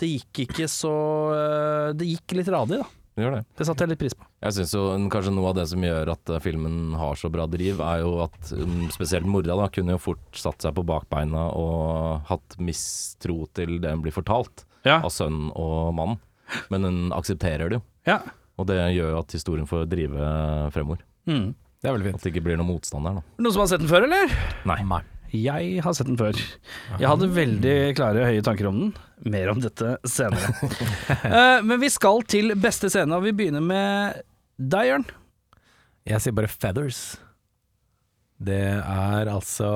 det 0.01 0.07
gikk 0.15 0.39
ikke 0.47 0.65
så 0.71 0.91
øh, 1.35 1.91
Det 1.93 2.07
gikk 2.09 2.33
litt 2.39 2.47
radig, 2.49 2.79
da. 2.81 2.87
Det 3.11 3.25
gjør 3.25 3.33
det. 3.35 3.41
Det 3.59 3.65
satte 3.67 3.83
jeg 3.83 3.91
litt 3.91 3.99
pris 4.01 4.13
på. 4.17 4.25
Jeg 4.41 4.55
syns 4.55 4.71
jo 4.73 4.83
kanskje 5.13 5.33
noe 5.35 5.49
av 5.51 5.57
det 5.59 5.65
som 5.69 5.83
gjør 5.83 6.09
at 6.13 6.31
eh, 6.31 6.39
filmen 6.41 6.93
har 6.97 7.19
så 7.19 7.29
bra 7.29 7.43
driv, 7.51 7.81
er 7.83 7.99
jo 8.01 8.13
at 8.23 8.51
um, 8.55 8.85
spesielt 8.95 9.27
mora 9.29 9.57
da 9.59 9.67
kunne 9.75 9.93
jo 9.97 10.01
fort 10.01 10.39
satt 10.39 10.63
seg 10.63 10.73
på 10.77 10.85
bakbeina 10.87 11.43
og 11.59 12.23
hatt 12.31 12.55
mistro 12.63 13.43
til 13.53 13.77
det 13.83 13.91
hun 13.93 14.01
blir 14.07 14.15
fortalt 14.15 14.63
Ja. 14.87 15.01
av 15.03 15.11
sønnen 15.13 15.51
og 15.53 15.91
mannen. 15.93 16.17
Men 16.73 16.87
hun 16.87 17.01
aksepterer 17.13 17.69
det 17.69 17.77
jo, 17.77 17.83
ja. 18.09 18.17
og 18.57 18.65
det 18.71 18.79
gjør 18.95 19.11
jo 19.13 19.19
at 19.21 19.35
historien 19.37 19.67
får 19.69 19.85
drive 19.91 20.31
fremover. 20.73 21.03
Mm. 21.29 21.51
Det 21.81 21.89
er 21.89 21.93
veldig 21.95 22.07
fint. 22.09 22.17
At 22.17 22.25
det 22.25 22.31
ikke 22.33 22.43
blir 22.47 22.57
noen 22.59 22.71
motstand 22.73 23.05
der, 23.07 23.19
da. 23.19 23.27
Noen 23.43 23.53
som 23.53 23.61
har 23.63 23.69
sett 23.75 23.83
den 23.83 23.91
før, 23.91 24.07
eller? 24.07 24.33
Nei. 24.71 24.79
Jeg 25.31 25.79
har 25.85 25.95
sett 25.95 26.09
den 26.09 26.19
før. 26.19 26.35
Jeg 26.99 27.07
hadde 27.07 27.29
veldig 27.31 27.75
klare, 27.95 28.27
høye 28.27 28.43
tanker 28.43 28.67
om 28.67 28.79
den. 28.81 28.93
Mer 29.31 29.51
om 29.53 29.61
dette 29.63 29.95
senere. 30.09 30.51
uh, 31.23 31.59
men 31.67 31.77
vi 31.79 31.91
skal 31.93 32.23
til 32.27 32.55
beste 32.59 32.89
scene, 32.91 33.15
og 33.15 33.23
vi 33.23 33.35
begynner 33.37 33.63
med 33.63 34.23
deg, 34.59 34.89
Jørn. 34.89 35.05
Jeg 36.09 36.23
sier 36.23 36.35
bare 36.35 36.51
feathers. 36.51 37.01
Det 38.41 38.63
er 38.81 39.29
altså 39.29 39.69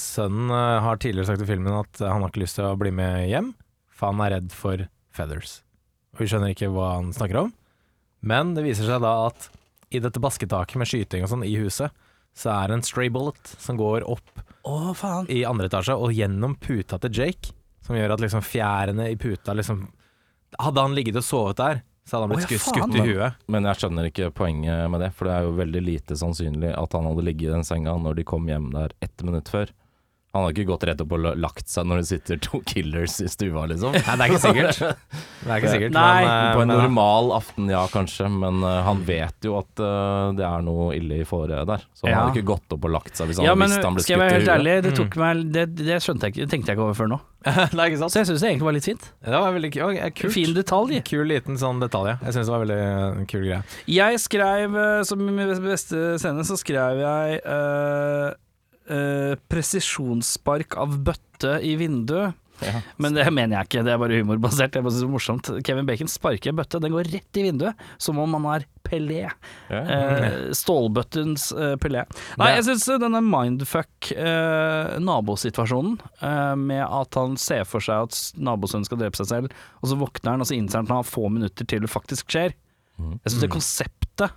Sønnen 0.00 0.52
eh, 0.54 0.80
har 0.80 1.00
tidligere 1.02 1.28
sagt 1.28 1.42
i 1.44 1.48
filmen 1.48 1.74
at 1.74 1.98
han 2.00 2.22
har 2.22 2.30
ikke 2.30 2.44
lyst 2.44 2.56
til 2.56 2.68
å 2.68 2.76
bli 2.78 2.92
med 2.94 3.26
hjem, 3.28 3.50
for 3.92 4.12
han 4.12 4.22
er 4.24 4.36
redd 4.36 4.52
for 4.54 4.86
feathers. 5.12 5.58
Og 6.14 6.22
vi 6.22 6.28
skjønner 6.30 6.54
ikke 6.54 6.70
hva 6.72 6.94
han 6.94 7.10
snakker 7.14 7.42
om. 7.42 7.50
Men 8.24 8.54
det 8.56 8.64
viser 8.64 8.88
seg 8.88 9.02
da 9.04 9.12
at 9.26 9.50
i 9.90 10.00
dette 10.02 10.22
basketaket 10.22 10.78
med 10.80 10.88
skyting 10.88 11.26
og 11.26 11.32
sånn 11.32 11.44
i 11.44 11.56
huset, 11.58 11.92
så 12.36 12.52
er 12.54 12.70
det 12.70 12.78
en 12.78 12.86
stray 12.86 13.10
bullet 13.12 13.52
som 13.58 13.78
går 13.80 14.06
opp 14.08 14.30
Å, 14.66 14.94
faen. 14.96 15.28
i 15.32 15.44
andre 15.48 15.70
etasje 15.70 15.96
og 15.96 16.12
gjennom 16.12 16.56
puta 16.60 16.98
til 17.00 17.14
Jake, 17.22 17.54
som 17.86 17.96
gjør 17.96 18.16
at 18.16 18.24
liksom 18.24 18.42
fjærene 18.44 19.08
i 19.12 19.16
puta 19.20 19.56
liksom 19.56 19.86
Hadde 20.58 20.82
han 20.82 20.96
ligget 20.98 21.14
og 21.20 21.22
sovet 21.22 21.60
der, 21.60 21.76
så 22.02 22.16
hadde 22.16 22.26
han 22.26 22.30
blitt 22.32 22.40
Å, 22.42 22.50
ja, 22.50 22.58
skutt, 22.58 22.74
faen. 22.74 22.90
skutt 22.90 22.96
i 22.98 23.04
huet. 23.06 23.36
Men 23.54 23.68
jeg 23.68 23.78
skjønner 23.78 24.08
ikke 24.08 24.30
poenget 24.34 24.88
med 24.90 25.04
det, 25.04 25.12
for 25.14 25.28
det 25.30 25.34
er 25.36 25.44
jo 25.46 25.52
veldig 25.60 25.82
lite 25.86 26.16
sannsynlig 26.18 26.72
at 26.74 26.96
han 26.98 27.06
hadde 27.06 27.22
ligget 27.28 27.46
i 27.46 27.52
den 27.54 27.66
senga 27.68 27.94
når 28.02 28.18
de 28.18 28.24
kom 28.26 28.48
hjem 28.50 28.66
der 28.74 28.90
ett 28.98 29.22
minutt 29.22 29.46
før. 29.52 29.70
Han 30.30 30.44
har 30.44 30.52
ikke 30.54 30.68
gått 30.68 30.84
rett 30.86 31.00
opp 31.02 31.10
og 31.16 31.24
lagt 31.42 31.66
seg 31.72 31.88
når 31.90 32.02
det 32.02 32.06
sitter 32.06 32.38
to 32.44 32.60
killers 32.62 33.16
i 33.18 33.26
stua, 33.26 33.64
liksom. 33.66 33.96
Nei, 33.96 34.14
det 34.14 34.26
er 34.26 34.30
ikke 34.30 34.42
sikkert. 34.44 34.78
Det 35.40 35.48
er 35.48 35.56
ikke 35.62 35.70
sikkert. 35.72 35.94
Nei, 35.96 36.20
men, 36.20 36.30
eh, 36.30 36.50
På 36.54 36.60
en 36.62 36.68
men- 36.68 36.80
normal 36.84 37.30
aften, 37.32 37.70
ja 37.72 37.80
kanskje, 37.90 38.28
men 38.30 38.60
uh, 38.62 38.82
han 38.84 39.00
vet 39.08 39.46
jo 39.48 39.54
at 39.58 39.80
uh, 39.82 40.30
det 40.36 40.44
er 40.44 40.62
noe 40.66 40.90
ille 40.94 41.22
i 41.22 41.26
fore 41.26 41.62
der. 41.66 41.86
Så 41.96 42.04
han 42.06 42.12
Ja. 42.12 42.18
hadde 42.20 42.36
ikke 42.36 42.50
gått 42.52 42.76
opp 42.76 42.84
og 42.84 42.92
lagt 42.94 43.16
seg 43.16 43.30
hvis 43.30 43.40
han 43.40 43.48
Ja, 43.48 43.54
men 43.56 43.72
visst 43.72 43.82
han 43.82 43.96
ble 43.96 44.04
skal 44.04 44.14
jeg 44.14 44.22
være 44.22 44.36
helt 44.36 44.52
ærlig, 44.54 44.74
det, 44.84 44.92
tok 45.00 45.16
meg, 45.22 45.40
det, 45.56 45.64
det 45.80 45.96
skjønte 46.04 46.28
jeg 46.28 46.34
ikke, 46.36 46.44
det 46.44 46.52
tenkte 46.54 46.70
jeg 46.70 46.78
ikke 46.78 46.86
over 46.86 46.98
før 47.00 47.10
nå. 47.14 47.18
Nei, 47.80 47.86
ikke 47.88 48.02
sant? 48.02 48.12
Så 48.12 48.20
jeg 48.20 48.28
syns 48.28 48.44
det 48.44 48.50
egentlig 48.52 48.68
var 48.68 48.76
litt 48.76 48.88
fint. 48.90 49.08
Det 49.24 49.32
var 49.32 49.56
veldig 49.56 49.72
ja, 49.80 50.10
kult. 50.20 50.34
Fin 50.36 50.52
detalj. 50.54 51.00
Kul 51.08 51.24
liten 51.32 51.56
sånn 51.58 51.80
detalj, 51.80 52.12
ja. 52.12 52.16
Jeg 52.28 52.36
syns 52.36 52.50
det 52.50 52.54
var 52.54 52.62
veldig 52.66 52.78
eh, 52.84 53.24
kul 53.32 53.46
greie. 53.48 53.62
Jeg 53.88 54.20
skrev, 54.20 54.76
eh, 54.84 55.00
som 55.08 55.24
min 55.24 55.54
beste 55.64 56.18
scene, 56.20 56.44
så 56.46 56.58
skrev 56.60 57.00
jeg 57.00 57.40
eh, 57.40 58.28
eh, 58.90 59.34
presisjonsspark 59.50 60.76
av 60.80 60.98
bøtte 61.06 61.58
i 61.64 61.76
vinduet. 61.80 62.36
Ja. 62.60 62.80
Men 63.00 63.14
det 63.16 63.24
mener 63.32 63.56
jeg 63.56 63.68
ikke, 63.68 63.82
det 63.86 63.92
er 63.94 64.00
bare 64.02 64.18
humorbasert. 64.20 64.72
Det 64.74 64.80
er 64.80 64.84
bare 64.84 64.96
så 64.98 65.08
morsomt. 65.08 65.48
Kevin 65.66 65.86
Bacon 65.88 66.10
sparker 66.10 66.52
en 66.52 66.58
bøtte, 66.58 66.80
den 66.82 66.92
går 66.92 67.08
rett 67.12 67.38
i 67.40 67.44
vinduet, 67.46 67.84
som 68.00 68.20
om 68.20 68.36
han 68.36 68.48
er 68.52 68.66
Pelé. 68.86 69.22
Ja. 69.70 69.80
Eh, 69.80 70.50
stålbøttens 70.56 71.50
eh, 71.56 71.74
Pelé. 71.80 72.04
Nei, 72.40 72.50
jeg 72.56 72.66
syns 72.68 72.86
denne 73.00 73.22
mindfuck 73.24 74.10
eh, 74.12 74.96
nabosituasjonen, 75.00 75.96
eh, 76.20 76.52
med 76.60 76.84
at 76.84 77.20
han 77.20 77.38
ser 77.40 77.64
for 77.68 77.84
seg 77.84 78.10
at 78.10 78.20
nabosønnen 78.40 78.88
skal 78.88 79.00
drepe 79.00 79.20
seg 79.20 79.30
selv, 79.30 79.56
og 79.80 79.92
så 79.92 79.98
våkner 80.00 80.34
han, 80.34 80.44
og 80.44 80.50
så 80.50 80.58
innser 80.58 80.80
han 80.82 80.90
at 80.90 80.94
han 80.96 81.02
har 81.04 81.10
få 81.10 81.30
minutter 81.32 81.68
til 81.70 81.86
det 81.86 81.92
faktisk 81.92 82.34
skjer. 82.34 82.56
Mhm. 83.00 83.16
Jeg 83.22 83.32
syns 83.32 83.46
det 83.46 83.54
konseptet 83.56 84.36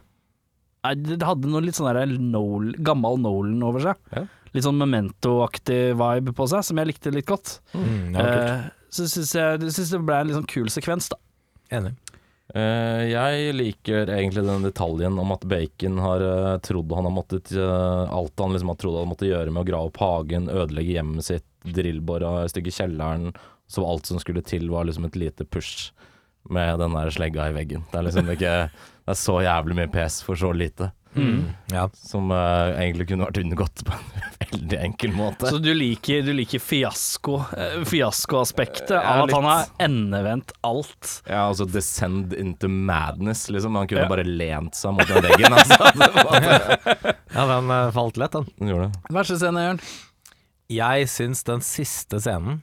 Nei, 0.84 0.94
Det 1.00 1.24
hadde 1.24 1.48
noe 1.48 1.64
litt 1.64 1.78
sånn 1.78 1.88
der 1.96 2.12
Nolan, 2.20 2.74
gammel 2.84 3.16
Nolan 3.24 3.62
over 3.64 3.84
seg. 3.86 4.00
Ja. 4.12 4.26
Litt 4.54 4.66
sånn 4.68 4.80
Memento-aktig 4.80 5.82
vibe 5.98 6.34
på 6.38 6.48
seg, 6.52 6.66
som 6.68 6.80
jeg 6.80 6.92
likte 6.92 7.14
litt 7.14 7.30
godt. 7.30 7.58
Mm, 7.74 8.14
ja, 8.14 8.24
kult. 8.24 8.48
Eh, 8.54 8.66
så 8.94 9.10
syns 9.10 9.34
jeg, 9.34 9.62
synes 9.74 9.94
det 9.96 10.02
ble 10.06 10.18
en 10.20 10.30
litt 10.30 10.38
sånn 10.38 10.50
kul 10.50 10.70
sekvens, 10.74 11.10
da. 11.10 11.18
Enig. 11.74 11.96
Uh, 12.54 13.02
jeg 13.08 13.54
liker 13.56 14.12
egentlig 14.14 14.44
den 14.46 14.66
detaljen 14.68 15.16
om 15.18 15.32
at 15.34 15.46
Bacon 15.50 15.96
har 16.04 16.22
uh, 16.22 16.58
trodd 16.62 16.92
han 16.94 17.08
har 17.08 17.14
måttet 17.16 17.54
Alt 17.56 18.44
han 18.44 18.54
liksom 18.54 18.70
har 18.70 18.78
trodd 18.78 18.98
han 19.00 19.10
måtte 19.10 19.30
gjøre 19.30 19.50
med 19.50 19.64
å 19.64 19.70
grave 19.72 19.90
opp 19.90 19.98
hagen, 20.04 20.52
ødelegge 20.52 21.00
hjemmet 21.00 21.26
sitt, 21.26 21.48
drillbora 21.66 22.44
stygge 22.52 22.76
kjelleren. 22.76 23.32
Så 23.72 23.86
alt 23.88 24.06
som 24.06 24.20
skulle 24.22 24.44
til 24.46 24.68
var 24.70 24.86
liksom 24.86 25.08
et 25.08 25.18
lite 25.18 25.48
push 25.50 25.94
med 26.52 26.80
den 26.80 26.94
der 26.94 27.10
slegga 27.16 27.48
i 27.50 27.56
veggen. 27.56 27.86
Det 27.90 28.00
er 28.00 28.06
liksom 28.10 28.30
ikke 28.36 28.56
Det 29.04 29.12
er 29.12 29.20
så 29.20 29.40
jævlig 29.44 29.76
mye 29.80 29.92
pes 29.92 30.22
for 30.24 30.40
så 30.40 30.52
lite. 30.56 30.92
Ja. 31.74 31.88
Som 31.94 32.32
uh, 32.34 32.74
egentlig 32.78 33.08
kunne 33.12 33.28
vært 33.28 33.38
unngått 33.44 33.84
på 33.86 33.94
en 33.94 34.24
veldig 34.44 34.80
enkel 34.88 35.14
måte. 35.18 35.50
Så 35.52 35.60
du 35.62 35.70
liker, 35.74 36.22
du 36.26 36.32
liker 36.34 36.62
fiasko, 36.64 37.36
uh, 37.54 37.84
fiaskoaspektet 37.90 38.96
Ja, 38.96 39.02
av 39.18 39.24
at 39.24 39.30
litt. 39.30 39.36
han 39.38 39.48
har 39.50 39.66
endevendt 39.88 40.52
alt. 40.66 41.12
Ja, 41.30 41.44
altså 41.52 41.68
descend 41.70 42.34
into 42.34 42.68
madness, 42.72 43.46
liksom. 43.54 43.76
Han 43.80 43.88
kunne 43.92 44.06
Ja. 44.08 44.10
bare 44.12 44.26
lent 44.28 44.76
seg 44.80 44.94
mot 44.98 45.08
den 45.08 45.24
veggen. 45.24 45.54
Altså. 45.54 45.80
Ja, 47.34 47.48
den 47.50 47.72
eh, 47.74 47.88
falt 47.96 48.18
lett, 48.22 48.32
den. 48.36 48.46
den 48.60 48.68
gjorde 48.70 48.90
det. 48.92 49.14
Verste 49.16 49.40
scene, 49.42 49.62
Jørn? 49.66 49.80
Jeg 50.70 51.08
syns 51.10 51.42
den 51.48 51.64
siste 51.66 52.20
scenen, 52.22 52.60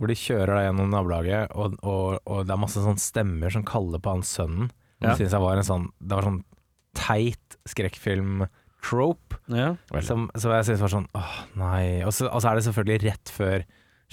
hvor 0.00 0.08
de 0.08 0.16
kjører 0.16 0.54
deg 0.56 0.64
gjennom 0.70 0.88
nabolaget, 0.94 1.52
og, 1.52 1.76
og, 1.84 2.16
og 2.24 2.46
det 2.48 2.54
er 2.54 2.62
masse 2.62 2.80
sånne 2.80 3.02
stemmer 3.04 3.52
som 3.52 3.66
kaller 3.68 4.00
på 4.00 4.14
han 4.16 4.24
sønnen, 4.24 4.70
Ja. 5.04 5.12
synes 5.18 5.34
jeg 5.36 5.42
var 5.44 5.60
en 5.60 5.66
sånn 5.68 5.84
Det 6.00 6.16
var 6.16 6.24
sånn 6.24 6.40
teit 6.96 7.43
skrekkfilm-trope, 7.68 9.38
Ja. 9.48 9.74
som, 10.02 10.28
som 10.36 10.52
jeg 10.52 10.66
syns 10.68 10.80
var 10.84 10.92
sånn 10.92 11.08
åh, 11.16 11.34
nei. 11.60 12.02
Og 12.04 12.12
så, 12.14 12.28
og 12.30 12.42
så 12.42 12.50
er 12.52 12.58
det 12.60 12.64
selvfølgelig 12.68 13.02
rett 13.08 13.32
før 13.34 13.64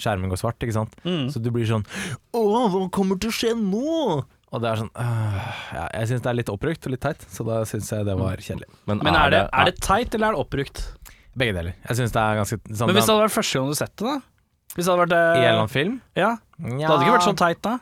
skjermen 0.02 0.32
går 0.32 0.40
svart, 0.40 0.58
ikke 0.64 0.74
sant. 0.76 0.94
Mm. 1.04 1.26
Så 1.32 1.42
du 1.42 1.50
blir 1.54 1.66
sånn 1.68 1.84
Å, 2.34 2.42
hva 2.72 2.86
kommer 2.94 3.18
til 3.20 3.30
å 3.30 3.36
skje 3.36 3.52
nå? 3.58 4.22
Og 4.52 4.60
det 4.60 4.68
er 4.68 4.80
sånn 4.82 4.90
øh, 5.00 5.36
ja, 5.72 5.84
Jeg 5.96 6.08
syns 6.10 6.24
det 6.24 6.28
er 6.32 6.36
litt 6.40 6.50
oppbrukt 6.52 6.84
og 6.88 6.92
litt 6.92 7.00
teit, 7.04 7.22
så 7.32 7.44
da 7.46 7.62
syns 7.68 7.88
jeg 7.92 8.04
det 8.08 8.16
var 8.18 8.36
kjedelig. 8.42 8.68
Men 8.88 9.00
er 9.12 9.32
det, 9.32 9.42
er 9.48 9.70
det 9.70 9.76
teit, 9.84 10.12
eller 10.16 10.32
er 10.32 10.36
det 10.36 10.42
oppbrukt? 10.44 10.82
Begge 11.38 11.54
deler. 11.56 11.76
Jeg 11.88 11.96
syns 12.02 12.12
det 12.12 12.20
er 12.20 12.40
ganske 12.42 12.58
sånn 12.68 12.90
Men 12.90 12.98
hvis 12.98 13.06
det 13.08 13.14
hadde 13.14 13.24
vært 13.24 13.36
første 13.38 13.60
gang 13.62 13.70
du 13.72 13.78
sett 13.78 13.94
det, 13.96 14.10
da? 14.10 14.18
Hvis 14.72 14.84
det 14.84 14.92
hadde 14.92 15.04
vært 15.06 15.14
I 15.14 15.20
eh, 15.20 15.30
en 15.32 15.40
eller 15.46 15.62
annen 15.62 15.72
film? 15.72 15.94
Ja, 16.16 16.32
det 16.58 16.84
hadde 16.88 17.00
ikke 17.06 17.14
vært 17.16 17.28
sånn 17.28 17.40
teit 17.40 17.62
da. 17.64 17.78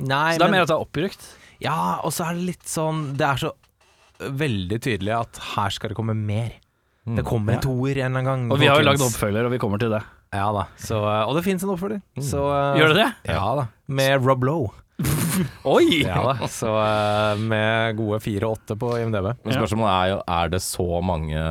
Nei, 0.00 0.34
Så 0.34 0.40
det 0.40 0.44
er 0.44 0.50
men- 0.50 0.56
mer 0.58 0.64
at 0.66 0.68
det 0.72 0.76
er 0.76 0.84
oppbrukt. 0.84 1.24
Ja, 1.60 1.78
og 2.04 2.12
så 2.16 2.24
er 2.28 2.36
det 2.38 2.44
litt 2.54 2.68
sånn 2.72 3.00
Det 3.20 3.26
er 3.26 3.40
så 3.42 3.50
veldig 4.20 4.80
tydelig 4.84 5.14
at 5.16 5.40
her 5.56 5.70
skal 5.74 5.92
det 5.92 5.96
komme 5.98 6.14
mer. 6.16 6.52
Det 7.10 7.24
kommer 7.26 7.56
en 7.56 7.62
toer 7.64 7.98
en 8.04 8.10
eller 8.12 8.20
annen 8.20 8.28
gang. 8.28 8.42
Og 8.52 8.60
vi 8.60 8.68
har 8.70 8.78
jo 8.78 8.86
lagd 8.86 9.00
folkens. 9.00 9.16
oppfølger, 9.16 9.46
og 9.48 9.54
vi 9.54 9.58
kommer 9.62 9.80
til 9.82 9.90
det. 9.94 10.02
Ja 10.36 10.50
da. 10.54 10.66
Så, 10.78 10.98
og 11.00 11.32
det 11.34 11.42
fins 11.46 11.64
en 11.66 11.72
oppfølger. 11.72 12.02
Så, 12.22 12.42
eh, 12.54 12.76
Gjør 12.78 12.92
det 12.92 13.00
det? 13.00 13.08
Ja 13.32 13.48
da. 13.58 13.64
Med 13.90 14.26
Rob 14.28 14.44
Lowe. 14.46 14.70
Oi! 15.64 16.02
Ja 16.04 16.20
da. 16.28 16.46
Så 16.52 16.68
eh, 16.76 17.40
med 17.50 17.96
gode 17.98 18.20
fire 18.22 18.46
og 18.50 18.58
åtte 18.60 18.76
på 18.78 18.92
IMDb. 19.00 19.30
Men 19.42 19.56
spørsmålet 19.56 19.90
er 19.96 20.12
jo 20.12 20.18
Er 20.36 20.52
det 20.52 20.60
så 20.62 20.88
mange 21.02 21.42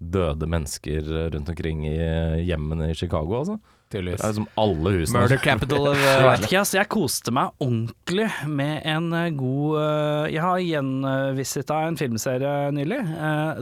døde 0.00 0.48
mennesker 0.50 1.12
rundt 1.36 1.52
omkring 1.52 1.84
i 1.86 1.96
hjemmene 2.48 2.90
i 2.90 2.96
Chicago, 2.98 3.42
altså? 3.42 3.58
Det 3.92 4.00
er 4.00 4.06
liksom 4.08 4.48
alle 4.58 4.92
husene. 4.96 5.22
Murder 5.22 5.40
capital 5.42 5.88
of 5.92 6.00
Jeg 6.02 6.18
eh, 6.18 6.24
vet 6.26 6.46
ikke, 6.48 6.60
altså. 6.62 6.78
Jeg 6.80 6.90
koste 6.90 7.34
meg 7.34 7.62
ordentlig 7.62 8.26
med 8.50 8.80
en 8.90 9.08
eh, 9.14 9.28
god 9.38 9.76
eh, 9.82 10.24
Jeg 10.34 10.42
har 10.42 10.62
gjenvisita 10.64 11.80
en 11.86 11.98
filmserie 12.00 12.54
nylig. 12.74 13.00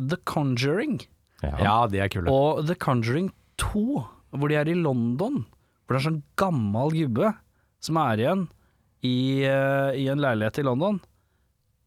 The 0.01 0.21
Conjuring. 0.29 0.99
Ja. 1.45 1.55
Ja, 1.61 1.77
de 1.93 2.01
er 2.01 2.13
kule. 2.13 2.33
Og 2.33 2.65
The 2.69 2.77
Conjuring 2.81 3.29
2, 3.61 3.85
hvor 4.39 4.51
de 4.51 4.59
er 4.59 4.71
i 4.73 4.79
London. 4.79 5.43
Hvor 5.85 5.97
det 5.97 6.01
er 6.01 6.09
sånn 6.09 6.23
gammel 6.41 6.95
gubbe 6.97 7.35
som 7.85 7.99
er 8.01 8.23
igjen 8.23 8.47
i, 9.05 9.45
i 9.45 10.07
en 10.09 10.23
leilighet 10.25 10.63
i 10.63 10.65
London. 10.65 11.03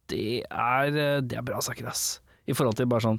Det 0.08 0.44
er, 0.46 0.92
det 1.26 1.34
er 1.34 1.44
bra 1.44 1.58
saker, 1.64 1.90
ass. 1.90 2.20
I 2.46 2.54
forhold 2.54 2.78
til 2.78 2.86
bare 2.88 3.04
sånn 3.04 3.18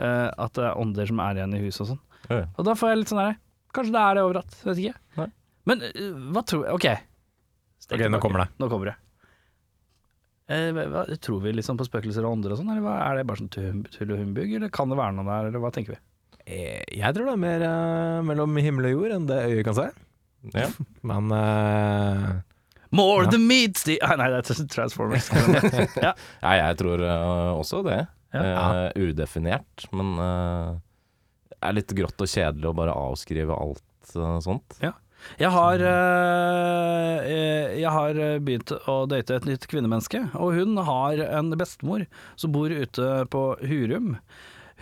eh, 0.00 0.28
at 0.30 0.54
det 0.56 0.66
er 0.66 0.80
ånder 0.80 1.08
som 1.10 1.22
er 1.24 1.40
igjen 1.40 1.56
i 1.56 1.62
huset 1.64 1.84
og 1.84 1.90
sånn. 1.92 2.02
Ja. 2.30 2.44
Og 2.56 2.68
da 2.68 2.76
får 2.78 2.92
jeg 2.92 3.02
litt 3.02 3.12
sånn 3.12 3.22
der 3.22 3.34
Kanskje 3.74 3.94
det 3.96 4.02
er 4.04 4.18
det 4.18 4.24
overalt, 4.28 4.54
vet 4.68 4.82
ikke. 4.84 5.00
Nei. 5.20 5.28
Men 5.70 5.82
uh, 5.88 6.20
hva 6.34 6.42
tror 6.46 6.66
jeg 6.68 6.76
Ok. 6.78 6.86
Stek 7.84 7.98
Ok, 7.98 8.06
nå 8.12 8.20
kommer 8.22 8.44
det. 8.44 8.48
Nå 8.62 8.68
kommer 8.72 8.92
det. 8.92 8.96
Eh, 10.54 10.70
hva, 10.76 11.04
tror 11.24 11.40
vi 11.40 11.54
liksom 11.56 11.78
på 11.80 11.86
spøkelser 11.88 12.24
og 12.26 12.34
ånder 12.36 12.52
og 12.52 12.58
sånn, 12.60 12.68
eller 12.74 12.84
hva, 12.84 12.98
er 13.06 13.16
det 13.18 13.28
bare 13.28 13.40
sånn 13.40 13.52
tull 13.88 14.10
og 14.12 14.18
humbug, 14.20 14.50
eller 14.58 14.72
kan 14.72 14.90
det 14.92 14.98
være 15.00 15.16
noe 15.16 15.24
der, 15.28 15.46
eller 15.48 15.62
hva 15.62 15.70
tenker 15.72 15.96
vi? 15.96 16.00
Eh, 16.44 16.82
Jeg 16.92 17.16
tror 17.16 17.30
det 17.30 17.32
er 17.32 17.40
mer 17.40 17.64
eh, 17.64 18.18
mellom 18.28 18.58
himmel 18.60 18.90
og 18.90 18.96
jord 18.98 19.14
enn 19.16 19.28
det 19.30 19.38
øyet 19.48 19.64
kan 19.68 19.78
se. 19.78 19.86
Ja. 20.52 20.66
Men 21.10 21.32
eh, 21.32 22.26
More 22.94 23.24
Ja. 23.24 23.30
the 23.32 23.40
meats 23.40 23.82
the 23.88 23.96
ah, 24.04 24.14
Nei, 24.20 24.28
det 24.30 24.42
er 24.44 24.68
Transformers. 24.76 25.30
ja, 26.04 26.12
jeg 26.44 26.76
tror 26.78 27.00
uh, 27.02 27.56
også 27.56 27.80
det. 27.88 28.04
Ja. 28.34 28.42
Eh, 28.90 29.08
udefinert, 29.08 29.84
men 29.94 30.08
eh, 30.18 30.70
det 30.74 30.93
er 31.64 31.78
litt 31.78 31.94
grått 31.96 32.20
og 32.20 32.30
kjedelig 32.30 32.70
å 32.70 32.76
bare 32.76 32.94
avskrive 32.94 33.56
alt 33.56 34.14
uh, 34.16 34.38
sånt. 34.44 34.78
Jeg 35.40 35.48
har, 35.54 35.80
øh, 35.80 37.30
jeg 37.80 37.92
har 37.94 38.18
begynt 38.44 38.74
å 38.92 38.96
date 39.08 39.38
et 39.38 39.46
nytt 39.48 39.64
kvinnemenneske, 39.70 40.20
og 40.36 40.58
hun 40.58 40.76
har 40.84 41.22
en 41.24 41.48
bestemor 41.56 42.04
som 42.36 42.52
bor 42.52 42.68
ute 42.68 43.08
på 43.32 43.44
Hurum. 43.64 44.18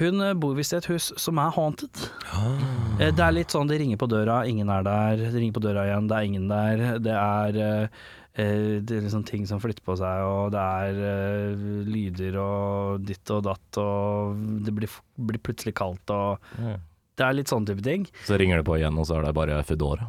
Hun 0.00 0.22
øh, 0.24 0.32
bor 0.40 0.56
visst 0.56 0.72
i 0.72 0.78
et 0.78 0.88
hus 0.90 1.10
som 1.20 1.40
er 1.42 1.52
haunted. 1.52 2.06
Ah. 2.32 2.62
Det 3.02 3.20
er 3.20 3.34
litt 3.34 3.52
sånn 3.52 3.68
det 3.70 3.80
ringer 3.82 4.00
på 4.00 4.08
døra, 4.10 4.42
ingen 4.48 4.70
er 4.72 4.86
der. 4.86 5.20
Det 5.20 5.34
ringer 5.36 5.56
på 5.56 5.64
døra 5.64 5.86
igjen, 5.88 6.08
det 6.10 6.18
er 6.18 6.28
ingen 6.28 6.46
der. 6.50 6.84
Det 7.02 7.16
er 7.16 7.58
eh, 7.66 8.04
eh, 8.38 8.78
det 8.80 8.96
er 8.96 9.04
liksom 9.06 9.26
ting 9.28 9.44
som 9.48 9.60
flytter 9.62 9.84
på 9.84 9.96
seg, 10.00 10.24
og 10.28 10.54
det 10.54 10.62
er 10.62 11.02
eh, 11.10 11.66
lyder 11.88 12.38
og 12.42 13.04
ditt 13.08 13.34
og 13.34 13.44
datt, 13.48 13.82
og 13.82 14.40
det 14.64 14.74
blir, 14.76 14.96
blir 15.28 15.44
plutselig 15.44 15.76
kaldt 15.82 16.14
og 16.14 16.54
mm. 16.58 16.88
Det 17.12 17.26
er 17.26 17.34
litt 17.36 17.50
sånn 17.52 17.66
type 17.68 17.82
ting. 17.84 18.06
Så 18.28 18.38
ringer 18.40 18.62
det 18.62 18.66
på 18.66 18.78
igjen, 18.78 18.96
og 18.96 19.04
så 19.04 19.18
er 19.18 19.26
det 19.26 19.34
bare 19.36 19.58
Foodora. 19.68 20.08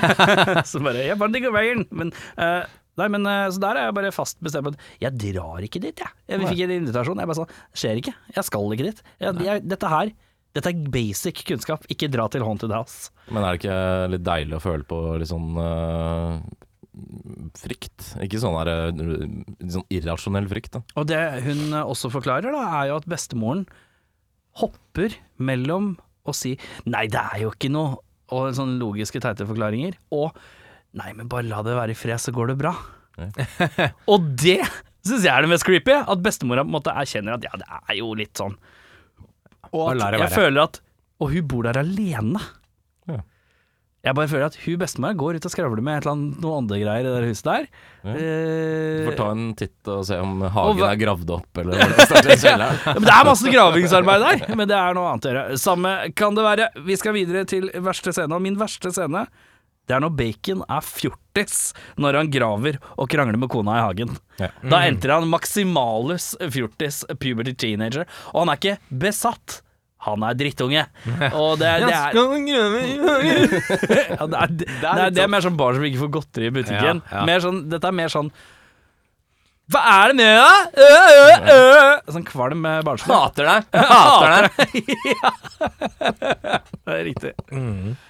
Så 0.70 0.82
bare 0.84 1.06
Jeg 1.06 1.16
bare 1.16 1.32
digger 1.32 1.54
veien. 1.54 1.86
Men, 1.96 2.12
eh, 2.36 2.68
nei, 3.00 3.08
men 3.12 3.26
eh, 3.30 3.46
så 3.52 3.62
der 3.62 3.80
er 3.80 3.88
jeg 3.88 3.96
bare 3.98 4.12
fast 4.14 4.38
bestemt 4.44 4.68
på 4.68 4.74
at 4.74 4.86
jeg 5.02 5.34
drar 5.34 5.64
ikke 5.66 5.82
dit, 5.82 6.04
jeg. 6.04 6.14
Jeg 6.30 6.42
fikk 6.44 6.62
en 6.66 6.76
invitasjon. 6.78 7.20
Jeg 7.22 7.30
bare 7.30 7.40
sånn 7.40 7.56
skjer 7.76 8.00
ikke. 8.02 8.14
Jeg 8.36 8.48
skal 8.48 8.76
ikke 8.76 8.88
dit. 8.88 9.02
Jeg, 9.22 9.42
jeg, 9.46 9.64
dette 9.68 9.92
her 9.92 10.14
dette 10.56 10.72
er 10.72 10.86
basic 10.88 11.42
kunnskap. 11.44 11.84
Ikke 11.92 12.08
dra 12.08 12.28
til 12.32 12.44
Haunted 12.46 12.72
House. 12.72 13.10
Men 13.28 13.44
er 13.44 13.52
det 13.52 13.60
ikke 13.60 13.80
litt 14.14 14.24
deilig 14.24 14.56
å 14.56 14.62
føle 14.64 14.86
på 14.88 15.00
litt 15.20 15.28
sånn 15.28 15.58
uh, 15.60 16.38
frykt? 17.60 18.14
Ikke 18.24 18.40
sånn 18.40 18.56
der, 18.62 18.96
litt 18.96 19.74
sånn 19.74 19.84
irrasjonell 19.92 20.48
frykt, 20.48 20.78
da. 20.78 20.82
Og 20.96 21.08
det 21.10 21.20
hun 21.44 21.76
også 21.82 22.08
forklarer, 22.14 22.56
da, 22.56 22.64
er 22.80 22.90
jo 22.92 23.00
at 23.02 23.10
bestemoren 23.10 23.66
hopper 24.62 25.18
mellom 25.36 25.94
å 26.26 26.32
si 26.34 26.56
'nei, 26.88 27.04
det 27.12 27.20
er 27.20 27.42
jo 27.44 27.52
ikke 27.52 27.70
noe', 27.70 28.00
og 28.34 28.48
sånne 28.56 28.80
logiske, 28.80 29.20
teite 29.22 29.46
forklaringer, 29.46 29.94
og 30.10 30.34
'nei, 30.96 31.12
men 31.16 31.28
bare 31.28 31.46
la 31.48 31.62
det 31.66 31.76
være 31.76 31.92
i 31.94 31.98
fred, 31.98 32.18
så 32.22 32.32
går 32.34 32.52
det 32.54 32.58
bra'. 32.64 32.74
og 34.12 34.26
det 34.36 34.60
syns 35.06 35.24
jeg 35.24 35.32
er 35.32 35.44
det 35.46 35.48
mest 35.54 35.64
creepy, 35.64 35.94
at 35.96 36.20
bestemora 36.24 36.64
på 36.64 36.68
en 36.72 36.76
måte 36.76 36.92
erkjenner 36.92 37.36
at 37.38 37.46
ja, 37.46 37.52
det 37.60 37.68
er 37.70 37.96
jo 38.00 38.10
litt 38.18 38.34
sånn. 38.36 38.56
Og 39.72 39.94
at 39.94 40.20
jeg 40.20 40.30
føler 40.34 40.62
at 40.68 40.80
Og 41.18 41.30
hun 41.32 41.46
bor 41.48 41.64
der 41.64 41.78
alene. 41.80 42.38
Ja. 43.08 43.22
Jeg 44.04 44.14
bare 44.14 44.28
føler 44.28 44.44
at 44.50 44.58
hun 44.66 44.76
bestemora 44.78 45.16
går 45.16 45.38
ut 45.40 45.46
og 45.48 45.50
skravler 45.54 45.80
med 45.82 45.96
et 45.96 46.04
eller 46.04 46.12
annet, 46.12 46.36
noen 46.44 46.58
andre 46.60 46.78
greier 46.82 47.08
i 47.08 47.14
det 47.14 47.30
huset 47.30 47.46
der. 47.48 47.64
Ja. 48.04 48.12
Eh, 48.12 48.98
Du 49.00 49.08
får 49.08 49.16
ta 49.22 49.30
en 49.32 49.46
titt 49.56 49.90
og 49.94 50.04
se 50.06 50.18
om 50.20 50.44
hagen 50.44 50.84
er 50.90 51.00
gravd 51.00 51.32
opp, 51.38 51.62
eller 51.62 51.80
hva 51.80 51.88
det 51.88 52.36
er. 52.36 52.66
Ja, 52.84 52.94
men 53.00 53.08
det 53.08 53.16
er 53.16 53.24
masse 53.30 53.54
gravingsarbeid 53.56 54.26
der, 54.26 54.44
men 54.60 54.68
det 54.68 54.76
er 54.76 54.94
noe 54.94 55.08
annet 55.14 55.24
å 55.26 55.32
gjøre. 55.32 55.58
Samme 55.64 55.96
kan 56.14 56.36
det 56.36 56.44
være. 56.46 56.68
Vi 56.86 57.00
skal 57.00 57.16
videre 57.16 57.46
til 57.48 57.70
verste 57.88 58.12
scene, 58.12 58.36
og 58.36 58.44
min 58.44 58.60
verste 58.60 58.92
scene 58.94 59.24
det 59.86 59.94
er 59.94 60.02
når 60.02 60.14
Bacon 60.18 60.64
er 60.66 60.82
fjortis 60.82 61.58
når 62.02 62.16
han 62.20 62.30
graver 62.32 62.78
og 62.96 63.10
krangler 63.12 63.38
med 63.38 63.50
kona 63.52 63.72
i 63.78 63.84
hagen. 63.84 64.16
Ja. 64.40 64.48
Da 64.66 64.76
entrer 64.88 65.20
han 65.20 65.30
maximalus 65.30 66.32
fjortis 66.52 67.04
puberty 67.20 67.52
teenager, 67.54 68.04
og 68.32 68.38
han 68.42 68.50
er 68.52 68.56
ikke 68.60 68.78
besatt. 69.04 69.48
Han 70.06 70.22
er 70.26 70.34
drittunge. 70.38 70.82
Og 71.34 71.58
det, 71.58 71.66
det 71.82 71.86
er 71.86 71.86
ja, 71.86 71.90
det, 74.26 74.38
er, 74.38 74.46
det, 74.54 74.66
er, 74.86 75.10
det 75.14 75.22
er 75.24 75.30
mer 75.32 75.42
sånn 75.42 75.58
barn 75.58 75.74
som 75.78 75.84
ikke 75.88 76.02
får 76.04 76.12
godteri 76.18 76.46
i 76.50 76.52
butikken. 76.54 76.96
Ja, 77.00 77.06
ja. 77.16 77.22
Mer 77.26 77.38
sånn, 77.42 77.58
dette 77.72 77.86
er 77.90 77.96
mer 77.96 78.10
sånn 78.12 78.28
Hva 79.72 79.80
er 79.96 80.04
det 80.12 80.16
med 80.20 80.32
deg? 80.38 80.58
Øh, 80.84 81.06
øh, 81.16 81.36
øh. 81.54 81.94
Sånn 82.14 82.28
kvalm 82.28 82.62
barnslig. 82.86 83.10
Hater 83.10 83.44
deg! 83.50 83.60
Hater 83.90 84.30
deg! 84.36 84.46
Det 86.86 86.92
er 86.94 87.02
riktig. 87.08 87.32
Eh, 87.50 88.05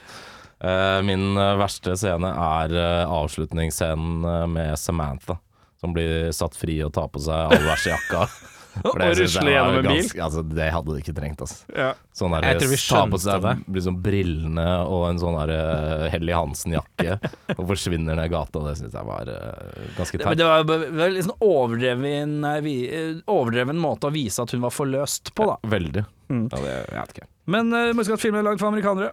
min 1.06 1.36
eh, 1.36 1.54
verste 1.60 1.96
scene 2.00 2.30
er 2.32 2.74
uh, 2.74 3.14
avslutningsscenen 3.20 4.24
eh, 4.24 4.44
med 4.50 4.78
Samantha, 4.80 5.38
som 5.80 5.94
blir 5.96 6.32
satt 6.36 6.56
fri 6.56 6.78
og 6.86 6.94
tar 6.96 7.10
på 7.12 7.22
seg 7.26 7.56
allværsjakka. 7.56 8.26
For 8.82 9.00
Og 9.00 9.14
rusler 9.16 9.24
rusle 9.24 9.52
gjennom 9.52 9.78
en 9.78 9.88
bil. 9.88 10.08
Altså, 10.20 10.42
det 10.44 10.66
hadde 10.74 10.94
det 10.94 11.02
ikke 11.02 11.14
trengt, 11.16 11.42
altså. 11.44 11.62
Ja. 11.72 11.90
Sånn 12.16 12.34
der, 12.36 12.46
Jeg 12.50 12.60
tror 12.60 12.72
vi 12.72 12.78
skjønte 12.80 13.20
seg 13.24 13.44
det. 13.46 13.54
liksom 13.76 14.00
brillene 14.04 14.66
og 14.84 15.06
en 15.10 15.20
sånn 15.22 15.38
uh, 15.38 15.52
eh, 15.54 16.06
Helly 16.12 16.34
Hansen-jakke 16.36 17.16
og 17.56 17.62
forsvinner 17.72 18.18
ned 18.18 18.32
gata. 18.32 18.64
Det 18.66 18.74
syns 18.80 18.96
jeg 18.98 19.08
var 19.08 19.30
uh, 19.32 19.78
ganske 19.96 20.20
Men 20.20 20.26
teit. 20.26 20.40
det 20.42 20.50
var 20.50 20.66
det 20.68 20.90
var 21.00 21.16
sånn 21.28 21.46
overdreven, 21.48 22.36
eh, 22.50 22.70
eh, 22.86 23.22
overdreven 23.32 23.80
måte 23.80 24.10
å 24.10 24.14
vise 24.14 24.44
at 24.44 24.52
hun 24.52 24.64
var 24.66 24.74
forløst 24.74 25.32
på, 25.36 25.48
da. 25.52 25.56
Veldig. 25.76 26.04
Mm. 26.28 26.48
Ja, 26.50 26.60
det, 26.60 26.74
jeg 26.74 26.98
vet 26.98 27.16
ikke. 27.16 27.30
Men 27.56 27.70
uh, 27.72 27.92
må 27.94 28.02
huske 28.02 28.18
at 28.18 28.24
filmen 28.24 28.42
er 28.42 28.50
lagd 28.50 28.60
for 28.60 28.72
amerikanere. 28.72 29.12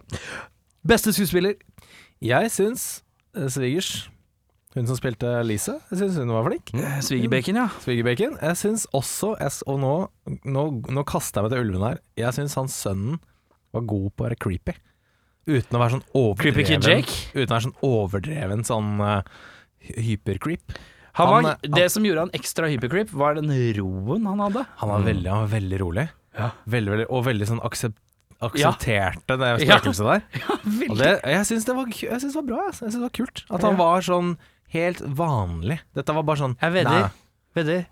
Beste 0.84 1.12
skuespiller? 1.16 1.54
Jeg 2.24 2.50
syns 2.52 3.02
eh, 3.36 3.48
svigers, 3.52 3.92
hun 4.74 4.88
som 4.90 4.96
spilte 4.98 5.28
Lise, 5.46 5.76
jeg 5.92 6.00
syns 6.00 6.16
hun 6.18 6.32
var 6.34 6.44
flink. 6.48 6.72
Svigerbacon, 7.06 7.60
ja. 7.60 7.68
Svigerbacon. 7.84 8.34
Jeg 8.42 8.58
syns 8.58 8.86
også 8.96 9.34
jeg 9.38 9.52
s- 9.54 9.62
Og 9.70 9.78
nå, 9.82 9.92
nå, 10.44 10.64
nå 10.90 11.04
kaster 11.06 11.40
jeg 11.40 11.46
meg 11.46 11.54
til 11.54 11.62
ulven 11.68 11.86
her. 11.88 12.00
Jeg 12.18 12.34
syns 12.36 12.56
han 12.58 12.66
sønnen 12.72 13.20
var 13.74 13.86
god 13.90 14.10
på 14.14 14.24
å 14.24 14.28
være 14.28 14.38
creepy. 14.42 14.74
Uten 15.46 15.76
å 15.76 15.80
være 15.82 15.92
sånn 15.98 16.04
Creepy 16.40 16.64
overdreven 16.64 16.66
Kid 16.66 16.88
Jake? 16.88 17.14
Uten 17.34 17.46
å 17.50 17.54
være 17.54 17.66
sånn 17.68 17.78
overdreven 17.84 18.64
sånn 18.64 18.92
uh, 19.04 19.22
hypercreep. 19.84 20.76
Han 21.20 21.28
var, 21.30 21.42
Han, 21.42 21.50
eh, 21.62 21.70
det 21.76 21.88
som 21.92 22.02
gjorde 22.06 22.24
han 22.26 22.32
ekstra 22.34 22.66
hypercreep, 22.72 23.12
var 23.14 23.36
den 23.38 23.50
roen 23.76 24.24
han 24.26 24.40
hadde. 24.42 24.64
Han 24.80 24.88
var, 24.90 25.04
veldig, 25.06 25.28
han 25.30 25.44
var 25.44 25.52
veldig 25.52 25.78
rolig. 25.84 26.06
Ja. 26.34 26.48
Veldig, 26.66 26.90
veldig, 26.96 27.06
og 27.14 27.22
veldig 27.28 27.46
sånn 27.52 27.60
aksep, 27.62 27.94
aksepterte 28.42 29.36
det 29.40 29.50
spøkelset 29.62 30.06
der. 30.08 30.22
Og 30.90 30.96
det, 30.98 31.10
jeg 31.22 31.46
syns 31.48 31.64
det, 31.64 31.74
det 31.74 32.34
var 32.34 32.46
bra. 32.48 32.62
Jeg 32.70 32.78
synes 32.80 32.94
det 32.98 33.02
var 33.04 33.14
kult. 33.20 33.44
At 33.50 33.62
han 33.62 33.76
Ja. 33.76 33.80
var 33.84 34.00
sånn 34.06 34.34
helt 34.74 35.00
vanlig. 35.06 35.80
Dette 35.94 36.14
var 36.16 36.22
bare 36.26 36.40
sånn 36.42 36.56
Jeg 36.60 36.72
vedder, 36.74 37.04
Nei. 37.06 37.10
vedder 37.54 37.84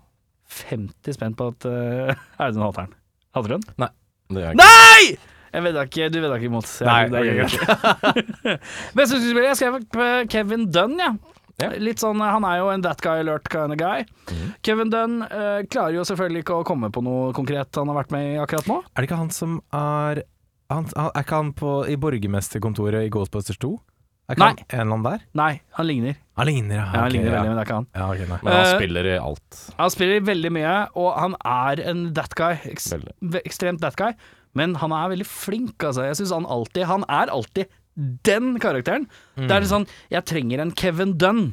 50 0.53 1.13
spent 1.15 1.37
på 1.39 1.47
at 1.53 1.65
uh, 1.65 2.13
Audun 2.43 2.65
hater 2.67 2.87
den. 2.87 2.95
Hater 3.33 3.53
du 3.53 3.55
den? 3.57 3.91
Det 4.33 4.41
jeg 4.43 4.55
ikke. 4.55 4.63
Nei! 4.63 5.17
Jeg 5.53 5.61
vedda 5.67 5.83
ikke, 5.85 6.07
du 6.09 6.17
vedda 6.23 6.37
ikke 6.39 6.49
imot. 6.49 6.65
Jeg- 6.81 6.87
Nei, 6.89 7.03
det 7.13 7.21
gjør 7.27 7.37
jeg 7.37 7.51
ikke. 7.53 8.57
Beste 8.97 9.19
skuespiller, 9.19 9.47
jeg 9.51 9.59
skrev 9.59 9.77
på 9.93 10.07
Kevin 10.33 10.67
Dunn, 10.73 10.97
ja. 11.01 11.11
Ja. 11.61 11.67
Litt 11.77 12.01
sånn, 12.01 12.17
Han 12.17 12.41
er 12.49 12.57
jo 12.63 12.71
en 12.73 12.81
that 12.81 12.97
guy 13.05 13.19
alert 13.21 13.45
kind 13.53 13.75
of 13.75 13.77
guy. 13.77 14.01
Kevin 14.65 14.89
Dunn 14.89 15.19
eh, 15.21 15.61
klarer 15.69 15.93
jo 15.99 16.05
selvfølgelig 16.09 16.41
ikke 16.41 16.55
å 16.57 16.63
komme 16.65 16.89
på 16.89 17.03
noe 17.05 17.27
konkret 17.37 17.77
han 17.77 17.91
har 17.91 17.99
vært 17.99 18.09
med 18.15 18.25
i 18.31 18.39
akkurat 18.41 18.65
nå. 18.71 18.79
Er 18.89 18.97
det 18.97 19.05
ikke 19.11 19.19
han 19.21 19.29
som 19.35 19.59
er 19.69 20.23
han, 20.77 20.87
han, 20.95 21.09
Er 21.15 21.23
ikke 21.25 21.39
han 21.41 21.51
på, 21.57 21.71
i 21.89 21.95
borgermesterkontoret 22.01 23.05
i 23.07 23.11
Ghostbusters 23.13 23.57
2? 23.63 23.71
Er 24.29 24.37
ikke 24.37 24.39
Nei. 24.45 24.51
han 24.53 24.59
en 24.63 24.79
eller 24.79 24.93
annen 24.95 25.05
der? 25.07 25.23
Nei, 25.35 25.51
han 25.77 25.87
ligner. 25.89 26.15
Han 26.39 26.47
ligner, 26.47 26.75
ja. 26.77 26.83
Ja, 26.85 26.91
han 27.01 27.07
ok, 27.09 27.13
ligner 27.17 27.27
ja. 27.29 27.33
veldig, 27.35 27.49
men 27.49 27.57
det 27.57 27.63
er 27.63 27.67
ikke 27.67 27.79
han. 27.79 27.87
Ja, 27.93 28.05
okay. 28.13 28.27
Men 28.29 28.39
han 28.47 28.59
Eh, 28.63 28.75
spiller 28.77 29.09
i 29.11 29.17
alt. 29.19 29.57
Han 29.81 29.91
spiller 29.93 30.21
veldig 30.29 30.51
mye, 30.55 30.75
og 31.03 31.09
han 31.19 31.35
er 31.53 31.81
en 31.91 32.05
that 32.15 32.35
guy. 32.39 32.53
Eks 32.71 32.87
Veldig. 32.93 33.41
ekstremt 33.43 33.81
that 33.83 33.97
guy. 33.99 34.13
Men 34.55 34.75
han 34.79 34.91
er 34.95 35.09
veldig 35.11 35.25
flink, 35.27 35.75
altså. 35.83 36.05
Jeg 36.07 36.15
syns 36.21 36.31
han 36.35 36.45
alltid 36.45 36.85
Han 36.85 37.03
er 37.09 37.31
alltid 37.33 37.67
den 38.25 38.55
karakteren. 38.61 39.07
Det 39.35 39.49
er 39.51 39.61
litt 39.61 39.69
sånn 39.69 39.87
Jeg 40.13 40.25
trenger 40.25 40.61
en 40.63 40.71
Kevin 40.77 41.17
Dunn. 41.17 41.43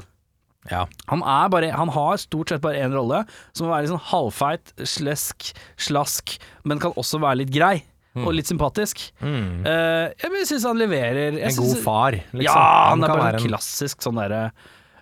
Ja. 0.71 0.85
Han 1.09 1.23
er 1.25 1.49
bare 1.49 1.71
Han 1.73 1.89
har 1.89 2.17
stort 2.21 2.49
sett 2.53 2.61
bare 2.61 2.77
én 2.85 2.93
rolle, 2.95 3.25
som 3.57 3.67
må 3.67 3.73
være 3.75 3.87
litt 3.89 3.95
sånn 3.95 4.09
halvfeit, 4.13 4.73
slesk, 4.85 5.51
slask, 5.81 6.37
men 6.65 6.79
kan 6.79 6.93
også 7.01 7.19
være 7.21 7.41
litt 7.43 7.53
grei. 7.55 7.81
Og 8.27 8.35
litt 8.37 8.51
sympatisk. 8.51 9.03
Mm. 9.21 9.63
Uh, 9.67 10.11
jeg 10.21 10.49
syns 10.51 10.67
han 10.69 10.81
leverer 10.81 11.39
En 11.39 11.51
synes- 11.51 11.61
god 11.61 11.83
far, 11.85 12.19
liksom. 12.33 12.45
Ja, 12.47 12.91
han 12.91 13.05
er 13.05 13.15
bare 13.15 13.41
en 13.41 13.49
klassisk 13.49 14.03
sånn 14.05 14.21
derre 14.21 14.51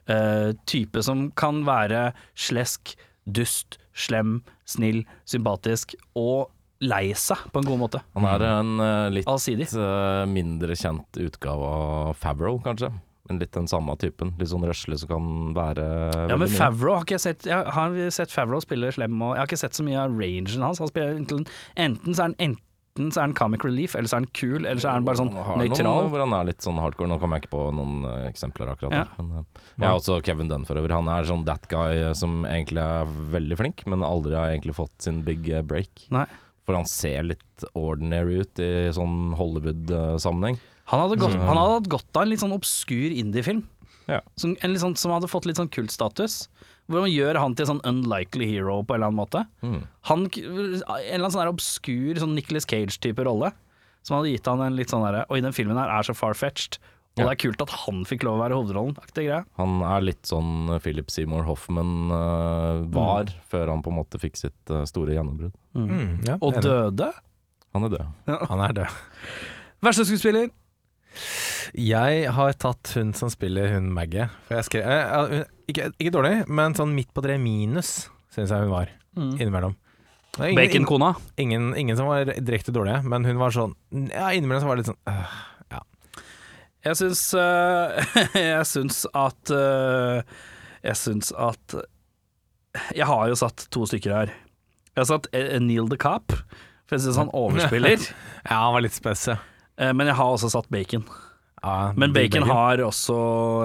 uh, 0.08 0.52
type 0.66 1.02
som 1.04 1.30
kan 1.38 1.64
være 1.68 2.12
slesk, 2.38 2.94
dust, 3.26 3.78
slem, 3.94 4.42
snill, 4.68 5.04
sympatisk 5.28 5.94
og 6.16 6.48
lei 6.84 7.10
seg 7.18 7.48
på 7.52 7.60
en 7.60 7.66
god 7.66 7.80
måte. 7.80 8.00
Han 8.14 8.28
er 8.30 8.46
en 8.46 8.78
uh, 8.78 9.10
litt 9.10 9.74
mindre 10.30 10.78
kjent 10.78 11.20
utgave 11.24 11.74
av 11.74 12.16
Favreau, 12.18 12.60
kanskje. 12.62 12.92
Men 13.28 13.42
litt 13.42 13.52
den 13.52 13.68
samme 13.68 13.92
typen. 14.00 14.32
Litt 14.40 14.48
sånn 14.48 14.64
røsle 14.64 14.96
som 14.96 15.10
kan 15.10 15.26
være 15.56 15.84
Ja, 16.30 16.38
men. 16.40 16.48
Favreau 16.48 16.96
har 16.96 17.04
ikke 17.04 17.18
sett 17.20 17.44
Jeg 17.44 17.74
har 17.76 17.96
sett 18.14 18.32
Favreau 18.32 18.62
spille 18.64 18.88
slem, 18.94 19.18
og 19.20 19.34
jeg 19.34 19.42
har 19.42 19.50
ikke 19.50 19.60
sett 19.60 19.76
så 19.76 19.84
mye 19.84 20.00
av 20.00 20.16
rangen 20.16 20.64
hans. 20.64 20.80
Han 20.80 20.88
spiller 20.88 21.18
enten, 21.18 21.44
enten 21.76 22.16
så 22.16 22.24
er 22.24 22.30
han 22.30 22.38
enten 22.98 23.12
så 23.14 23.20
er 23.20 23.28
han 23.28 23.36
comic 23.38 23.64
relief, 23.64 23.94
eller 23.96 24.10
så 24.10 24.18
er 24.18 24.24
han 24.24 24.32
kul, 24.34 24.64
eller 24.64 24.80
så 24.82 24.90
er 24.90 24.98
han 24.98 25.06
bare 25.06 25.20
sånn 25.20 25.30
nøytral. 25.32 26.08
hvor 26.10 26.24
han 26.24 26.34
er 26.34 26.48
litt 26.50 26.64
sånn 26.64 26.80
hardcore. 26.82 27.10
Nå 27.10 27.18
kommer 27.22 27.38
jeg 27.38 27.46
ikke 27.46 27.54
på 27.54 27.62
noen 27.76 28.02
uh, 28.06 28.26
eksempler 28.28 28.72
akkurat. 28.74 28.96
Ja. 28.96 29.06
Men, 29.18 29.44
uh, 29.44 29.62
jeg 29.76 29.86
har 29.86 30.00
også 30.00 30.18
Kevin 30.26 30.50
Dunn 30.50 30.66
forover. 30.68 30.96
Han 30.96 31.10
er 31.12 31.28
sånn 31.28 31.46
that 31.48 31.68
guy 31.70 31.96
eh, 31.96 32.12
som 32.18 32.42
egentlig 32.48 32.82
er 32.82 33.14
veldig 33.34 33.58
flink, 33.60 33.86
men 33.90 34.04
aldri 34.06 34.36
har 34.36 34.52
egentlig 34.52 34.76
fått 34.78 35.06
sin 35.06 35.22
big 35.26 35.46
break. 35.68 36.08
Nei. 36.14 36.26
For 36.68 36.76
han 36.76 36.88
ser 36.90 37.24
litt 37.30 37.64
ordinary 37.78 38.42
ut 38.42 38.60
i 38.60 38.90
sånn 38.92 39.32
Hollywood-sammenheng. 39.38 40.58
Han 40.88 41.02
hadde, 41.04 41.18
gått, 41.20 41.36
han 41.36 41.56
hadde 41.56 41.78
hatt 41.78 41.90
godt 41.92 42.16
av 42.16 42.24
en 42.24 42.32
litt 42.32 42.42
sånn 42.42 42.56
obskur 42.56 43.12
indie-film. 43.12 43.62
Ja. 44.08 44.22
Som, 44.40 44.54
sånn, 44.56 44.96
som 44.96 45.12
hadde 45.12 45.28
fått 45.28 45.48
litt 45.48 45.60
sånn 45.60 45.70
kultstatus. 45.72 46.46
Hvor 46.88 47.04
man 47.04 47.12
gjør 47.12 47.36
han 47.36 47.54
til 47.54 47.66
en 47.66 47.70
sånn 47.74 47.84
unlikely 47.84 48.46
hero 48.48 48.78
på 48.82 48.94
en 48.94 49.02
eller 49.02 49.10
annen 49.10 49.20
måte. 49.20 49.42
Mm. 49.60 49.80
Han, 50.08 50.22
en 50.24 50.52
eller 50.88 51.18
annen 51.18 51.34
sånn 51.34 51.50
obskur 51.52 52.20
sånn 52.22 52.32
Nicholas 52.38 52.64
Cage-type 52.68 53.24
rolle. 53.28 53.50
Som 54.06 54.16
hadde 54.16 54.30
gitt 54.32 54.46
han 54.48 54.62
en 54.64 54.76
litt 54.78 54.88
sånn 54.88 55.02
derre 55.04 55.26
Oi, 55.28 55.42
den 55.44 55.52
filmen 55.52 55.76
her 55.76 55.90
er 55.92 56.06
så 56.06 56.14
far-fetched. 56.16 56.78
Og 57.18 57.24
det 57.26 57.32
er 57.32 57.40
kult 57.42 57.62
at 57.64 57.72
han 57.82 58.04
fikk 58.06 58.22
lov 58.22 58.36
å 58.38 58.42
være 58.44 58.54
hovedrollen. 58.54 58.94
Han 59.58 59.80
er 59.82 60.04
litt 60.06 60.28
sånn 60.30 60.70
Philip 60.84 61.10
Seymour 61.10 61.42
Hoffman 61.48 62.12
uh, 62.14 62.84
var, 62.94 63.24
Mm. 63.26 63.40
før 63.50 63.72
han 63.72 63.82
på 63.82 63.90
en 63.90 63.96
måte 63.98 64.20
fikk 64.22 64.38
sitt 64.38 64.70
uh, 64.70 64.84
store 64.86 65.16
gjennombrudd. 65.16 65.52
Mm, 65.74 66.22
ja, 66.28 66.36
Og 66.40 66.54
døde. 66.62 67.10
Han 67.74 67.84
er 67.88 67.92
død. 67.96 68.06
Han 68.48 68.62
er 68.68 68.72
død. 68.78 69.00
Verste 69.82 70.06
skuespiller? 70.06 70.48
Jeg 71.74 72.30
har 72.34 72.52
tatt 72.60 72.92
hun 72.96 73.12
som 73.14 73.30
spiller 73.32 73.72
hun 73.74 73.90
Maggie. 73.94 74.28
For 74.48 74.58
jeg 74.60 74.64
skrev, 74.68 74.86
eh, 74.86 75.26
hun- 75.28 75.44
ikke, 75.68 75.90
ikke 76.00 76.12
dårlig, 76.14 76.48
men 76.48 76.74
sånn 76.74 76.94
midt 76.96 77.12
på 77.14 77.22
tre 77.22 77.36
minus, 77.38 78.08
syns 78.34 78.50
jeg 78.50 78.60
hun 78.64 78.70
var. 78.72 78.88
Innimellom. 79.18 79.74
Er 80.38 80.52
ingen- 80.52 80.60
Baconkona. 80.86 81.16
Ingen, 81.36 81.74
ingen 81.76 81.96
som 81.96 82.06
var 82.06 82.24
direkte 82.24 82.70
dårlige, 82.72 83.02
men 83.04 83.24
hun 83.24 83.38
var 83.38 83.50
sånn 83.50 83.74
Ja, 84.12 84.28
innimellom 84.30 84.62
så 84.62 84.66
var 84.68 84.76
det 84.76 84.86
litt 84.86 84.92
sånn 84.94 85.08
øh, 85.08 85.80
Jeg 86.84 86.94
syns 87.00 87.22
øh, 87.34 88.04
Jeg 88.38 88.66
syns 88.70 89.00
at 89.18 89.50
øh, 89.50 90.22
Jeg 90.84 90.94
syns 91.00 91.32
at 91.34 91.74
Jeg 92.94 93.06
har 93.10 93.26
jo 93.32 93.34
satt 93.34 93.66
to 93.74 93.82
stykker 93.90 94.14
her. 94.14 94.26
Jeg 94.94 95.00
har 95.02 95.08
satt 95.10 95.26
eh, 95.34 95.58
Neil 95.58 95.88
the 95.90 95.96
Cop, 95.98 96.30
for 96.86 96.94
jeg 96.96 97.00
syns 97.08 97.16
han 97.18 97.30
overspiller. 97.42 97.98
Ja, 98.44 98.60
han 98.68 98.74
var 98.76 98.84
litt 98.86 98.94
spes, 98.94 99.26
ja. 99.32 99.36
Eh, 99.78 99.92
Men 99.94 100.06
jeg 100.10 100.16
har 100.18 100.34
også 100.34 100.50
satt 100.50 100.68
Bacon. 100.68 101.04
ja. 101.62 101.92
Men 101.96 102.12
bacon, 102.14 102.42
Bacon 102.44 102.50
har 102.54 102.78
også 102.86 103.14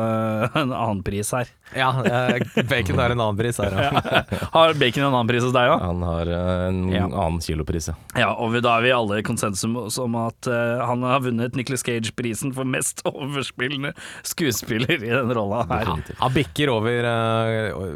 uh, 0.01 0.55
en 0.64 0.72
annen 0.74 1.03
pris 1.05 1.30
her. 1.36 1.49
Ja, 1.78 1.89
eh, 2.05 2.64
Bacon 2.70 2.97
har 3.01 3.14
en 3.14 3.22
annen 3.22 3.38
pris 3.38 3.57
her, 3.61 3.70
ja. 3.74 4.01
Har 4.55 4.74
Bacon 4.78 5.03
en 5.05 5.11
annen 5.14 5.30
pris 5.30 5.43
hos 5.45 5.53
deg 5.53 5.70
òg? 5.74 5.82
Han 5.82 6.01
har 6.05 6.32
en 6.34 6.80
Ja. 6.93 7.05
annen 7.05 7.39
kilopris, 7.41 7.88
ja. 7.91 7.95
Ja, 8.18 8.32
og 8.34 8.53
da 8.66 8.76
er 8.80 8.86
vi 8.88 8.91
alle 8.97 9.20
i 9.22 9.26
konsensus 9.26 9.97
om 10.01 10.18
at 10.22 10.49
uh, 10.49 10.82
han 10.86 11.05
har 11.05 11.22
vunnet 11.26 11.55
Nicholas 11.57 11.86
Cage-prisen 11.86 12.53
for 12.57 12.66
mest 12.66 13.01
overspillende 13.09 13.93
skuespiller 14.26 14.97
i 14.97 15.14
den 15.14 15.34
rolla 15.34 15.64
her. 15.70 15.93
Han 16.22 16.34
bikker 16.34 16.74
over 16.74 17.09
uh, 17.09 17.93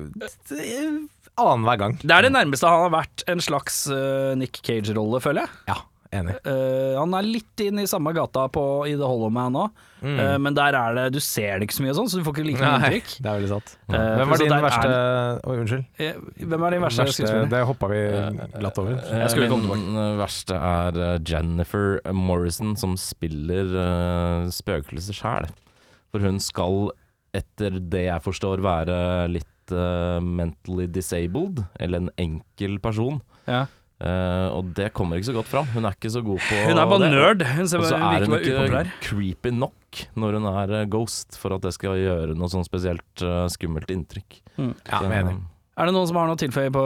annenhver 1.38 1.78
gang. 1.84 1.98
Det 2.02 2.14
er 2.18 2.26
det 2.26 2.34
nærmeste 2.34 2.70
han 2.70 2.88
har 2.88 2.94
vært 3.02 3.26
en 3.30 3.42
slags 3.44 3.84
uh, 3.92 4.34
Nick 4.40 4.62
Cage-rolle, 4.66 5.22
føler 5.22 5.46
jeg. 5.46 5.54
Ja, 5.74 5.82
enig. 6.16 6.36
Uh, 6.46 6.96
han 7.00 7.14
er 7.18 7.26
litt 7.28 7.64
inn 7.66 7.82
i 7.82 7.86
samme 7.90 8.14
gata 8.16 8.46
på, 8.54 8.64
i 8.88 8.94
The 8.96 9.08
Hollow 9.08 9.32
Man 9.34 9.58
òg, 9.60 9.82
uh, 10.04 10.36
men 10.42 10.56
der 10.58 10.76
er 10.78 10.94
det 10.98 11.06
Du 11.16 11.20
ser 11.24 11.58
det 11.60 11.68
ikke 11.68 11.78
så 11.80 11.86
mye 11.86 11.96
sånn, 11.98 12.10
så 12.12 12.20
du 12.20 12.26
får 12.28 12.36
ikke 12.38 12.46
like 12.48 12.62
mye 12.62 12.78
inntrykk. 12.78 13.12
det 13.24 13.32
er 13.32 13.40
veldig 13.42 13.52
sant. 13.52 13.74
Uh, 13.90 13.96
Hvem 13.98 14.34
var 14.34 14.42
din 14.44 14.56
verste 14.68 14.92
er- 14.94 15.42
oh, 15.44 15.58
unnskyld. 15.64 15.86
Hvem 16.44 16.68
er 16.68 16.76
din 16.78 16.86
verste, 16.86 17.04
Verste, 17.08 17.18
skuespiller? 17.18 17.50
det 17.54 17.62
hoppa 17.72 17.90
vi 17.92 18.02
glatt 18.60 18.82
over. 18.84 18.98
Jeg 19.22 19.34
skulle 19.34 19.50
komme 19.52 19.78
Min 19.78 20.00
eh, 20.04 20.14
verste 20.22 20.58
er 20.72 21.02
Jennifer 21.28 22.00
Morrison, 22.16 22.76
som 22.80 22.96
spiller 23.00 23.74
uh, 23.76 24.48
spøkelset 24.54 25.18
sjæl. 25.18 25.50
For 26.14 26.24
hun 26.24 26.40
skal, 26.42 26.90
etter 27.36 27.78
det 27.84 28.06
jeg 28.08 28.24
forstår, 28.24 28.64
være 28.64 28.98
litt 29.34 29.46
mentally 30.24 30.86
disabled, 30.88 31.60
eller 31.84 32.06
en 32.06 32.12
enkel 32.24 32.78
person. 32.80 33.18
Ja. 33.50 33.66
Eh, 33.98 34.48
og 34.54 34.74
det 34.78 34.92
kommer 34.94 35.18
ikke 35.18 35.32
så 35.32 35.34
godt 35.40 35.50
fram. 35.50 35.66
Hun 35.74 35.86
er 35.90 35.96
ikke 35.98 36.12
så 36.14 36.22
god 36.22 36.38
på 36.46 36.58
Hun 36.68 36.78
er 36.78 36.86
bare 36.86 37.00
det. 37.02 37.12
nerd. 37.16 37.42
Hun 37.58 37.68
ser 37.68 37.80
Og 37.82 37.86
så 37.90 37.98
bare 37.98 38.20
er 38.22 38.26
hun 38.28 38.36
ikke 38.38 38.54
upopulær. 38.54 38.92
creepy 39.02 39.50
nok 39.58 40.02
når 40.16 40.38
hun 40.38 40.46
er 40.52 40.74
eh, 40.82 40.86
ghost, 40.94 41.38
for 41.42 41.56
at 41.56 41.62
det 41.66 41.74
skal 41.74 41.98
gjøre 41.98 42.36
noe 42.38 42.48
sånn 42.54 42.66
spesielt 42.68 43.24
uh, 43.26 43.48
skummelt 43.50 43.90
inntrykk. 43.90 44.42
Mm. 44.60 44.76
Ja, 44.86 45.00
Så, 45.00 45.10
jeg 45.10 45.24
er. 45.26 45.32
Det 45.78 45.94
noen 45.94 46.08
som 46.10 46.18
har 46.18 46.26
noe 46.30 46.38
å 46.38 46.42
tilføye 46.42 46.72
på 46.74 46.84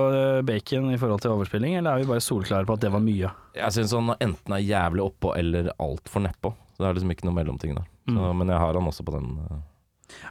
Bacon 0.48 0.90
i 0.92 0.98
forhold 1.00 1.22
til 1.24 1.32
overspilling, 1.32 1.78
eller 1.80 1.94
er 1.96 2.02
vi 2.04 2.10
bare 2.10 2.24
solklare 2.24 2.68
på 2.68 2.74
at 2.76 2.82
det 2.84 2.92
var 2.92 3.00
mye? 3.04 3.30
Jeg 3.56 3.72
syns 3.76 3.94
han 3.96 4.10
enten 4.20 4.56
er 4.56 4.64
jævlig 4.68 5.04
oppå 5.06 5.32
eller 5.40 5.70
altfor 5.80 6.24
nedpå. 6.26 6.52
Så 6.76 6.84
det 6.84 6.90
er 6.90 6.98
liksom 7.00 7.12
ikke 7.16 7.28
noe 7.30 7.36
mellomting 7.40 7.76
der. 7.76 7.86
Så, 8.08 8.16
Mm. 8.18 8.38
Men 8.40 8.48
jeg 8.50 8.58
har 8.60 8.74
han 8.74 8.88
også 8.90 9.04
på 9.06 9.14
den. 9.14 9.28
Uh, 9.52 9.60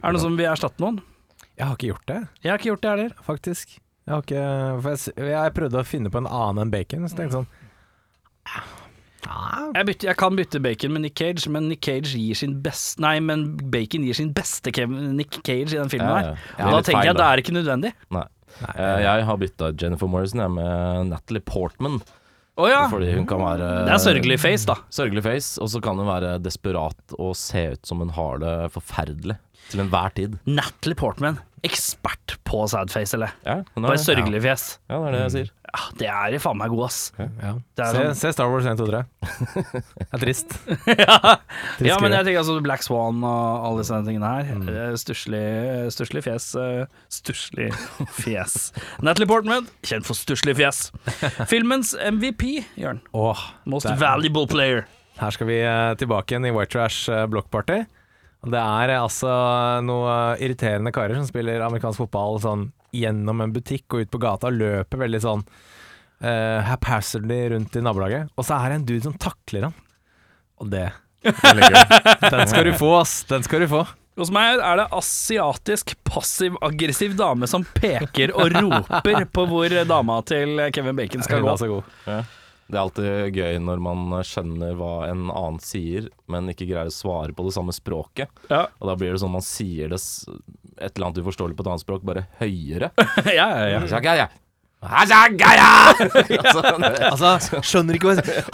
Er 0.03 0.11
det 0.11 0.17
noen 0.17 0.25
som 0.25 0.35
vil 0.37 0.45
erstatte 0.51 0.81
noen? 0.83 0.99
Jeg 1.57 1.65
har 1.67 1.75
ikke 1.77 1.89
gjort 1.93 2.05
det, 2.09 2.19
Jeg 2.43 2.51
har 2.51 2.57
ikke 2.59 2.69
gjort 2.73 2.81
det 2.81 2.89
heller. 2.91 3.13
faktisk. 3.25 3.79
Jeg 4.07 4.13
har 4.15 4.23
ikke 4.25 4.45
For 4.81 4.95
jeg, 5.21 5.31
jeg 5.31 5.53
prøvde 5.57 5.81
å 5.81 5.87
finne 5.87 6.11
på 6.13 6.21
en 6.23 6.29
annen 6.29 6.65
enn 6.65 6.71
bacon, 6.73 7.07
så 7.07 7.19
tenkte 7.19 7.37
jeg 7.37 7.41
sånn 7.41 7.49
ja, 9.21 9.69
Jeg, 9.77 9.85
bytte, 9.91 10.07
jeg 10.09 10.17
kan 10.19 10.37
bytte 10.39 10.61
Bacon 10.63 10.95
med 10.95 11.03
Nick 11.05 11.19
Cage, 11.21 11.45
men 11.53 11.67
Nick 11.69 11.83
Cage 11.85 12.15
gir 12.17 12.37
sin 12.39 12.55
best 12.65 13.01
Nei, 13.03 13.19
men 13.23 13.51
Bacon 13.73 14.05
gir 14.07 14.17
sin 14.17 14.31
beste 14.35 14.73
Nick 14.73 15.37
Cage 15.45 15.75
i 15.75 15.77
den 15.77 15.91
filmen 15.93 16.09
Ja, 16.09 16.15
her. 16.17 16.47
ja. 16.57 16.65
Er 16.65 16.71
da 16.73 16.79
tenker 16.81 16.97
feil, 16.97 17.05
jeg 17.11 17.13
at 17.13 17.21
det 17.21 17.27
er 17.27 17.43
ikke 17.43 17.55
nødvendig. 17.59 17.91
Nei. 18.17 18.25
Eh, 18.73 18.97
jeg 19.05 19.27
har 19.29 19.37
bytta 19.39 19.69
Jennifer 19.79 20.09
Morrison 20.11 20.41
jeg, 20.43 20.51
med 20.57 21.11
Natalie 21.13 21.43
Portman. 21.45 22.01
Oh, 22.59 22.65
ja. 22.67 22.81
Fordi 22.91 23.13
hun 23.15 23.23
kan 23.29 23.39
være 23.39 23.69
Det 23.87 23.93
er 23.93 24.01
sørgelig 24.03 24.39
face, 24.43 24.65
da. 24.67 24.75
Sørgelig 24.91 25.23
face, 25.23 25.53
og 25.63 25.69
så 25.71 25.79
kan 25.85 26.01
hun 26.01 26.09
være 26.09 26.33
desperat 26.43 27.15
og 27.15 27.31
se 27.39 27.63
ut 27.77 27.87
som 27.87 28.03
hun 28.03 28.11
har 28.17 28.41
det 28.43 28.55
forferdelig 28.73 29.37
til 29.71 29.85
enhver 29.85 30.11
tid. 30.17 30.35
Natalie 30.49 30.97
Portman, 30.99 31.39
ekspert 31.63 32.37
på 32.47 32.63
sadface, 32.71 33.13
eller? 33.17 33.31
Ja, 33.45 33.59
er 33.61 33.81
Bare 33.83 33.95
det. 33.97 34.03
sørgelig 34.05 34.39
fjes. 34.43 34.63
Ja, 34.89 34.97
det 34.97 35.07
er 35.07 35.11
det 35.15 35.19
jeg 35.21 35.31
sier. 35.35 35.49
Ja, 35.71 35.81
det 35.95 36.07
er 36.35 36.41
faen 36.43 36.57
meg 36.59 36.71
god, 36.73 36.81
ass. 36.89 36.97
ja. 37.17 37.27
Det 37.77 37.83
er 37.85 37.91
se, 37.93 37.99
sånn- 38.01 38.17
se 38.19 38.31
Star 38.35 38.49
Wars 38.51 38.65
1, 38.67 38.79
2, 38.81 38.87
3. 38.89 39.01
Det 39.71 40.07
er 40.17 40.23
trist. 40.25 40.55
ja. 41.05 41.17
Trist 41.77 41.87
ja, 41.87 41.99
men 42.03 42.11
jeg 42.17 42.25
tenker 42.27 42.41
altså 42.41 42.55
Black 42.65 42.83
Swan 42.83 43.21
og 43.23 43.67
alle 43.69 43.83
disse 43.85 43.99
tingene 44.09 44.31
her. 44.33 44.49
Mm. 44.57 44.65
Eh, 44.73 44.95
Stusslig 44.99 45.43
stusslig 45.95 46.25
fjes. 46.27 46.49
eh, 46.59 46.85
Stusslig 47.13 47.69
fjes. 48.17 48.57
Natalie 49.05 49.29
Portman, 49.31 49.69
kjent 49.87 50.09
for 50.09 50.17
stusslig 50.19 50.57
fjes. 50.59 50.89
Filmens 51.47 51.93
MVP, 51.95 52.65
Jørn. 52.81 52.99
Oh, 53.13 53.37
Most 53.69 53.87
er- 53.87 53.95
valuable 54.01 54.47
player. 54.51 54.83
Her 55.21 55.29
skal 55.35 55.47
vi 55.47 55.61
eh, 55.61 55.93
tilbake 56.01 56.33
igjen 56.35 56.49
i 56.49 56.55
White 56.55 56.73
Trash 56.75 57.07
eh, 57.13 57.27
Block 57.31 57.47
Party. 57.53 57.83
Det 58.41 58.57
er 58.57 58.89
eh, 58.95 59.01
altså 59.01 59.31
noen 59.85 60.41
irriterende 60.41 60.93
karer 60.95 61.17
som 61.19 61.27
spiller 61.29 61.61
amerikansk 61.61 62.01
fotball 62.01 62.39
sånn 62.41 62.69
gjennom 62.95 63.43
en 63.43 63.53
butikk 63.53 63.93
og 63.93 64.03
ut 64.03 64.11
på 64.11 64.21
gata 64.21 64.49
og 64.49 64.57
løper 64.57 64.99
veldig 65.05 65.19
sånn 65.23 65.43
uh, 65.45 66.59
haphazardly 66.67 67.37
rundt 67.53 67.77
i 67.77 67.83
nabolaget. 67.85 68.33
Og 68.35 68.43
så 68.43 68.57
er 68.57 68.71
det 68.73 68.79
en 68.79 68.87
dude 68.89 69.05
som 69.05 69.15
takler 69.15 69.69
han. 69.69 69.77
Og 70.59 70.73
det 70.73 70.89
Den 71.21 72.47
skal 72.49 72.65
du 72.65 72.73
få, 72.75 72.95
ass. 72.97 73.21
Den 73.29 73.45
skal 73.45 73.63
du 73.63 73.69
få. 73.71 73.85
Hos 74.19 74.33
meg 74.33 74.59
er 74.59 74.81
det 74.81 74.89
asiatisk 74.97 75.93
passiv-aggressiv 76.03 77.13
dame 77.15 77.47
som 77.47 77.63
peker 77.77 78.33
og 78.35 78.57
roper 78.57 79.23
på 79.31 79.45
hvor 79.47 79.77
dama 79.87 80.19
til 80.27 80.59
Kevin 80.75 80.97
Bacon 80.97 81.23
skal 81.23 81.45
gå. 81.45 81.53
er 81.53 81.61
så 81.61 81.69
god. 81.71 82.31
Det 82.71 82.77
er 82.77 82.83
alltid 82.85 83.35
gøy 83.35 83.57
når 83.67 83.81
man 83.83 84.13
skjønner 84.23 84.77
hva 84.79 84.91
en 85.09 85.25
annen 85.27 85.59
sier, 85.63 86.07
men 86.31 86.47
ikke 86.53 86.69
greier 86.69 86.91
å 86.91 86.95
svare 86.95 87.35
på 87.35 87.43
det 87.47 87.55
samme 87.57 87.75
språket. 87.75 88.31
Ja, 88.47 88.65
Og 88.79 88.91
da 88.91 88.95
blir 88.99 89.11
det 89.11 89.21
sånn 89.23 89.35
man 89.35 89.43
sier 89.45 89.91
det 89.91 89.99
et 90.79 90.95
eller 90.95 91.09
annet 91.09 91.19
uforståelig 91.21 91.57
på 91.57 91.65
et 91.65 91.73
annet 91.73 91.83
språk, 91.83 92.05
bare 92.07 92.29
høyere. 92.39 92.93
ja, 93.39 93.49
ja. 93.67 93.83
ja. 94.23 94.29
Altså, 97.11 97.59
skjønner 97.61 97.99
ikke 97.99 98.09
hva 98.09 98.15
jeg 98.17 98.25
sier. 98.25 98.47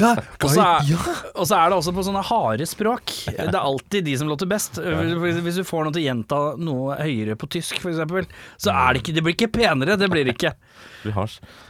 Ja, 0.00 0.14
Og 0.40 1.44
så 1.44 1.58
er, 1.58 1.68
det 1.68 1.76
også 1.76 1.92
på 1.92 2.04
sånne 2.06 2.22
harde 2.24 2.64
språk. 2.68 3.12
Det 3.28 3.50
er 3.50 3.60
alltid 3.60 4.08
de 4.08 4.16
som 4.16 4.30
låter 4.32 4.48
best. 4.48 4.80
Hvis 4.80 5.60
du 5.60 5.66
får 5.68 5.84
noen 5.84 5.96
til 5.98 6.06
å 6.06 6.06
gjenta 6.06 6.40
noe 6.56 6.96
høyere 7.02 7.36
på 7.36 7.50
tysk, 7.58 7.82
f.eks., 7.82 8.32
så 8.64 8.72
er 8.72 8.96
det 8.96 9.02
ikke 9.02 9.16
Det 9.18 9.26
blir 9.26 9.36
ikke 9.36 9.52
penere. 9.58 9.98
Det 10.00 10.08
blir 10.08 10.24
det 10.24 10.38
ikke. 10.38 10.54
blir 11.02 11.18
hardt. 11.18 11.42
Eh, 11.44 11.67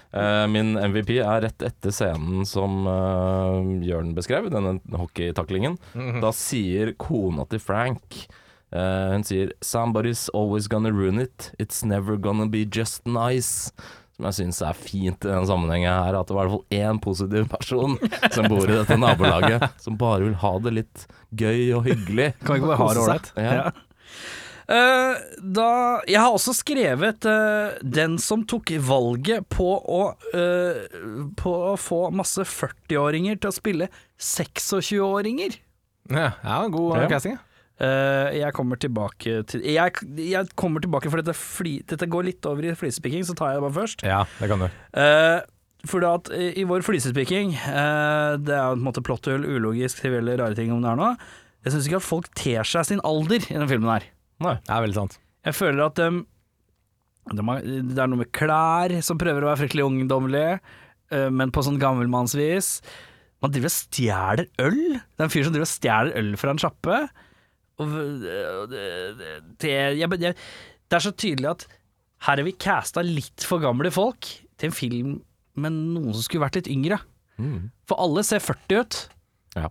min 0.49 0.73
MVP 0.81 1.19
er 1.21 1.43
rett 1.45 1.63
etter 1.67 1.93
scenen 1.93 2.47
som 2.49 2.87
uh, 2.89 3.61
Jørn 3.85 4.15
beskrev, 4.17 4.49
denne 4.53 4.79
hockeytaklingen. 4.97 5.77
Da 6.23 6.31
sier 6.33 6.95
kona 6.97 7.45
til 7.51 7.61
Frank 7.61 8.23
uh, 8.73 9.13
Hun 9.13 9.27
sier 9.29 9.53
'Somebody's 9.61 10.29
always 10.33 10.69
gonna 10.69 10.91
ruin 10.91 11.21
it. 11.21 11.53
It's 11.59 11.85
never 11.85 12.17
gonna 12.17 12.47
be 12.49 12.65
just 12.65 13.05
nice'. 13.05 13.73
Som 14.19 14.27
jeg 14.27 14.35
syns 14.35 14.59
er 14.67 14.75
fint 14.75 15.23
i 15.23 15.29
denne 15.31 15.47
sammenhengen 15.47 15.93
her, 15.93 16.17
at 16.19 16.27
det 16.27 16.35
var 16.35 16.49
i 16.49 16.51
hvert 16.51 16.57
fall 16.57 16.79
én 16.81 16.99
positiv 16.99 17.45
person 17.53 17.93
som 18.35 18.49
bor 18.51 18.65
i 18.67 18.75
dette 18.75 18.97
nabolaget, 18.99 19.63
som 19.79 19.95
bare 20.01 20.25
vil 20.25 20.35
ha 20.43 20.51
det 20.65 20.73
litt 20.75 21.05
gøy 21.39 21.77
og 21.77 21.87
hyggelig. 21.87 22.33
Kan 22.43 22.57
vi 22.57 22.59
ikke 22.59 22.73
bare 22.73 22.81
ha 22.81 22.89
det 22.97 23.05
ålreit? 23.05 23.31
Ja. 23.39 23.69
Eh, 24.69 25.15
da 25.41 25.69
Jeg 26.05 26.21
har 26.21 26.35
også 26.37 26.53
skrevet 26.53 27.25
eh, 27.25 27.79
'Den 27.81 28.19
som 28.21 28.43
tok 28.45 28.69
valget 28.85 29.47
på 29.49 29.65
å 29.81 30.01
eh, 30.37 30.85
På 31.41 31.53
å 31.73 31.77
få 31.81 32.11
masse 32.13 32.45
40-åringer 32.45 33.41
til 33.41 33.49
å 33.49 33.57
spille 33.57 33.89
26-åringer'. 34.21 35.57
Ja, 36.11 36.33
ja, 36.45 36.69
god 36.69 36.97
Ja. 36.99 37.09
casting. 37.09 37.33
ja. 37.39 37.39
Eh, 37.81 38.39
jeg 38.41 38.53
kommer 38.53 38.77
tilbake 38.77 39.47
til 39.47 39.61
Jeg, 39.63 39.93
jeg 40.19 40.49
kommer 40.57 40.81
tilbake, 40.81 41.09
for 41.11 41.23
dette, 41.23 41.35
fli, 41.37 41.79
dette 41.87 42.09
går 42.11 42.25
litt 42.25 42.45
over 42.45 42.65
i 42.65 42.75
flisepikking, 42.75 43.23
så 43.25 43.37
tar 43.37 43.53
jeg 43.53 43.63
det 43.63 43.67
bare 43.73 43.87
først. 43.87 44.03
Ja, 44.03 44.25
det 44.41 44.49
kan 44.51 44.59
du. 44.59 44.69
Uh, 44.99 45.41
for 45.87 46.03
at 46.05 46.29
i 46.35 46.65
vår 46.67 46.83
flisespikking, 46.83 47.55
eh, 47.55 48.37
det 48.37 48.51
er 48.53 48.75
på 48.75 48.81
en 48.81 48.83
måte 48.83 49.01
plotthull, 49.01 49.47
ulogisk, 49.47 50.03
trivielle, 50.03 50.37
rare 50.41 50.57
ting 50.59 50.73
om 50.75 50.83
det 50.83 50.91
er 50.91 50.97
nå. 50.99 51.17
Jeg 51.65 51.73
syns 51.73 51.87
ikke 51.87 52.01
at 52.03 52.09
folk 52.09 52.27
ter 52.35 52.67
seg 52.67 52.85
sin 52.85 53.01
alder 53.07 53.39
i 53.47 53.55
den 53.55 53.69
filmen 53.71 53.93
her. 53.95 54.03
Nei. 54.45 54.55
Det 54.65 54.71
er 54.75 54.83
veldig 54.85 54.99
sant. 55.01 55.19
Jeg 55.49 55.57
føler 55.59 55.85
at 55.89 55.99
um, 56.05 56.19
har- 57.49 57.63
det 57.65 57.99
er 57.99 58.11
noe 58.11 58.21
med 58.23 58.33
klær 58.33 58.95
som 59.05 59.19
prøver 59.21 59.43
å 59.45 59.51
være 59.51 59.63
fryktelig 59.65 59.85
ungdommelige, 59.87 60.59
uh, 61.15 61.29
men 61.35 61.51
på 61.55 61.65
sånn 61.67 61.81
gammelmannsvis. 61.83 62.79
Man 63.43 63.53
driver 63.55 63.71
og 63.71 63.75
stjeler 63.77 64.47
øl. 64.65 64.79
Det 64.99 65.23
er 65.23 65.27
en 65.29 65.33
fyr 65.35 65.45
som 65.47 65.55
driver 65.55 65.67
og 65.69 65.73
stjeler 65.73 66.17
øl 66.19 66.33
fra 66.41 66.51
en 66.55 66.59
sjappe. 66.63 67.01
Det, 67.79 67.87
det, 68.73 68.87
det, 69.63 69.69
jeg, 70.01 70.09
jeg, 70.19 70.35
det 70.91 70.97
er 70.99 71.05
så 71.05 71.13
tydelig 71.15 71.51
at 71.53 71.67
her 72.27 72.41
er 72.43 72.47
vi 72.49 72.55
casta 72.59 73.05
litt 73.07 73.45
for 73.47 73.63
gamle 73.63 73.93
folk 73.95 74.27
til 74.59 74.67
en 74.71 74.75
film 74.75 75.13
med 75.59 75.77
noen 75.77 76.11
som 76.17 76.25
skulle 76.27 76.43
vært 76.43 76.59
litt 76.59 76.71
yngre. 76.73 76.99
Mm. 77.39 77.69
For 77.87 78.01
alle 78.03 78.25
ser 78.27 78.43
40 78.43 78.81
ut, 78.83 78.99
Ja. 79.55 79.69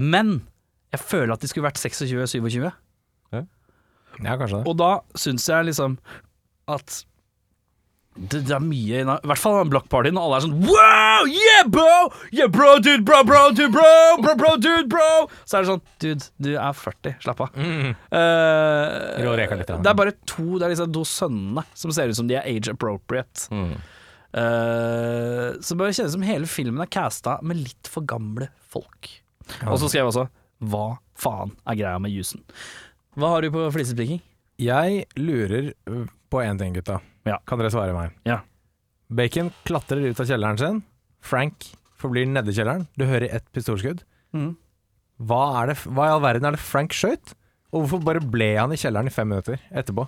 men 0.00 0.38
jeg 0.94 1.02
føler 1.04 1.34
at 1.36 1.44
de 1.44 1.50
skulle 1.52 1.68
vært 1.68 1.80
26-27. 1.82 2.64
Ja, 4.18 4.36
kanskje 4.36 4.60
det. 4.60 4.64
Og 4.66 4.76
da 4.80 4.90
syns 5.18 5.46
jeg 5.48 5.70
liksom 5.70 5.96
at 6.70 7.04
det, 8.18 8.40
det 8.48 8.52
er 8.52 8.62
mye 8.62 9.02
I 9.04 9.04
hvert 9.06 9.38
fall 9.38 9.60
den 9.60 9.70
Block 9.70 9.86
Party 9.92 10.10
når 10.12 10.24
alle 10.26 10.38
er 10.40 10.44
sånn 10.44 10.56
Wow, 10.66 11.28
yeah, 11.30 11.62
bro! 11.70 12.08
Yeah, 12.34 12.50
bro, 12.52 12.72
dude, 12.82 13.04
bro, 13.06 13.20
bro, 13.26 13.44
dude, 13.54 13.70
bro! 13.72 13.86
Bro, 14.20 14.34
bro, 14.40 14.50
dude, 14.58 14.88
bro! 14.90 15.28
Så 15.44 15.58
er 15.58 15.64
det 15.64 15.70
sånn 15.70 15.84
Dude, 16.02 16.26
du 16.42 16.50
er 16.56 16.74
40. 16.74 17.14
Slapp 17.22 17.44
av. 17.44 17.54
Mm. 17.54 17.94
Uh, 18.10 19.36
litt, 19.38 19.70
ja. 19.70 19.78
det 19.78 19.92
er 19.92 19.96
bare 19.98 20.14
to 20.28 20.58
Det 20.58 20.66
er 20.66 20.74
liksom 20.74 20.92
to 20.96 21.04
sønnene 21.06 21.64
som 21.76 21.94
ser 21.94 22.10
ut 22.10 22.18
som 22.18 22.28
de 22.30 22.36
er 22.40 22.48
age 22.50 22.72
appropriate. 22.72 23.46
Mm. 23.54 23.78
Uh, 24.30 25.56
så 25.58 25.74
det 25.74 25.80
bare 25.80 25.94
kjennes 25.94 26.14
som 26.14 26.26
hele 26.26 26.50
filmen 26.50 26.82
er 26.82 26.90
casta 26.90 27.38
med 27.46 27.62
litt 27.62 27.90
for 27.90 28.06
gamle 28.06 28.50
folk. 28.72 29.10
Og 29.66 29.80
så 29.82 29.88
skrev 29.90 30.04
jeg 30.04 30.12
også 30.12 30.28
Hva 30.70 30.86
faen 31.18 31.54
er 31.68 31.78
greia 31.78 31.98
med 32.02 32.14
jusen? 32.14 32.42
Hva 33.18 33.32
har 33.34 33.42
du 33.42 33.50
på 33.54 33.64
flisespikking? 33.74 34.20
Jeg 34.60 35.04
lurer 35.18 35.72
uh, 35.90 36.06
på 36.30 36.42
én 36.44 36.58
ting, 36.60 36.76
gutta. 36.76 37.00
Ja. 37.26 37.40
Kan 37.48 37.58
dere 37.58 37.72
svare 37.72 37.94
meg? 37.96 38.14
Ja. 38.28 38.42
Bacon 39.10 39.50
klatrer 39.66 40.04
ut 40.06 40.20
av 40.22 40.28
kjelleren 40.28 40.60
sin. 40.60 40.82
Frank 41.24 41.72
forblir 42.00 42.28
nedi 42.30 42.54
kjelleren. 42.54 42.86
Du 42.94 43.06
hører 43.08 43.32
ett 43.34 43.48
pistolskudd. 43.54 44.04
Mm. 44.36 44.52
Hva, 45.26 45.66
det, 45.68 45.80
hva 45.90 46.06
i 46.06 46.12
all 46.14 46.22
verden 46.22 46.46
er 46.48 46.56
det 46.56 46.62
Frank 46.62 46.94
skjøt? 46.96 47.34
Og 47.74 47.84
hvorfor 47.84 48.06
bare 48.06 48.22
ble 48.22 48.52
han 48.56 48.72
i 48.74 48.78
kjelleren 48.80 49.10
i 49.10 49.14
fem 49.14 49.28
minutter 49.30 49.58
etterpå? 49.70 50.06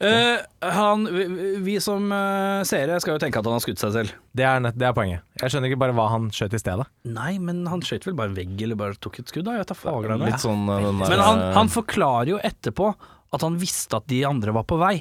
Eh, 0.00 0.70
han, 0.74 1.04
vi, 1.10 1.26
vi 1.64 1.74
som 1.82 2.06
uh, 2.12 2.62
seere 2.66 2.98
skal 3.02 3.16
jo 3.16 3.22
tenke 3.22 3.40
at 3.40 3.48
han 3.48 3.56
har 3.56 3.62
skutt 3.64 3.82
seg 3.82 3.94
selv. 3.96 4.14
Det 4.36 4.46
er, 4.46 4.62
nett, 4.62 4.78
det 4.78 4.86
er 4.86 4.94
poenget. 4.96 5.24
Jeg 5.42 5.52
skjønner 5.54 5.72
ikke 5.72 5.80
bare 5.82 5.96
hva 5.98 6.08
han 6.12 6.28
skjøt 6.34 6.54
i 6.54 6.60
stedet. 6.62 6.86
Nei, 7.10 7.32
men 7.42 7.64
han 7.70 7.82
skjøt 7.84 8.06
vel 8.06 8.18
bare 8.18 8.32
en 8.32 8.38
vegg, 8.38 8.56
eller 8.66 8.78
bare 8.78 8.98
tok 9.02 9.20
et 9.22 9.32
skudd, 9.32 9.48
da. 9.48 9.56
Jeg 9.56 9.66
vet 9.66 9.72
da 9.72 9.78
faen. 9.78 10.26
Litt 10.26 10.44
sånn 10.44 10.66
eh, 10.70 10.82
den 10.86 11.02
der 11.02 11.14
Men 11.14 11.24
han, 11.24 11.46
han 11.58 11.72
forklarer 11.72 12.36
jo 12.36 12.42
etterpå 12.46 12.92
at 13.34 13.44
han 13.44 13.58
visste 13.60 13.98
at 13.98 14.06
de 14.10 14.22
andre 14.28 14.54
var 14.56 14.68
på 14.68 14.78
vei. 14.80 14.96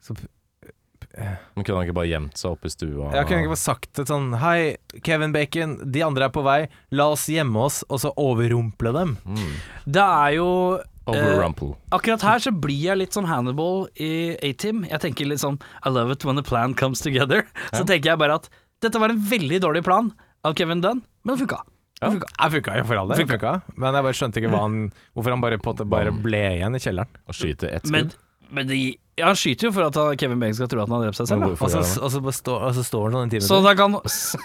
Så, 0.00 0.14
Men 1.18 1.64
kunne 1.64 1.80
han 1.80 1.88
ikke 1.88 1.96
bare 1.98 2.08
gjemt 2.08 2.38
seg 2.40 2.54
oppe 2.54 2.70
i 2.70 2.72
stua? 2.72 3.10
jeg 3.12 3.26
kunne 3.28 3.42
ikke 3.42 3.52
bare 3.52 3.60
sagt 3.60 4.00
et 4.00 4.08
sånn 4.10 4.30
Hei, 4.40 4.76
Kevin 5.04 5.34
Bacon, 5.34 5.74
de 5.92 6.04
andre 6.06 6.28
er 6.28 6.32
på 6.34 6.44
vei. 6.46 6.60
La 6.94 7.08
oss 7.12 7.26
gjemme 7.32 7.66
oss, 7.66 7.82
og 7.88 8.04
så 8.04 8.12
overrumple 8.16 8.94
dem. 8.96 9.16
mm. 9.26 9.58
Det 9.88 10.04
er 10.04 10.36
jo 10.38 10.48
Overrumple. 11.14 11.72
Akkurat 11.94 12.24
her 12.26 12.42
så 12.44 12.52
blir 12.52 12.82
jeg 12.90 13.00
litt 13.00 13.16
sånn 13.16 13.28
Hannibal 13.28 13.86
i 14.02 14.36
A-Team. 14.44 14.84
Jeg 14.88 15.02
tenker 15.04 15.28
litt 15.30 15.42
sånn 15.42 15.58
I 15.84 15.92
love 15.94 16.12
it 16.14 16.26
when 16.28 16.36
the 16.40 16.44
plan 16.44 16.74
comes 16.76 17.00
together. 17.04 17.46
Så 17.76 17.84
tenker 17.88 18.12
jeg 18.12 18.20
bare 18.20 18.38
at 18.42 18.48
dette 18.84 19.00
var 19.00 19.10
en 19.14 19.18
veldig 19.30 19.58
dårlig 19.64 19.82
plan 19.86 20.12
av 20.46 20.54
Kevin 20.58 20.82
Dunn, 20.84 21.02
men 21.24 21.34
det 21.34 21.40
funka. 21.42 21.62
Det 21.98 22.12
funka. 22.14 22.28
Jeg 22.38 22.54
funka 22.58 22.76
jo 22.78 22.84
for 22.86 23.00
all 23.00 23.10
del. 23.10 23.26
Funka. 23.26 23.54
Men 23.74 23.96
jeg 23.98 24.06
bare 24.06 24.18
skjønte 24.20 24.42
ikke 24.42 24.52
han, 24.54 24.78
hvorfor 25.16 25.34
han 25.34 25.42
bare, 25.42 25.58
bare 25.96 26.14
ble 26.14 26.42
igjen 26.60 26.78
i 26.78 26.82
kjelleren. 26.82 27.20
Og 27.26 27.38
skyte 27.38 27.72
ett 27.74 27.90
Men, 27.90 28.12
men 28.54 28.70
det, 28.70 28.78
ja, 29.18 29.26
han 29.26 29.36
skyter 29.38 29.68
jo 29.68 29.72
for 29.74 29.86
at 29.88 29.94
han- 29.98 30.16
Kevin 30.20 30.38
Bacon 30.40 30.54
skal 30.54 30.68
tro 30.72 30.82
at 30.82 30.88
han 30.88 30.96
har 31.00 31.06
drept 31.08 31.18
seg 31.20 31.28
selv. 31.28 31.40
Da. 31.42 31.48
Og 31.58 31.70
så, 31.70 31.82
og 32.02 32.10
så, 32.14 32.20
bare 32.24 32.36
stå, 32.38 32.54
og 32.68 32.74
så 32.78 32.84
står 32.86 33.02
han 33.08 33.12
sånn 33.18 33.22
en 33.26 33.32
time 33.34 33.46
Så 33.48 33.58
han, 33.66 33.76
kan, 33.76 33.96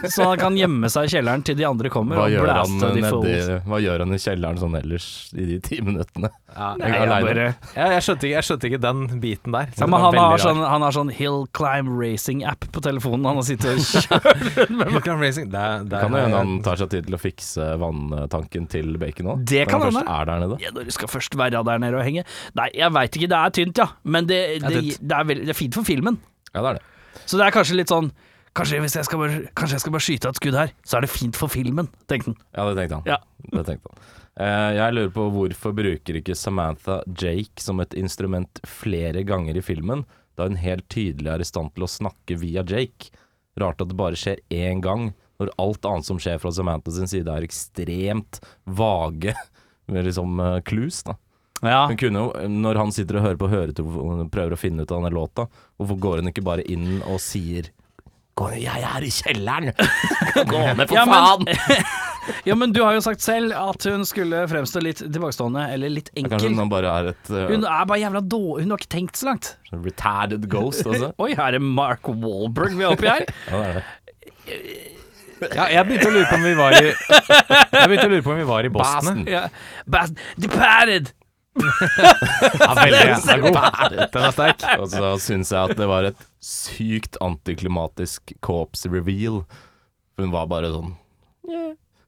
så 0.09 0.27
han 0.31 0.37
kan 0.41 0.57
gjemme 0.57 0.89
seg 0.91 1.05
i 1.07 1.13
kjelleren 1.15 1.43
til 1.47 1.55
de 1.59 1.65
andre 1.69 1.89
kommer 1.93 2.17
Hva 2.19 2.25
og 2.27 2.33
gjør, 2.33 2.47
han 2.51 2.55
blaste 2.73 2.89
de 2.93 3.01
nedi, 3.01 3.11
fools. 3.13 3.67
hva 3.69 3.79
gjør 3.85 4.03
han 4.05 4.13
i 4.17 4.19
kjelleren 4.25 4.59
sånn 4.63 4.77
ellers 4.81 5.07
i 5.37 5.45
de 5.53 5.59
ti 5.63 5.79
minuttene? 5.81 6.31
Ja, 6.53 6.73
Nei, 6.77 6.85
Jeg 6.87 6.93
er 6.93 6.99
jeg 6.99 7.09
alene. 7.09 7.27
bare, 7.27 7.45
jeg, 7.73 7.91
jeg, 7.93 8.01
skjønte 8.05 8.27
ikke, 8.27 8.35
jeg 8.37 8.47
skjønte 8.49 8.67
ikke 8.69 8.81
den 8.83 8.99
biten 9.23 9.51
der. 9.55 9.67
ja, 9.77 9.87
men 9.89 9.99
han, 10.03 10.17
har 10.21 10.37
sånn, 10.43 10.61
han 10.69 10.81
har 10.85 10.91
sånn 10.99 11.11
Hill 11.13 11.39
Climb 11.57 11.89
Racing-app 11.97 12.67
på 12.73 12.81
telefonen. 12.85 13.25
Han 13.25 13.39
har 13.41 13.47
sittet 13.47 13.73
og 13.73 13.85
kjørt 14.03 14.89
Hillclimb 14.93 15.21
Racing 15.23 15.49
der, 15.53 15.83
der 15.89 16.03
Kan 16.05 16.11
det 16.13 16.21
hende 16.27 16.37
han 16.43 16.53
tar 16.65 16.77
seg 16.81 16.91
tid 16.93 17.07
til 17.07 17.17
å 17.17 17.21
fikse 17.21 17.69
vanntanken 17.81 18.67
til 18.69 18.97
Bacon 19.01 19.31
òg? 19.33 19.45
Det 19.49 19.65
kan 19.69 19.79
Når 19.81 19.89
han 19.89 19.93
hende. 19.93 20.03
først 20.05 20.21
er 20.21 20.25
der 20.29 20.39
nede. 20.43 20.57
ja, 20.61 20.69
Når 20.75 20.85
du 20.85 20.91
skal 20.95 21.07
først 21.11 21.37
være 21.39 21.63
der 21.65 21.81
nede 21.81 21.97
og 21.99 22.03
henge 22.05 22.23
Nei, 22.55 22.69
jeg 22.77 22.91
veit 22.93 23.17
ikke. 23.17 23.29
Det 23.33 23.39
er 23.39 23.49
tynt, 23.57 23.77
ja. 23.81 23.87
Men 24.03 24.27
det, 24.29 24.39
det, 24.69 24.83
det, 24.99 25.15
er, 25.15 25.27
veldig, 25.29 25.47
det 25.47 25.53
er 25.53 25.59
fint 25.59 25.75
for 25.75 25.87
filmen. 25.87 26.19
Ja, 26.53 26.61
det 26.61 26.67
er 26.69 26.79
det. 26.79 27.19
Så 27.25 27.39
det 27.39 27.47
er 27.47 27.55
kanskje 27.55 27.79
litt 27.79 27.91
sånn 27.93 28.11
Kanskje 28.53 28.83
hvis 28.83 28.93
jeg 28.99 29.07
skal 29.07 29.17
bare, 29.17 29.37
jeg 29.49 29.81
skal 29.81 29.93
bare 29.95 30.05
skyte 30.05 30.29
et 30.29 30.37
skudd 30.37 30.55
her, 30.59 30.73
så 30.85 30.99
er 30.99 31.05
det 31.05 31.09
fint 31.09 31.37
for 31.37 31.49
filmen, 31.49 31.87
tenkte 32.05 32.29
han. 32.29 32.35
Ja, 32.53 32.65
det 32.67 32.75
tenkte 32.77 32.99
han. 32.99 33.07
Ja. 33.09 33.17
Det 33.57 33.63
tenkte 33.65 33.89
han. 33.89 34.03
Uh, 34.33 34.71
jeg 34.73 34.93
lurer 34.93 35.09
på 35.13 35.25
hvorfor 35.33 35.73
bruker 35.77 36.19
ikke 36.19 36.35
Samantha 36.37 36.99
Jake 37.05 37.61
som 37.61 37.81
et 37.81 37.93
instrument 37.97 38.61
flere 38.65 39.21
ganger 39.25 39.57
i 39.57 39.65
filmen, 39.65 40.05
da 40.37 40.45
hun 40.45 40.57
helt 40.61 40.85
tydelig 40.93 41.29
er 41.33 41.41
i 41.41 41.49
stand 41.49 41.73
til 41.73 41.85
å 41.85 41.89
snakke 41.89 42.37
via 42.41 42.61
Jake. 42.61 43.09
Rart 43.61 43.81
at 43.81 43.89
det 43.89 43.97
bare 43.97 44.17
skjer 44.17 44.41
én 44.53 44.85
gang, 44.85 45.11
når 45.41 45.53
alt 45.61 45.89
annet 45.89 46.09
som 46.09 46.21
skjer 46.21 46.37
fra 46.41 46.53
Samantha 46.53 46.93
sin 46.93 47.09
side 47.09 47.29
er 47.29 47.45
ekstremt 47.45 48.41
vage 48.65 49.33
med 49.89 50.05
liksom 50.09 50.37
uh, 50.41 50.59
clues, 50.65 51.01
da. 51.05 51.17
Ja. 51.63 51.85
Hun 51.87 51.97
kunne 51.99 52.25
jo, 52.25 52.31
når 52.63 52.79
han 52.81 52.91
sitter 52.95 53.19
og 53.21 53.25
hører 53.27 53.39
på 53.39 53.47
høretelefonen 53.51 54.25
og 54.25 54.31
prøver 54.33 54.55
å 54.55 54.59
finne 54.59 54.83
ut 54.83 54.91
av 54.91 54.99
denne 55.01 55.13
låta, 55.15 55.45
hvorfor 55.79 55.99
går 56.03 56.21
hun 56.23 56.31
ikke 56.33 56.43
bare 56.45 56.65
inn 56.69 56.99
og 57.07 57.21
sier 57.23 57.71
Gå 58.33 58.47
ned, 58.49 58.63
jeg 58.65 58.81
er 58.81 59.03
i 59.05 59.09
kjelleren! 59.13 59.67
Gå 60.49 60.61
ned, 60.73 60.87
for 60.89 60.95
Ja, 60.97 61.03
men- 61.05 61.45
faen! 61.45 61.83
ja, 62.49 62.55
men 62.57 62.71
du 62.73 62.79
har 62.81 62.95
jo 62.95 63.03
sagt 63.05 63.21
selv 63.21 63.53
at 63.53 63.85
hun 63.85 64.01
skulle 64.09 64.39
fremstå 64.49 64.81
litt 64.81 65.03
tilbakestående, 65.05 65.67
eller 65.75 65.93
litt 65.93 66.09
Kanskje 66.15 66.39
enkel. 66.49 66.55
hun 66.57 66.71
bare 66.71 66.89
er 66.97 67.09
et 67.11 67.29
uh, 67.29 67.43
Hun 67.51 67.61
er 67.69 67.85
bare 67.91 67.99
jævla 68.01 68.23
dårlig. 68.25 68.65
Hun 68.65 68.73
har 68.73 68.81
ikke 68.81 68.91
tenkt 68.95 69.21
så 69.21 69.29
langt. 69.29 69.51
retarded 69.69 70.47
ghost 70.49 70.81
altså. 70.89 71.11
Oi, 71.23 71.29
her 71.37 71.59
er 71.59 71.61
Mark 71.61 72.09
Wahlberg 72.09 72.73
vi 72.79 72.87
er 72.87 72.95
oppi 72.97 73.11
her. 73.11 73.27
Ja, 73.51 73.61
det 73.61 73.69
er 73.69 73.77
det. 73.77 73.85
Ja, 75.53 75.65
jeg 75.69 75.85
begynte 75.91 76.07
å 76.09 76.13
lure 76.15 76.27
på 76.29 76.37
om 76.39 76.45
vi 76.47 76.53
var 76.57 76.75
i 76.77 76.83
Jeg 76.87 77.87
begynte 77.91 78.05
å 78.07 78.11
lure 78.15 78.23
på 78.25 78.31
om 78.33 78.39
vi 78.41 78.45
var 78.49 78.65
i 78.65 78.71
Boston. 78.73 79.19
Boston. 79.19 79.27
Yeah. 79.29 79.49
Boston. 79.85 80.17
Departed! 80.39 81.13
Ja, 81.53 82.73
veldig, 82.77 83.01
den 83.03 83.29
er 83.29 83.43
god. 83.43 83.57
Den 84.13 84.25
er 84.25 84.33
sterk. 84.33 84.65
Og 84.79 84.87
så 84.93 85.11
syns 85.21 85.51
jeg 85.53 85.71
at 85.71 85.77
det 85.77 85.87
var 85.91 86.07
et 86.09 86.25
sykt 86.43 87.19
antiklimatisk 87.23 88.33
corpse 88.43 88.89
reveal. 88.91 89.43
Hun 90.19 90.33
var 90.33 90.49
bare 90.51 90.71
sånn 90.73 90.93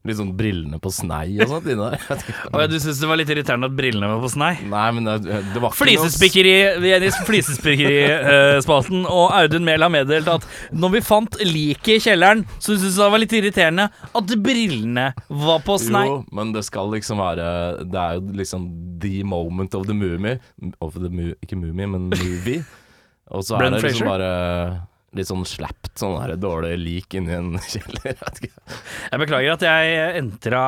Litt 0.05 0.19
sånn 0.19 0.33
brillene 0.37 0.77
på 0.81 0.91
snei 0.93 1.33
og 1.41 1.49
sånt 1.49 1.65
inni 1.65 1.81
der. 1.81 2.23
Å 2.51 2.61
ja, 2.61 2.67
du 2.69 2.75
syns 2.81 2.99
det 3.01 3.07
var 3.09 3.17
litt 3.17 3.31
irriterende 3.33 3.69
at 3.71 3.75
brillene 3.77 4.09
var 4.11 4.21
på 4.21 4.29
snei? 4.35 4.51
Nei, 4.69 4.85
men 4.93 5.09
det, 5.09 5.41
det 5.55 5.63
var 5.63 5.73
Flisespikkeri, 5.73 6.53
vi 6.83 6.93
er 6.93 7.05
i 7.07 7.11
flisespikkerispalten, 7.25 9.07
og 9.09 9.33
Audun 9.33 9.65
Mehl 9.65 9.85
har 9.85 9.93
meddelt 9.93 10.29
at 10.29 10.45
når 10.75 10.95
vi 10.97 11.03
fant 11.05 11.39
liket 11.41 11.95
i 11.95 11.99
kjelleren, 12.05 12.45
så 12.59 12.75
syntes 12.75 12.99
det 12.99 13.09
var 13.15 13.23
litt 13.23 13.35
irriterende 13.39 13.89
at 13.89 14.35
brillene 14.45 15.09
var 15.27 15.65
på 15.65 15.79
snei. 15.81 16.05
Jo, 16.11 16.21
men 16.37 16.53
det 16.55 16.65
skal 16.67 16.93
liksom 16.93 17.19
være 17.21 17.45
Det 17.89 18.01
er 18.01 18.17
jo 18.19 18.37
liksom 18.41 18.69
the 19.01 19.23
moment 19.25 19.75
of 19.75 19.87
the 19.89 19.97
movie. 19.97 20.37
Of 20.79 20.99
the 21.01 21.09
mu 21.09 21.31
ikke 21.41 21.57
movie, 21.57 21.87
men 21.87 22.09
movie. 22.13 22.61
Og 23.33 23.45
så 23.45 23.57
er 23.57 23.73
det 23.73 23.81
liksom 23.87 24.07
bare 24.07 24.29
litt 25.15 25.29
sånn 25.29 25.45
slapt, 25.47 25.91
sånn 25.99 26.15
der 26.19 26.35
dårlig 26.41 26.73
lik 26.81 27.15
inni 27.17 27.33
en 27.37 27.53
kjeller. 27.71 28.13
Jeg. 28.19 28.51
Jeg 29.11 29.21
beklager 29.21 29.53
at 29.55 29.63
jeg 29.67 30.17
entra 30.19 30.61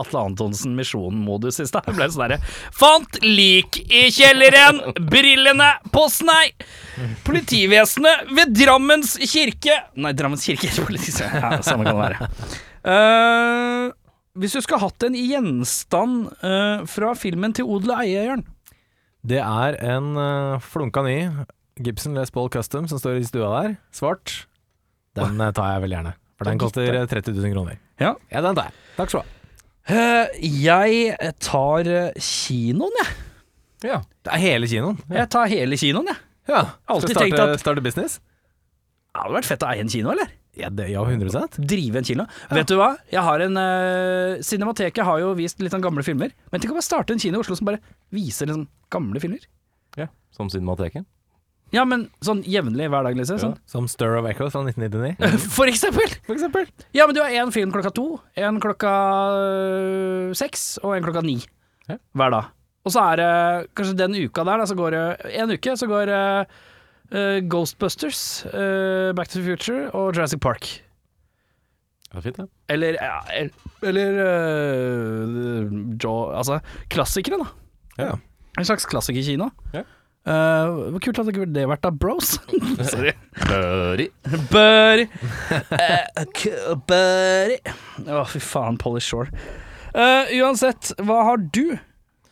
Atle 0.00 0.24
Antonsen 0.26 0.74
Misjon-modus 0.78 1.60
i 1.62 1.66
stad. 1.70 1.86
Jeg 1.90 1.98
ble 2.00 2.08
sånn 2.10 2.24
derre 2.26 2.40
Fant 2.74 3.18
lik 3.22 3.78
i 3.86 4.06
kjelleren! 4.14 4.80
Brillene 5.12 5.70
på 5.94 6.06
snei! 6.10 6.50
Politivesenet 7.26 8.28
ved 8.36 8.52
Drammens 8.58 9.14
kirke 9.30 9.78
Nei, 10.02 10.12
Drammens 10.18 10.44
kirke. 10.46 10.70
Politiet- 10.82 11.22
Ja, 11.32 11.56
samme 11.64 11.86
kan 11.86 11.96
det 11.96 12.02
være. 12.02 12.30
Uh, 12.82 13.92
hvis 14.42 14.56
du 14.56 14.60
skulle 14.64 14.82
hatt 14.82 15.04
en 15.06 15.14
gjenstand 15.18 16.30
uh, 16.42 16.82
fra 16.90 17.12
filmen 17.18 17.52
til 17.54 17.68
odel 17.70 17.92
og 17.94 18.00
eie, 18.02 18.24
Jørn 18.26 18.42
Det 19.22 19.38
er 19.38 19.76
en 19.94 20.08
uh, 20.18 20.56
flunka 20.72 21.04
ny 21.06 21.18
Gibson 21.80 22.14
Les 22.18 22.30
Paul 22.34 22.50
Custom 22.52 22.88
som 22.90 22.98
står 23.00 23.20
i 23.22 23.28
stua 23.28 23.48
der, 23.62 23.76
svart. 23.94 24.46
Den 25.16 25.40
eh, 25.40 25.52
tar 25.56 25.74
jeg 25.74 25.84
veldig 25.86 25.96
gjerne. 25.98 26.14
For 26.40 26.48
den 26.48 26.58
koster 26.60 26.98
eh, 27.00 27.06
30 27.08 27.36
000 27.38 27.54
kroner. 27.54 27.78
Ja. 28.02 28.14
Ja, 28.32 28.42
den 28.44 28.56
tar 28.58 28.68
jeg. 28.70 28.76
Takk 28.98 29.12
skal 29.14 29.22
du 29.22 29.28
ha. 29.28 29.38
Uh, 29.82 30.28
Jeg 30.38 31.32
tar 31.42 31.88
eh, 31.90 32.12
kinoen, 32.22 32.94
jeg. 33.02 33.14
Ja. 33.88 33.96
Det 34.22 34.30
er 34.36 34.42
hele 34.44 34.68
kinoen. 34.70 35.00
Jeg 35.10 35.30
tar 35.32 35.48
hele 35.50 35.78
kinoen, 35.80 36.12
jeg. 36.12 36.20
Ja. 36.52 36.60
Alltid 36.90 37.16
tenkt 37.16 37.36
starte, 37.36 37.56
at- 37.56 37.62
starte 37.64 37.82
business? 37.84 38.20
Det 39.12 39.20
hadde 39.20 39.34
vært 39.36 39.48
fett 39.50 39.64
å 39.66 39.72
eie 39.72 39.82
en 39.84 39.90
kino, 39.92 40.12
eller? 40.14 40.30
Ja, 40.56 40.68
det, 40.68 40.86
ja 40.92 41.00
100% 41.00 41.56
Drive 41.64 41.96
en 42.00 42.04
kino. 42.04 42.24
Vet 42.52 42.68
du 42.68 42.74
hva? 42.76 42.90
Jeg 43.12 43.22
har 43.24 43.40
en 43.40 43.56
uh, 43.56 44.40
Cinemateket 44.44 45.04
har 45.08 45.20
jo 45.22 45.30
vist 45.38 45.60
litt 45.64 45.72
sånn 45.72 45.84
gamle 45.84 46.04
filmer. 46.04 46.32
Men 46.52 46.60
tenk 46.60 46.74
om 46.74 46.78
jeg 46.80 46.86
starter 46.86 47.16
en 47.16 47.22
kino 47.22 47.40
i 47.40 47.44
Oslo 47.44 47.56
som 47.56 47.68
bare 47.70 47.80
viser 48.12 48.48
liksom 48.50 48.66
gamle 48.92 49.20
filmer. 49.22 49.44
ja. 49.98 50.08
Som 50.32 50.48
Cinemateket. 50.52 51.04
Ja, 51.72 51.86
men 51.88 52.06
sånn 52.24 52.42
jevnlig 52.44 52.90
hver 52.92 53.06
dag, 53.06 53.16
liksom. 53.16 53.38
Sånn. 53.40 53.54
Som 53.68 53.86
Stir 53.88 54.18
of 54.18 54.28
Echoes 54.28 54.52
fra 54.52 54.60
1999. 54.68 55.16
For 55.56 55.70
eksempel! 55.70 56.18
For 56.26 56.36
eksempel. 56.36 56.68
Ja, 56.92 57.06
men 57.08 57.16
du 57.16 57.22
har 57.24 57.32
én 57.32 57.52
film 57.54 57.72
klokka 57.72 57.94
to, 57.96 58.06
en 58.36 58.60
klokka 58.60 58.92
øh, 59.38 60.34
seks 60.36 60.76
og 60.84 60.98
en 60.98 61.06
klokka 61.06 61.24
ni. 61.24 61.40
Ja. 61.88 61.96
hver 62.14 62.30
dag. 62.30 62.52
Og 62.86 62.92
så 62.94 63.02
er 63.12 63.18
det 63.18 63.32
kanskje 63.78 63.96
den 63.98 64.14
uka 64.26 64.44
der, 64.46 64.60
da, 64.60 64.66
så 64.66 64.76
går 64.78 64.94
det 64.94 65.02
en 65.40 65.50
uke, 65.54 65.74
så 65.78 65.88
går 65.90 66.12
eh, 66.12 67.40
Ghostbusters, 67.50 68.44
uh, 68.46 69.12
Back 69.14 69.28
to 69.28 69.40
the 69.40 69.44
Future 69.44 69.90
og 69.90 70.14
Jurassic 70.16 70.40
Park. 70.40 70.68
Det 72.12 72.20
er 72.20 72.24
fint, 72.24 72.36
det. 72.36 72.46
Eller, 72.72 72.96
ja, 73.00 73.48
eller 73.82 74.18
uh, 74.20 75.72
Jaw 75.96 76.32
Altså 76.36 76.58
klassikere, 76.92 77.40
da. 77.40 78.04
Ja. 78.04 78.14
En 78.58 78.68
slags 78.68 78.86
klassikerkino. 78.86 79.50
Ja. 79.72 79.84
Eh, 80.22 80.72
hvor 80.94 81.00
kult 81.02 81.16
hadde 81.18 81.32
ikke 81.34 81.46
det 81.50 81.64
vært 81.66 81.82
da, 81.82 81.90
bros? 81.90 82.36
Sorry. 82.92 83.10
Børi. 83.48 84.06
Buddy. 84.52 85.06
Uh, 85.50 86.76
buddy. 86.86 87.56
Å, 88.06 88.22
fy 88.30 88.42
faen, 88.42 88.78
Polly 88.78 89.02
Shore. 89.02 89.32
Uh, 89.92 90.30
uansett, 90.40 90.92
hva 91.02 91.18
har 91.26 91.42
du 91.52 91.74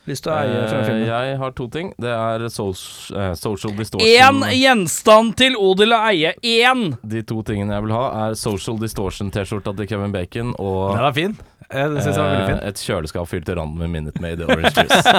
lyst 0.09 0.25
til 0.25 0.33
å 0.33 0.37
eie 0.39 0.63
fra 0.71 0.79
Eh, 0.81 0.87
filmen? 0.87 1.03
jeg 1.11 1.35
har 1.43 1.53
to 1.59 1.67
ting. 1.71 1.91
Det 2.01 2.11
er 2.15 2.47
social, 2.51 3.21
eh, 3.21 3.35
social 3.39 3.75
distortion. 3.77 4.09
Én 4.09 4.41
gjenstand 4.57 5.35
til 5.39 5.59
odel 5.61 5.93
å 5.95 6.01
eie. 6.09 6.33
Én! 6.47 6.95
De 7.05 7.21
to 7.27 7.43
tingene 7.47 7.75
jeg 7.77 7.85
vil 7.89 7.93
ha, 7.95 8.07
er 8.29 8.39
social 8.39 8.79
distortion-T-skjorta 8.81 9.75
til 9.77 9.91
Kevin 9.93 10.15
Bacon 10.15 10.55
og 10.59 10.97
Den 10.97 11.05
er 11.11 11.13
fin. 11.19 11.37
Jeg 11.71 11.91
synes 12.03 12.07
jeg 12.09 12.17
var 12.19 12.33
veldig 12.33 12.47
fin. 12.49 12.57
eh, 12.59 12.69
et 12.73 12.81
kjøleskap 12.83 13.29
fylt 13.31 13.45
til 13.47 13.59
randen 13.61 13.79
med 13.79 13.93
Minute 13.93 14.23
Maid 14.25 14.41
Orange 14.43 14.73
Juice. 14.75 15.13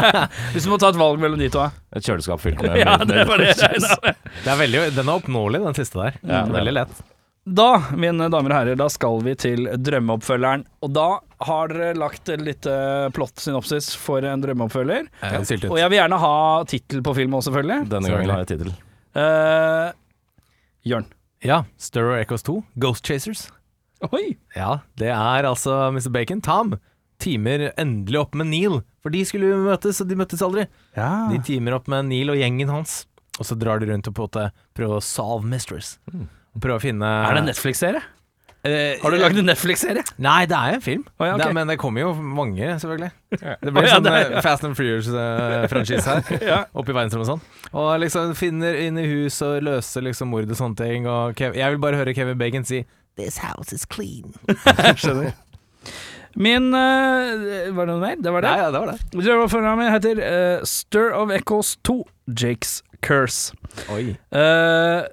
Hvis 0.52 0.66
du 0.68 0.72
må 0.74 0.80
ta 0.82 0.90
et 0.92 1.00
valg 1.00 1.22
mellom 1.24 1.40
de 1.40 1.48
to. 1.54 1.64
Et 1.96 2.04
kjøleskap 2.04 2.42
fylt 2.44 2.60
med 2.66 2.76
Ja, 2.82 2.98
Minute 2.98 3.16
Made 3.16 3.38
Orange 3.38 3.56
Juice. 3.56 3.96
Det 4.44 4.52
er 4.52 4.60
veldig, 4.60 4.82
den 4.98 5.08
er 5.08 5.22
oppnåelig, 5.22 5.62
den 5.64 5.78
siste 5.80 6.02
der. 6.02 6.18
Ja, 6.22 6.42
det 6.44 6.52
er 6.52 6.58
veldig 6.60 6.74
lett. 6.82 7.02
Da, 7.42 7.70
mine 7.98 8.28
damer 8.30 8.54
og 8.54 8.58
herrer, 8.60 8.78
da 8.78 8.86
skal 8.94 9.24
vi 9.26 9.32
til 9.40 9.66
drømmeoppfølgeren. 9.82 10.66
Og 10.86 10.92
da 10.94 11.08
har 11.48 11.72
dere 11.72 11.96
lagt 11.98 12.30
et 12.30 12.44
lite 12.46 12.76
plott-synopsis 13.16 13.96
for 13.98 14.22
en 14.30 14.44
drømmeoppfølger. 14.44 15.08
Ja, 15.24 15.40
Og 15.72 15.80
jeg 15.80 15.90
vil 15.90 15.98
gjerne 15.98 16.20
ha 16.22 16.36
tittel 16.70 17.02
på 17.08 17.16
film 17.18 17.34
også, 17.40 17.50
selvfølgelig. 17.50 17.80
Denne 17.96 18.12
gangen 18.14 18.36
har 18.36 18.44
jeg 18.44 18.52
tittel. 18.54 18.76
Uh, 19.18 19.90
Jørn. 20.86 21.10
Ja, 21.42 21.64
Stir 21.82 22.14
Echoes 22.20 22.46
2, 22.46 22.60
Ghost 22.78 23.08
Chasers. 23.10 23.48
Oi! 24.10 24.38
Ja, 24.58 24.80
det 24.98 25.12
er 25.14 25.46
altså 25.50 25.76
Mr. 25.94 26.10
Bacon. 26.14 26.42
Tam 26.42 26.76
teamer 27.22 27.68
endelig 27.80 28.18
opp 28.24 28.38
med 28.38 28.50
Neil, 28.50 28.80
for 29.04 29.14
de 29.14 29.22
skulle 29.30 29.52
jo 29.52 29.60
møtes, 29.68 30.00
og 30.02 30.10
de 30.10 30.18
møttes 30.18 30.42
aldri. 30.46 30.66
Ja. 30.98 31.28
De 31.30 31.38
teamer 31.46 31.78
opp 31.78 31.90
med 31.92 32.10
Neil 32.10 32.34
og 32.34 32.40
gjengen 32.40 32.72
hans, 32.74 33.04
og 33.38 33.46
så 33.48 33.58
drar 33.60 33.82
de 33.82 33.92
rundt 33.92 34.10
og 34.10 34.16
på 34.18 34.26
en 34.42 34.56
prøver 34.78 34.98
å 34.98 35.06
solve 35.06 35.46
mysteries. 35.50 35.96
Prøve 36.58 36.80
å 36.80 36.84
finne 36.84 37.06
Er 37.06 37.38
det 37.38 37.46
en 37.46 37.52
Netflix-serie? 37.54 38.02
Eh, 38.62 39.00
Har 39.02 39.10
du 39.10 39.18
lagd 39.18 39.40
en 39.42 39.48
Netflix-serie? 39.50 40.04
Nei, 40.22 40.44
det 40.46 40.54
er 40.58 40.76
en 40.76 40.84
film. 40.86 41.06
Oh, 41.18 41.26
ja, 41.26 41.34
okay. 41.34 41.48
det, 41.48 41.54
men 41.58 41.70
det 41.72 41.78
kommer 41.82 42.04
jo 42.04 42.12
mange, 42.22 42.68
selvfølgelig. 42.84 43.10
Det 43.32 43.40
blir 43.64 43.74
blir 43.74 43.88
ja, 43.88 43.96
sånn 43.96 44.10
er- 44.12 44.36
ja. 44.36 44.44
Fast 44.46 44.66
and 44.68 44.78
Furious-franchise 44.78 46.06
her. 46.06 46.22
Ja. 46.52 46.60
Oppe 46.78 46.94
i 46.94 46.98
verdensrommet 46.98 47.26
og 47.26 47.32
sånn. 47.32 47.72
Og 47.74 47.90
liksom 48.04 48.36
finner 48.38 48.78
inn 48.84 49.00
i 49.02 49.08
hus 49.10 49.40
og 49.46 49.64
løser 49.66 50.06
liksom 50.06 50.30
mord 50.30 50.50
og 50.54 50.60
sånne 50.60 50.78
ting. 50.78 51.08
Og 51.10 51.34
Kev 51.40 51.58
jeg 51.58 51.74
vil 51.74 51.82
bare 51.82 51.98
høre 52.02 52.14
Kevin 52.18 52.38
Bacon 52.38 52.68
si 52.68 52.84
This 53.20 53.42
house 53.44 53.74
is 53.76 53.86
clean. 53.86 54.36
Skjønner. 55.02 55.34
Min 56.40 56.70
uh, 56.72 57.72
Var 57.76 57.86
det 57.86 57.92
noe 57.92 58.00
mer? 58.00 58.20
Det 58.24 58.32
var 58.32 58.46
det. 58.46 58.52
Ja, 58.56 58.68
ja, 58.68 58.72
det 58.72 58.84
var 58.84 58.94
det. 58.94 59.00
Drømmeoppfølgeren 59.12 59.82
min 59.82 59.92
heter 59.92 60.22
uh, 60.22 60.68
Stir 60.68 61.12
of 61.18 61.34
Echoes 61.36 61.76
2, 61.84 61.98
Jakes 62.32 62.80
Curse. 63.04 63.58
Oi. 63.92 64.14
Uh, 64.32 65.10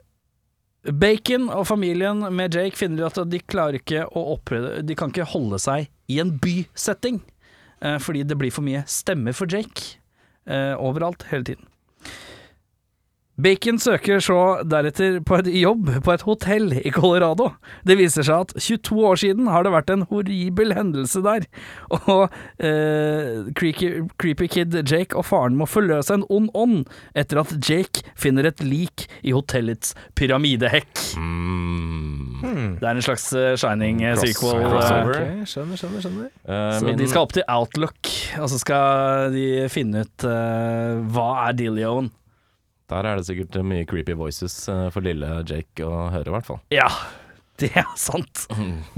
Bacon 0.92 1.48
og 1.52 1.66
familien 1.68 2.22
med 2.34 2.54
Jake 2.54 2.78
finner 2.78 3.08
at 3.08 3.18
de 3.28 3.40
klarer 3.50 3.80
ikke 3.80 4.06
å 4.16 4.22
opprede 4.34 4.82
De 4.86 4.96
kan 4.98 5.12
ikke 5.12 5.26
holde 5.34 5.58
seg 5.60 5.88
i 6.08 6.20
en 6.22 6.30
bysetting, 6.40 7.20
eh, 7.84 7.98
fordi 8.00 8.22
det 8.24 8.38
blir 8.40 8.54
for 8.54 8.64
mye 8.64 8.80
stemmer 8.88 9.36
for 9.36 9.50
Jake 9.50 9.98
eh, 10.48 10.72
overalt, 10.80 11.26
hele 11.28 11.44
tiden. 11.44 11.67
Bacon 13.38 13.76
søker 13.78 14.18
så 14.24 14.36
deretter 14.66 15.20
på 15.22 15.36
et 15.38 15.48
jobb 15.60 15.90
på 16.02 16.10
et 16.14 16.24
hotell 16.26 16.72
i 16.80 16.90
Colorado. 16.94 17.52
Det 17.86 17.94
viser 18.00 18.26
seg 18.26 18.48
at 18.48 18.54
22 18.58 18.96
år 19.06 19.20
siden 19.22 19.46
har 19.52 19.62
det 19.62 19.70
vært 19.76 19.92
en 19.94 20.02
horribel 20.10 20.74
hendelse 20.74 21.22
der, 21.22 21.46
og 21.94 22.24
eh, 22.58 23.46
creepy, 23.58 23.92
creepy 24.18 24.48
kid 24.50 24.74
Jake 24.82 25.14
og 25.14 25.28
faren 25.30 25.54
må 25.58 25.68
forløse 25.70 26.18
en 26.18 26.26
ond 26.34 26.50
ånd 26.58 26.82
etter 27.14 27.38
at 27.44 27.54
Jake 27.62 28.02
finner 28.18 28.48
et 28.50 28.62
lik 28.66 29.06
i 29.22 29.34
hotellets 29.36 29.94
pyramidehekk. 30.18 30.90
Mm. 31.18 32.76
Det 32.78 32.86
er 32.86 32.90
en 32.98 33.02
slags 33.06 33.28
shining 33.58 34.02
Shining-sequel. 34.02 34.66
Okay, 34.66 35.46
skjønner, 35.48 35.78
skjønner, 35.78 36.02
skjønner. 36.04 36.28
Uh, 36.42 36.74
så 36.78 36.84
min- 36.86 36.98
de 36.98 37.08
skal 37.10 37.26
opp 37.26 37.34
til 37.38 37.46
Outlook, 37.50 38.10
og 38.38 38.50
så 38.50 38.58
skal 38.62 39.32
de 39.34 39.46
finne 39.72 40.02
ut 40.06 40.26
uh, 40.26 40.98
hva 41.14 41.28
er 41.48 41.58
dealioen. 41.58 42.10
Der 42.88 43.04
er 43.04 43.18
det 43.20 43.26
sikkert 43.28 43.56
mye 43.68 43.84
creepy 43.88 44.14
voices 44.16 44.54
eh, 44.72 44.86
for 44.94 45.04
lille 45.04 45.28
Jake 45.48 45.84
å 45.84 46.06
høre, 46.12 46.28
i 46.30 46.34
hvert 46.36 46.48
fall. 46.48 46.60
Ja, 46.72 46.88
det 47.60 47.72
er 47.76 47.88
sant. 48.00 48.46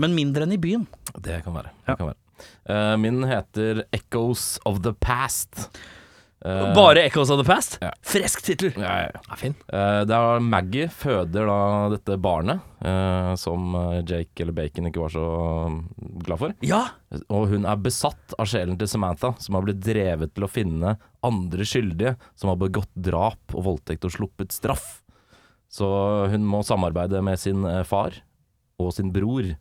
Men 0.01 0.15
mindre 0.17 0.47
enn 0.47 0.55
i 0.55 0.61
byen. 0.63 0.87
Det 1.19 1.41
kan 1.47 1.57
være. 1.57 1.73
Det 1.89 1.97
kan 1.99 2.13
være. 2.13 2.21
Eh, 2.71 2.95
min 3.03 3.25
heter 3.29 3.85
Echoes 3.97 4.59
of 4.69 4.83
the 4.87 4.95
Past. 5.03 5.67
Eh, 6.45 6.75
Bare 6.75 7.03
Echoes 7.05 7.31
of 7.31 7.41
the 7.41 7.45
Past? 7.45 7.79
ja. 7.81 7.91
Fresk 8.03 8.43
tittel. 8.47 8.73
ja, 8.77 8.95
ja, 9.03 9.11
ja. 9.15 9.37
Fin. 9.37 9.55
Er 9.69 10.41
Maggie 10.41 10.89
føder 10.89 11.47
da 11.47 11.59
dette 11.93 12.17
barnet, 12.17 12.63
uh, 12.81 13.35
som 13.37 13.75
Jake 14.09 14.41
eller 14.43 14.57
Bacon 14.57 14.89
ikke 14.89 15.03
var 15.03 15.13
så 15.13 15.27
mm, 15.69 15.79
glad 16.25 16.41
for. 16.41 16.55
Ja, 16.65 16.83
Og 17.29 17.49
hun 17.53 17.69
er 17.69 17.77
besatt 17.77 18.35
av 18.39 18.49
sjelen 18.49 18.79
til 18.81 18.89
Samantha, 18.89 19.35
som 19.39 19.59
har 19.59 19.67
blitt 19.67 19.83
drevet 19.85 20.33
til 20.35 20.47
å 20.47 20.51
finne 20.51 20.97
andre 21.27 21.67
skyldige 21.69 22.17
som 22.35 22.49
har 22.53 22.61
begått 22.63 22.93
drap 22.97 23.53
og 23.53 23.67
voldtekt 23.67 24.09
og 24.09 24.17
sluppet 24.17 24.57
straff. 24.57 25.03
Så 25.71 25.87
hun 26.33 26.47
må 26.49 26.65
samarbeide 26.67 27.21
med 27.23 27.39
sin 27.39 27.63
far 27.87 28.17
og 28.81 28.95
sin 28.97 29.13
bror 29.13 29.53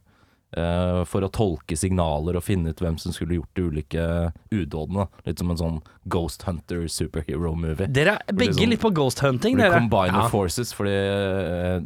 for 0.51 1.21
å 1.21 1.29
tolke 1.29 1.77
signaler 1.77 2.35
og 2.35 2.41
finne 2.43 2.71
ut 2.73 2.79
hvem 2.81 2.95
som 2.97 3.13
skulle 3.13 3.35
gjort 3.37 3.53
de 3.53 3.61
ulike 3.69 4.05
udådene. 4.51 5.07
Litt 5.27 5.37
som 5.39 5.51
en 5.53 5.57
sånn 5.59 5.75
Ghost 6.09 6.41
Hunter 6.47 6.87
superhero-movie. 6.89 7.85
dere 7.93 8.15
er 8.27 8.33
begge 8.33 8.55
sånn- 8.57 8.69
litt 8.73 8.81
på 8.81 8.91
ghost 8.93 9.19
hunting, 9.19 9.57
dere. 9.57 9.77
combiner 9.77 10.23
Ja. 10.23 10.27
forces, 10.29 10.73
fordi 10.73 10.89
eh, 10.95 11.79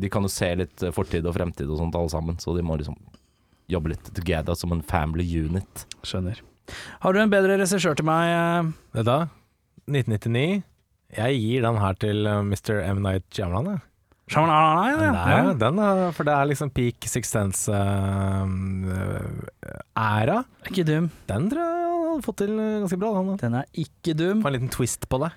de 0.00 0.08
kan 0.10 0.22
jo 0.22 0.28
se 0.28 0.50
litt 0.56 0.82
eh, 0.82 0.90
fortid 0.90 1.24
og 1.26 1.34
fremtid 1.36 1.70
og 1.70 1.78
sånt 1.78 1.94
alle 1.94 2.08
sammen, 2.10 2.36
så 2.42 2.56
de 2.56 2.62
må 2.62 2.76
liksom 2.76 2.96
jobbe 3.70 3.90
litt 3.90 4.14
together 4.14 4.54
som 4.56 4.72
en 4.72 4.82
family 4.82 5.24
unit. 5.44 5.86
Skjønner. 6.02 6.40
Har 7.00 7.12
du 7.12 7.20
en 7.20 7.30
bedre 7.30 7.56
regissør 7.58 7.94
til 7.96 8.04
meg? 8.04 8.74
Det 8.92 9.04
da? 9.04 9.28
1999. 9.88 10.64
Jeg 11.16 11.40
gir 11.40 11.62
den 11.62 11.76
her 11.80 11.94
til 11.94 12.26
eh, 12.26 12.42
Mr. 12.42 12.82
M. 12.82 13.02
Night 13.02 13.24
Shyamalan. 13.30 13.78
jeg. 13.78 13.80
Shyamalan, 14.28 15.00
ja. 15.00 15.12
ja. 15.32 15.52
den 15.56 15.78
er, 15.80 16.10
for 16.16 16.24
det 16.28 16.34
er 16.36 16.48
liksom 16.50 16.68
peak 16.76 17.06
Six 17.08 17.30
Sense-æra. 17.32 17.78
Ikke 20.68 20.84
dum. 20.88 21.06
den 21.30 21.48
tror 21.50 21.62
jeg 21.64 21.86
han 21.88 22.04
hadde 22.12 22.26
fått 22.26 22.38
til 22.42 22.52
eh, 22.58 22.78
ganske 22.82 22.98
bra. 23.00 23.10
Han. 23.16 23.26
Den 23.40 23.54
er 23.60 23.66
ikke 23.84 24.12
dum. 24.18 24.42
Få 24.44 24.48
en 24.50 24.56
liten 24.58 24.72
twist 24.72 25.02
på 25.12 25.16
det. 25.24 25.30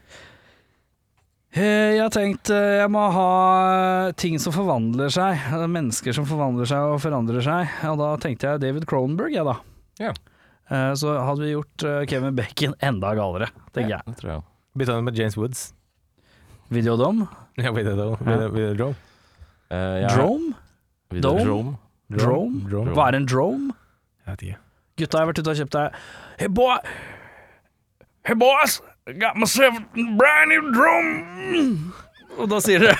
Eh, 1.51 1.89
Jeg 1.97 2.01
har 2.05 2.13
tenkt 2.15 2.47
eh, 2.55 2.77
jeg 2.81 2.89
må 2.93 3.01
ha 3.11 3.27
ting 4.19 4.35
som 4.39 4.53
forvandler 4.55 5.09
seg. 5.11 5.31
eh, 5.51 5.65
Mennesker 5.67 6.15
som 6.15 6.25
forvandler 6.29 6.67
seg 6.69 6.79
og 6.93 7.01
forandrer 7.03 7.41
seg. 7.43 7.61
Og 7.91 7.97
da 7.99 8.09
tenkte 8.23 8.47
jeg 8.53 8.61
David 8.63 8.83
Cronenberg, 8.91 9.31
jeg, 9.35 9.43
da. 9.47 9.55
Ja. 9.99 10.11
Eh, 10.71 10.93
Så 10.99 11.07
hadde 11.19 11.43
vi 11.43 11.51
gjort 11.55 11.77
eh, 11.87 12.03
Kevin 12.11 12.35
Bacon 12.39 12.73
enda 12.79 13.09
galere, 13.19 13.47
tenker 13.75 13.93
jeg. 13.97 14.03
Jeg. 14.23 14.39
Bytta 14.79 14.95
den 14.95 15.07
med 15.09 15.15
James 15.19 15.35
Woods. 15.39 15.61
Videodom? 16.71 17.17
Ja, 17.57 17.71
Videodrome. 17.71 18.17
Videodrome. 18.53 18.95
Eh, 19.69 19.77
jeg- 20.01 20.09
Drome? 20.15 20.53
Dome? 21.21 21.43
drome. 21.43 21.77
Drome? 22.11 22.69
Drome. 22.69 22.93
Hva 22.95 23.07
er 23.11 23.15
en 23.15 23.25
drome? 23.27 23.73
Jeg 24.25 24.31
vet 24.37 24.41
ikke. 24.47 24.57
Gutta 24.97 25.17
har 25.19 25.25
vært 25.27 25.39
ute 25.41 25.49
og 25.51 25.57
kjøpt 25.57 25.71
deg 25.75 25.93
Hey 26.39 26.47
boy 26.47 26.77
Hey 28.27 28.35
boys 28.35 28.81
Got 29.19 29.35
myself 29.37 29.77
a 29.79 30.03
brand 30.19 30.49
new 30.51 30.71
drone 30.71 31.93
Og 32.37 32.49
da 32.51 32.59
sier 32.61 32.79
dere 32.83 32.95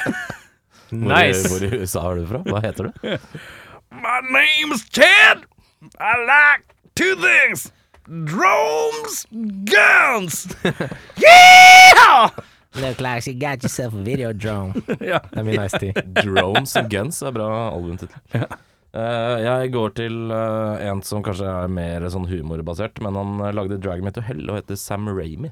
Hvor, 0.90 0.98
Nice! 1.12 1.48
hvor 1.52 1.62
i 1.68 1.82
USA 1.84 2.06
er 2.12 2.16
du 2.16 2.26
fra? 2.32 2.42
Hva 2.48 2.62
heter 2.64 2.90
du? 2.90 2.92
My 4.06 4.20
name 4.32 4.74
is 4.74 4.84
Ted 4.90 5.44
I 6.00 6.14
like 6.26 6.66
two 6.96 7.16
things 7.16 7.70
Drones 8.08 9.26
Guns 9.70 10.48
Yeah 11.22 12.32
Look 12.76 13.02
like 13.02 13.28
you 13.28 13.34
got 13.34 13.64
yourself 13.64 13.94
a 13.94 14.04
video 14.04 14.32
drone. 14.34 14.74
ja. 15.02 15.20
That'd 15.20 15.46
be 15.46 15.58
nice 15.58 15.78
tea. 15.78 15.92
Drones 16.24 16.76
and 16.76 16.90
Guns 16.90 17.22
er 17.22 17.32
bra 17.36 17.50
albumtittel. 17.74 18.16
Eh, 18.92 19.38
jeg 19.40 19.72
går 19.72 19.94
til 19.96 20.32
uh, 20.32 20.76
en 20.84 21.00
som 21.08 21.24
kanskje 21.24 21.48
er 21.48 21.70
mer 21.72 22.04
sånn 22.12 22.28
humorbasert, 22.28 23.00
men 23.04 23.16
han 23.16 23.38
uh, 23.40 23.52
lagde 23.56 23.78
Dragon 23.80 24.04
Me 24.04 24.12
to 24.12 24.24
Hell 24.24 24.44
og 24.50 24.58
heter 24.60 24.80
Sam 24.80 25.08
Raimi. 25.08 25.52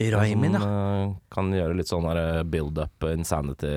Raimin, 0.00 0.56
Som 0.58 0.64
ja 0.64 1.04
kan 1.30 1.52
gjøre 1.54 1.76
litt 1.78 1.90
sånn 1.90 2.06
der 2.08 2.42
build-up, 2.50 3.04
insanity 3.12 3.70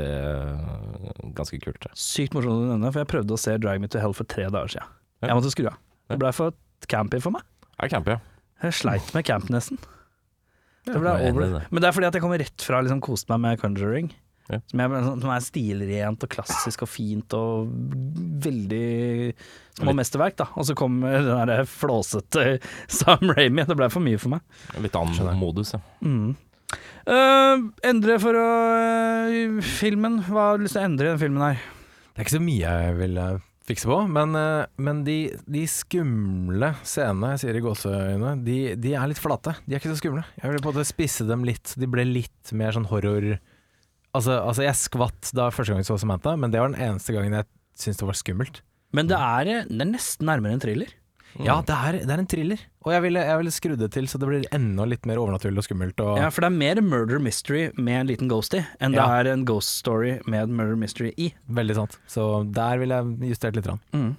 Ganske 1.37 1.59
kult. 1.61 1.77
tror. 1.83 1.93
Sykt 1.93 2.33
morsomt 2.33 2.57
å 2.57 2.71
nevne 2.71 2.89
For 2.89 3.03
jeg 3.03 3.09
prøvde 3.11 3.35
å 3.35 3.41
se 3.41 3.53
Drag 3.61 3.81
Me 3.83 3.89
to 3.91 4.01
Hell 4.01 4.15
for 4.17 4.25
tre 4.29 4.47
dager 4.49 4.73
siden 4.73 4.89
Ja. 5.21 5.29
Jeg 5.29 5.37
måtte 5.37 5.51
skru 5.53 5.67
av 5.69 5.77
Det 6.09 6.17
ble 6.21 6.31
for 6.33 6.57
campy 6.89 7.21
for 7.21 7.37
meg 7.37 7.45
Er 7.77 7.93
campy, 7.93 8.15
ja. 8.15 8.21
Jeg 8.65 8.79
sleit 8.79 9.13
med 9.13 9.27
camp 9.29 9.51
nesten 9.53 9.77
Det 10.87 11.01
ble 11.01 11.13
er 11.13 11.27
over. 11.31 11.67
Men 11.69 11.83
det 11.83 11.89
er 11.89 11.97
fordi 11.97 12.09
at 12.09 12.17
jeg 12.17 12.23
kommer 12.23 12.41
rett 12.41 12.63
fra 12.63 12.79
liksom 12.83 13.03
koste 13.03 13.31
meg 13.33 13.43
med 13.43 13.61
Conjuring. 13.61 14.09
Ja. 14.47 14.61
Som, 14.71 14.79
jeg, 14.79 15.03
som 15.19 15.31
er 15.33 15.43
stilrent 15.43 16.21
og 16.23 16.31
klassisk 16.31 16.85
og 16.85 16.89
fint 16.89 17.33
og 17.35 17.71
veldig 18.45 19.33
små 19.75 19.95
mesterverk, 19.97 20.37
da. 20.39 20.47
Og 20.55 20.69
så 20.69 20.75
kommer 20.77 21.17
den 21.19 21.51
der 21.51 21.67
flåsete 21.67 22.57
Sam 22.99 23.33
Ramy. 23.35 23.65
Det 23.67 23.75
ble 23.77 23.89
for 23.91 24.05
mye 24.05 24.21
for 24.21 24.37
meg. 24.37 24.45
Litt 24.83 24.95
annen 24.95 25.41
modus, 25.41 25.75
ja. 25.75 25.81
Mm. 25.99 26.35
Uh, 27.07 27.67
endre 27.87 28.17
for 28.19 28.35
å 28.35 28.47
uh, 28.47 29.59
Filmen. 29.63 30.21
Hva 30.27 30.51
har 30.51 30.59
du 30.59 30.65
lyst 30.65 30.75
til 30.75 30.83
å 30.83 30.87
endre 30.87 31.07
i 31.07 31.13
den 31.13 31.21
filmen 31.21 31.43
her? 31.43 31.61
Det 32.17 32.23
er 32.23 32.25
ikke 32.25 32.37
så 32.39 32.43
mye 32.43 32.71
jeg 32.81 32.95
vil 32.97 33.19
eh, 33.21 33.46
fikse 33.67 33.89
på, 33.89 33.97
men, 34.11 34.35
eh, 34.39 34.69
men 34.79 35.03
de, 35.07 35.17
de 35.49 35.65
skumle 35.69 36.71
scenene, 36.87 37.33
jeg 37.35 37.43
sier 37.43 37.59
i 37.59 37.63
gåseøyne, 37.65 38.33
de, 38.45 38.57
de 38.79 38.95
er 38.95 39.11
litt 39.11 39.21
flate. 39.21 39.57
De 39.65 39.75
er 39.75 39.81
ikke 39.81 39.91
så 39.91 39.99
skumle. 39.99 40.23
Jeg 40.39 40.49
ville 40.49 40.63
på 40.63 40.71
en 40.71 40.77
måte 40.77 40.87
spisse 40.87 41.27
dem 41.27 41.45
litt. 41.47 41.75
De 41.79 41.89
ble 41.91 42.07
litt 42.07 42.55
mer 42.55 42.75
sånn 42.75 42.89
horror 42.91 43.35
Altså, 44.15 44.33
altså 44.39 44.63
jeg 44.63 44.79
skvatt 44.79 45.29
da 45.35 45.49
første 45.53 45.73
gang 45.73 45.83
jeg 45.83 45.89
så 45.91 45.97
Samantha, 46.01 46.31
men 46.39 46.49
det 46.49 46.61
var 46.61 46.71
den 46.71 46.79
eneste 46.81 47.13
gangen 47.13 47.35
jeg 47.35 47.45
syntes 47.77 47.99
det 47.99 48.07
var 48.07 48.17
skummelt. 48.17 48.61
Men 48.95 49.09
det 49.11 49.17
er, 49.19 49.49
eh, 49.51 49.67
det 49.69 49.83
er 49.83 49.91
nesten 49.91 50.29
nærmere 50.29 50.57
en 50.57 50.63
thriller. 50.63 50.93
Ja, 51.43 51.59
det 51.61 51.75
er, 51.75 51.97
det 52.07 52.09
er 52.15 52.21
en 52.23 52.27
thriller, 52.29 52.61
og 52.85 52.93
jeg 52.95 53.01
ville, 53.03 53.21
jeg 53.27 53.37
ville 53.37 53.51
skru 53.53 53.73
det 53.77 53.91
til 53.93 54.07
så 54.09 54.17
det 54.17 54.27
blir 54.29 54.45
enda 54.55 54.85
litt 54.89 55.05
mer 55.05 55.19
overnaturlig 55.21 55.61
og 55.61 55.67
skummelt. 55.67 55.99
Og, 56.01 56.17
Ja, 56.17 56.29
for 56.33 56.41
det 56.41 56.49
er 56.49 56.57
mer 56.57 56.81
murder 56.81 57.19
mystery 57.21 57.67
med 57.77 57.99
en 58.01 58.07
liten 58.09 58.31
ghost 58.31 58.55
i, 58.57 58.63
enn 58.81 58.95
det 58.95 59.03
Ja. 59.03 59.19
er 59.19 59.27
en 59.33 59.43
ghost 59.45 59.75
story 59.83 60.15
med 60.25 60.47
en 60.47 60.55
murder 60.57 60.75
mystery 60.75 61.11
i. 61.17 61.33
Veldig 61.49 61.75
sant. 61.75 61.99
Så 62.07 62.25
der 62.51 62.79
ville 62.81 62.95
jeg 62.95 63.33
justert 63.35 63.55
litt. 63.59 63.65
Grann. 63.67 63.79
Mm. 63.93 64.15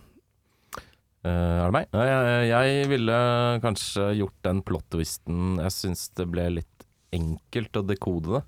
Eh, 1.25 1.31
er 1.31 1.65
det 1.67 1.75
meg? 1.75 1.89
Jeg, 1.93 2.49
jeg 2.53 2.89
ville 2.93 3.17
kanskje 3.65 4.05
gjort 4.21 4.37
den 4.47 4.61
plot-twisten 4.63 5.59
Jeg 5.59 5.75
syns 5.75 6.05
det 6.15 6.29
ble 6.31 6.45
litt 6.61 6.87
enkelt 7.17 7.81
å 7.81 7.83
dekode 7.89 8.37
det. 8.37 8.43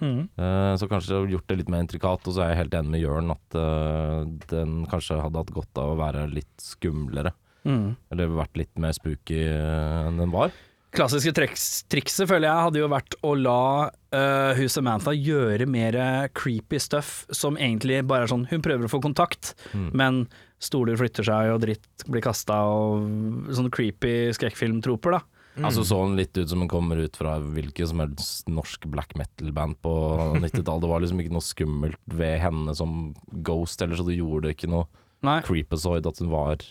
Mm. 0.00 0.20
Eh, 0.40 0.74
så 0.80 0.88
kanskje 0.88 1.20
gjort 1.30 1.46
det 1.52 1.58
litt 1.60 1.68
mer 1.72 1.84
intrikat, 1.84 2.24
og 2.26 2.32
så 2.34 2.42
er 2.46 2.54
jeg 2.54 2.62
helt 2.64 2.76
enig 2.78 2.94
med 2.96 3.02
Jørn 3.04 3.30
at 3.34 3.56
eh, 3.60 4.24
den 4.48 4.86
kanskje 4.90 5.20
hadde 5.20 5.36
hatt 5.42 5.52
godt 5.52 5.80
av 5.82 5.92
å 5.92 5.98
være 6.00 6.24
litt 6.32 6.64
skumlere. 6.64 7.34
Mm. 7.64 7.94
Eller 8.12 8.34
vært 8.38 8.56
litt 8.60 8.78
mer 8.80 8.92
spooky 8.96 9.40
eh, 9.44 10.06
enn 10.08 10.20
den 10.22 10.32
var. 10.34 10.52
Klassiske 10.90 11.30
triks, 11.36 11.64
trikset 11.86 12.26
føler 12.26 12.48
jeg 12.48 12.64
hadde 12.66 12.80
jo 12.80 12.88
vært 12.90 13.14
å 13.22 13.36
la 13.38 13.58
uh, 13.86 14.56
hun 14.58 14.70
Samantha 14.72 15.12
gjøre 15.14 15.68
mer 15.70 15.94
creepy 16.34 16.80
stuff 16.82 17.28
som 17.30 17.54
egentlig 17.60 18.00
bare 18.10 18.26
er 18.26 18.32
sånn 18.32 18.48
Hun 18.50 18.64
prøver 18.64 18.88
å 18.88 18.90
få 18.90 18.98
kontakt, 19.04 19.52
Mm. 19.70 19.90
men 19.94 20.18
stoler 20.58 20.98
flytter 20.98 21.22
seg 21.28 21.52
og 21.54 21.60
dritt 21.62 22.02
blir 22.10 22.24
kasta 22.26 22.56
og 22.66 23.06
sånne 23.54 23.70
creepy 23.70 24.32
skrekkfilmtroper, 24.34 25.14
da. 25.14 25.22
Altså 25.62 25.84
Så 25.86 26.00
den 26.06 26.16
litt 26.18 26.34
ut 26.36 26.48
som 26.50 26.58
den 26.62 26.68
kommer 26.70 26.98
ut 26.98 27.16
fra 27.18 27.36
hvilket 27.38 27.88
som 27.90 28.00
helst 28.02 28.48
norsk 28.50 28.86
black 28.90 29.14
metal-band 29.18 29.78
på 29.82 29.92
90-tallet. 30.40 30.82
Det 30.82 30.90
var 30.90 31.02
liksom 31.04 31.20
ikke 31.22 31.34
noe 31.34 31.44
skummelt 31.46 32.02
ved 32.06 32.38
henne 32.42 32.74
som 32.74 33.14
ghost, 33.46 33.82
eller 33.82 33.98
så 33.98 34.06
det 34.06 34.18
gjorde 34.18 34.54
ikke 34.54 34.70
noe 34.70 34.86
Nei. 35.26 35.38
creepazoid 35.46 36.06
at 36.06 36.18
hun 36.22 36.30
var 36.34 36.62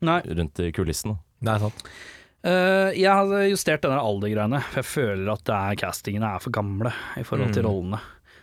Nei. 0.00 0.20
rundt 0.24 0.58
i 0.64 0.70
kulissene. 0.72 1.18
Det 1.42 1.52
er 1.54 1.58
sant. 1.66 1.82
Uh, 2.40 2.88
jeg 2.96 3.10
hadde 3.12 3.50
justert 3.50 3.82
denne 3.84 4.00
aldergreiene, 4.00 4.62
for 4.70 4.80
jeg 4.80 4.88
føler 4.88 5.32
at 5.34 5.44
det 5.44 5.56
er 5.58 5.76
castingene 5.82 6.30
er 6.36 6.40
for 6.40 6.50
gamle 6.56 6.92
i 7.20 7.22
forhold 7.26 7.52
til 7.52 7.62
Mm. 7.64 7.68
rollene. 7.68 8.00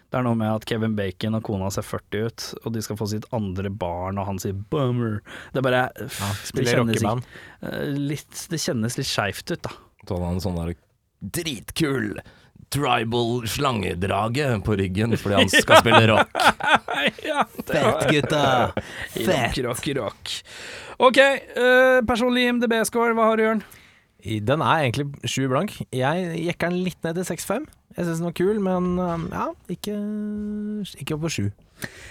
Det 0.09 0.19
er 0.19 0.23
noe 0.23 0.35
med 0.39 0.47
at 0.55 0.65
Kevin 0.65 0.93
Bacon 0.95 1.35
og 1.35 1.43
kona 1.43 1.67
ser 1.69 1.81
40 1.83 2.21
ut, 2.29 2.43
og 2.63 2.71
de 2.73 2.81
skal 2.81 2.95
få 2.95 3.07
sitt 3.09 3.25
andre 3.33 3.69
barn, 3.69 4.17
og 4.17 4.25
han 4.29 4.37
sier 4.39 4.53
'bummer'. 4.53 5.19
Det 5.51 5.57
er 5.57 5.61
bare 5.61 5.91
Ja, 5.99 6.29
spiller 6.45 6.77
rockeband. 6.79 7.23
eh, 7.63 7.85
litt, 7.91 8.47
det 8.49 8.59
kjennes 8.59 8.95
litt 8.97 9.07
skeivt 9.07 9.51
ut, 9.51 9.61
da. 9.63 9.69
Så 10.07 10.13
hadde 10.15 10.25
han 10.25 10.35
en 10.35 10.39
sånn 10.39 10.55
der 10.55 10.75
dritkul 11.21 12.19
tribal 12.73 13.47
slangedrage 13.49 14.49
på 14.65 14.75
ryggen 14.79 15.15
fordi 15.19 15.39
han 15.41 15.51
skal 15.63 15.81
spille 15.83 16.03
rock. 16.11 16.35
ja, 17.29 17.45
Fett, 17.63 18.07
gutta! 18.11 18.43
rock, 19.29 19.57
rock, 19.67 19.89
rock. 20.01 20.37
Ok, 20.97 21.19
uh, 21.57 21.99
personlig 22.09 22.47
IMDb-score, 22.49 23.13
hva 23.17 23.31
har 23.31 23.39
du, 23.39 23.45
Jørn? 23.47 23.65
Den 24.43 24.63
er 24.65 24.83
egentlig 24.83 25.29
sju 25.29 25.45
blank. 25.47 25.75
Jeg 25.93 26.31
jekker 26.41 26.73
den 26.73 26.83
litt 26.83 26.97
ned 27.05 27.19
til 27.19 27.27
6-5. 27.29 27.67
Jeg 27.97 28.05
syns 28.05 28.19
den 28.19 28.27
var 28.27 28.35
kul, 28.37 28.59
men 28.61 28.89
um, 28.99 29.27
ja, 29.31 29.45
ikke, 29.71 29.95
ikke 30.99 31.15
opp 31.15 31.23
på 31.27 31.33
sju. 31.33 31.45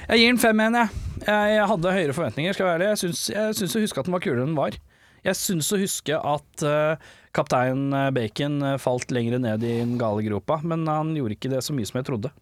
Jeg 0.07 0.21
gir 0.23 0.31
den 0.31 0.41
fem 0.41 0.57
mener 0.59 0.87
jeg. 0.87 1.03
Jeg 1.27 1.67
hadde 1.71 1.95
høyere 1.99 2.15
forventninger, 2.17 2.55
skal 2.55 2.65
jeg 2.65 2.73
være 2.73 2.89
ærlig. 2.89 2.91
Jeg 2.95 3.59
syns, 3.59 3.77
å 3.77 3.83
huske 3.83 4.03
at 4.03 4.09
den 4.09 4.17
var 4.17 4.25
kulere 4.25 4.45
enn 4.47 4.53
den 4.55 4.59
var. 4.59 4.79
Jeg 5.27 5.39
syns 5.39 5.73
å 5.75 5.81
huske 5.81 6.19
at 6.35 6.65
eh, 6.67 7.13
kaptein 7.37 7.87
eh, 7.93 8.11
Bacon 8.17 8.59
eh, 8.63 8.79
falt 8.83 9.13
lenger 9.15 9.41
ned 9.43 9.65
i 9.67 9.77
den 9.83 9.97
gale 10.01 10.25
gropa, 10.27 10.61
men 10.65 10.87
han 10.91 11.15
gjorde 11.17 11.37
ikke 11.37 11.53
det 11.53 11.63
så 11.67 11.77
mye 11.77 11.89
som 11.89 12.01
jeg 12.01 12.09
trodde. 12.09 12.33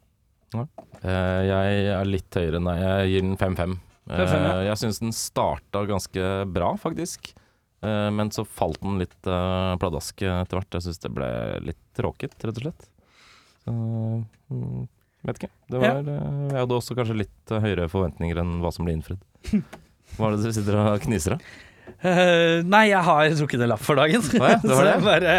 Eh, 0.54 1.40
jeg 1.48 1.86
er 1.96 2.08
litt 2.08 2.38
høyere 2.38 2.60
enn 2.60 2.70
deg. 2.70 2.82
Jeg 2.84 3.12
gir 3.12 3.26
den 3.26 3.38
5-5. 3.40 3.76
Eh, 4.04 4.20
5-5, 4.22 4.44
ja. 4.46 4.56
jeg 4.70 4.82
syns 4.84 5.02
den 5.02 5.16
starta 5.16 5.84
ganske 5.90 6.34
bra, 6.54 6.74
faktisk. 6.80 7.34
Men 7.84 8.30
så 8.32 8.46
falt 8.48 8.78
den 8.80 8.94
litt 8.96 9.26
pladask 9.28 10.22
etter 10.24 10.56
hvert. 10.56 10.72
Jeg 10.72 10.86
syns 10.86 11.02
det 11.02 11.10
ble 11.12 11.26
litt 11.66 11.82
tråkete, 11.92 12.46
rett 12.48 12.56
og 12.62 12.64
slett. 12.64 12.86
Så 13.64 13.74
mm, 13.74 14.86
vet 15.24 15.40
ikke. 15.40 15.50
Det 15.72 15.80
var, 15.80 16.00
eh, 16.00 16.48
jeg 16.52 16.60
hadde 16.60 16.78
også 16.78 16.96
kanskje 16.98 17.18
litt 17.22 17.54
høyere 17.64 17.88
forventninger 17.92 18.40
enn 18.42 18.58
hva 18.62 18.72
som 18.74 18.86
ble 18.86 18.96
innfridd. 18.96 19.22
Hva 20.14 20.28
er 20.28 20.36
det 20.36 20.44
dere 20.44 20.54
sitter 20.54 20.76
og 20.78 21.04
kniser 21.04 21.36
av? 21.36 21.46
Eh, 22.04 22.60
nei, 22.64 22.88
jeg 22.90 23.04
har 23.06 23.36
trukket 23.38 23.64
en 23.64 23.72
lapp 23.72 23.84
for 23.84 24.00
dagen. 24.00 24.24
Oh 24.38 24.48
ja, 24.48 24.58
det 24.60 24.76
var 24.76 24.86
det. 24.88 24.94
bare, 25.04 25.34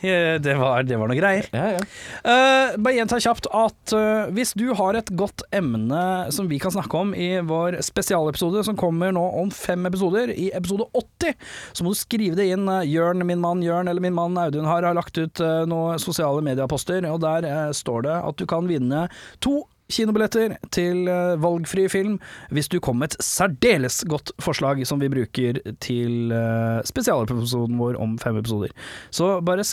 eh, 0.00 0.36
det, 0.40 0.54
var, 0.56 0.82
det 0.88 0.98
var 1.00 1.10
noe 1.10 1.18
greier. 1.18 1.48
Ja, 1.52 1.66
ja. 1.74 1.82
Uh, 2.24 2.76
bare 2.80 2.96
gjenta 2.96 3.20
kjapt 3.20 3.48
at 3.52 3.94
uh, 3.96 4.28
hvis 4.34 4.54
du 4.58 4.66
har 4.78 4.96
et 4.98 5.12
godt 5.18 5.44
emne 5.54 6.02
som 6.34 6.48
vi 6.50 6.60
kan 6.62 6.72
snakke 6.74 7.00
om 7.00 7.14
i 7.16 7.30
vår 7.44 7.80
spesialepisode 7.84 8.64
som 8.68 8.78
kommer 8.78 9.12
nå 9.16 9.24
om 9.40 9.52
fem 9.54 9.84
episoder, 9.90 10.32
i 10.32 10.50
episode 10.56 10.88
80, 10.96 11.36
så 11.72 11.84
må 11.84 11.92
du 11.92 12.00
skrive 12.00 12.38
det 12.38 12.50
inn. 12.54 12.68
Jørn, 12.88 13.24
min 13.28 13.42
mann 13.44 13.64
Jørn 13.64 13.90
eller 13.90 14.04
min 14.04 14.16
mann 14.16 14.38
Audun 14.40 14.68
har, 14.68 14.86
har 14.86 14.96
lagt 14.96 15.18
ut 15.20 15.44
uh, 15.44 15.64
noen 15.68 16.00
sosiale 16.02 16.44
medieposter, 16.46 17.04
og 17.10 17.20
der 17.24 17.72
står 17.76 18.08
det 18.08 18.20
at 18.30 18.40
du 18.40 18.48
kan 18.48 18.70
vinne 18.70 19.08
to 19.44 19.60
kinobilletter 19.92 20.56
til 20.74 21.08
eh, 21.08 21.36
valgfri 21.40 21.86
film 21.90 22.18
hvis 22.54 22.68
du 22.68 22.78
kom 22.84 23.00
med 23.00 23.12
et 23.12 23.24
særdeles 23.24 24.02
godt 24.10 24.32
forslag 24.42 24.82
som 24.88 25.00
vi 25.00 25.10
bruker 25.12 25.60
til 25.82 26.32
uh, 26.32 26.80
spesialepisoden 26.86 27.78
vår 27.80 27.96
om 28.00 28.16
fem 28.20 28.36
episoder. 28.40 28.72
Så 29.14 29.38
bare 29.44 29.64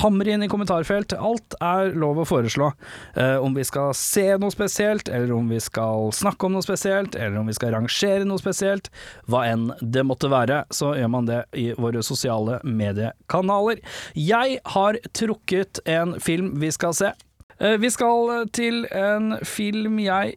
hamre 0.00 0.34
inn 0.34 0.44
i 0.44 0.50
kommentarfelt. 0.50 1.14
Alt 1.14 1.56
er 1.62 1.94
lov 1.98 2.20
å 2.20 2.26
foreslå. 2.28 2.70
Eh, 3.14 3.36
om 3.40 3.54
vi 3.56 3.64
skal 3.66 3.92
se 3.96 4.26
noe 4.40 4.52
spesielt, 4.54 5.08
eller 5.08 5.32
om 5.36 5.48
vi 5.50 5.60
skal 5.62 6.10
snakke 6.16 6.48
om 6.48 6.56
noe 6.56 6.66
spesielt, 6.66 7.16
eller 7.16 7.40
om 7.40 7.50
vi 7.50 7.56
skal 7.56 7.74
rangere 7.76 8.26
noe 8.28 8.40
spesielt. 8.42 8.90
Hva 9.30 9.46
enn 9.50 9.70
det 9.80 10.04
måtte 10.06 10.30
være, 10.32 10.64
så 10.74 10.94
gjør 10.98 11.14
man 11.14 11.30
det 11.30 11.42
i 11.58 11.70
våre 11.78 12.04
sosiale 12.06 12.60
mediekanaler. 12.64 13.82
Jeg 14.18 14.60
har 14.74 15.00
trukket 15.16 15.82
en 15.90 16.18
film 16.22 16.54
vi 16.62 16.72
skal 16.74 16.96
se. 16.96 17.14
Eh, 17.60 17.76
Vi 17.80 17.90
skal 17.92 18.46
til 18.56 18.84
en 18.90 19.34
film 19.46 19.98
jeg 20.02 20.36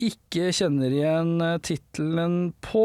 ikke 0.00 0.50
kjenner 0.56 0.92
igjen 0.94 1.32
eh, 1.44 1.56
tittelen 1.66 2.52
på. 2.64 2.84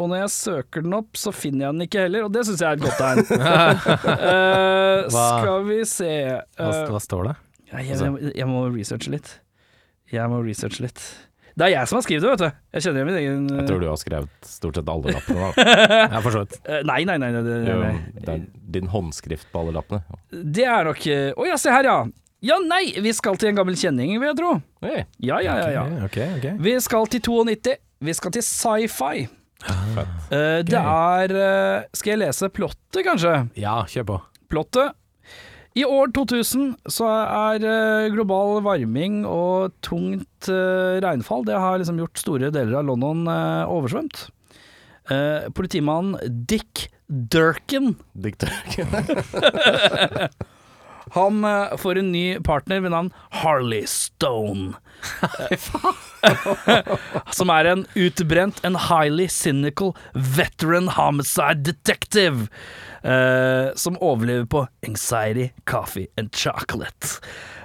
Og 0.00 0.08
når 0.08 0.22
jeg 0.24 0.32
søker 0.34 0.82
den 0.82 0.94
opp, 0.96 1.18
så 1.20 1.30
finner 1.36 1.66
jeg 1.66 1.74
den 1.76 1.84
ikke 1.84 2.04
heller, 2.06 2.24
og 2.26 2.32
det 2.34 2.46
syns 2.48 2.62
jeg 2.64 2.70
er 2.70 2.78
et 2.78 2.82
godt 2.82 2.96
tegn. 2.98 3.20
uh, 4.26 5.10
skal 5.12 5.66
vi 5.68 5.76
se 5.86 6.08
eh, 6.32 6.78
hva 6.88 7.02
står 7.02 7.28
det? 7.28 7.34
jeg, 7.68 7.84
jeg, 7.90 7.98
jeg, 8.00 8.32
jeg 8.40 8.48
må 8.50 8.64
researche 8.72 9.12
litt. 9.12 9.28
Jeg 10.10 10.32
må 10.32 10.40
researche 10.44 10.82
litt. 10.88 11.04
Det 11.52 11.66
er 11.66 11.74
jeg 11.74 11.88
som 11.90 11.98
har 11.98 12.04
skrevet 12.06 12.24
det, 12.24 12.30
vet 12.32 12.42
du. 12.42 12.58
Jeg 12.72 12.84
kjenner 12.86 12.98
igjen 13.02 13.10
min 13.12 13.18
egen 13.20 13.60
Jeg 13.60 13.68
tror 13.68 13.82
du 13.82 13.86
har 13.90 14.00
skrevet 14.00 14.48
stort 14.48 14.78
sett 14.80 14.88
alle 14.88 15.12
lappene. 15.18 15.50
Da. 15.52 15.66
Ja, 16.16 16.20
for 16.24 16.32
så 16.34 16.42
vidt. 16.46 16.56
Eh, 16.64 16.80
Nei, 16.88 17.02
nei, 17.08 17.18
nei. 17.20 17.30
nei, 17.36 17.42
nei, 17.44 17.60
Jo. 17.68 17.78
Det 18.16 18.34
er 18.38 18.44
din 18.78 18.88
håndskrift 18.92 19.50
på 19.52 19.60
alle 19.62 19.76
lappene. 19.76 20.00
Det 20.32 20.64
er 20.64 20.88
nok 20.88 21.04
eh, 21.12 21.28
oh, 21.36 21.44
ja, 21.48 21.60
se 21.60 21.74
her, 21.76 21.88
ja. 21.92 21.98
Ja, 22.42 22.56
nei, 22.58 22.88
vi 22.98 23.12
skal 23.14 23.36
til 23.38 23.52
en 23.52 23.58
gammel 23.60 23.76
kjenning, 23.78 24.16
vil 24.18 24.32
jeg 24.32 24.38
tro. 24.40 24.56
Hey, 24.82 25.04
Ja, 25.22 25.36
ja, 25.44 25.54
ja. 25.60 25.68
ja. 25.76 25.82
Okay, 26.08 26.26
okay, 26.26 26.38
okay. 26.40 26.54
Vi 26.58 26.72
skal 26.82 27.06
til 27.06 27.22
92. 27.22 27.76
Vi 28.02 28.14
skal 28.18 28.32
til 28.34 28.42
sci-fi. 28.42 29.28
Ah, 29.70 30.00
uh, 30.02 30.58
det 30.66 30.74
er 30.74 31.32
uh, 31.38 31.84
Skal 31.94 32.16
jeg 32.16 32.20
lese 32.24 32.48
plottet, 32.50 33.04
kanskje? 33.06 33.36
Ja, 33.54 33.76
kjør 33.86 34.08
på. 34.08 34.16
Plottet. 34.50 34.98
I 35.78 35.84
år 35.86 36.10
2000 36.18 36.90
så 36.90 37.06
er 37.06 37.62
uh, 37.62 38.10
global 38.12 38.58
varming 38.66 39.22
og 39.22 39.76
tungt 39.86 40.50
regnfall 40.50 41.46
Det 41.46 41.54
har 41.54 41.78
liksom 41.78 42.00
gjort 42.02 42.18
store 42.18 42.50
deler 42.50 42.80
av 42.80 42.88
London 42.90 43.22
oversvømt. 43.70 44.24
Politimannen 45.54 46.18
Dick 46.50 46.88
Durkin 47.06 47.94
Diktør. 48.18 48.50
Han 51.12 51.44
eh, 51.44 51.74
får 51.80 52.00
en 52.00 52.12
ny 52.12 52.24
partner 52.44 52.80
ved 52.84 52.94
navn 52.94 53.12
Harley 53.42 53.84
Stone. 53.86 54.72
som 57.36 57.50
er 57.50 57.68
en 57.72 57.84
utbrent 57.98 58.60
and 58.64 58.78
highly 58.88 59.26
cynical 59.28 59.96
veteran 60.14 60.88
homicide 60.96 61.66
detective. 61.66 62.48
Uh, 63.02 63.74
som 63.74 63.96
overlever 63.98 64.44
på 64.46 64.60
anxiety, 64.86 65.48
coffee 65.66 66.06
and 66.16 66.30
chocolate. 66.30 67.18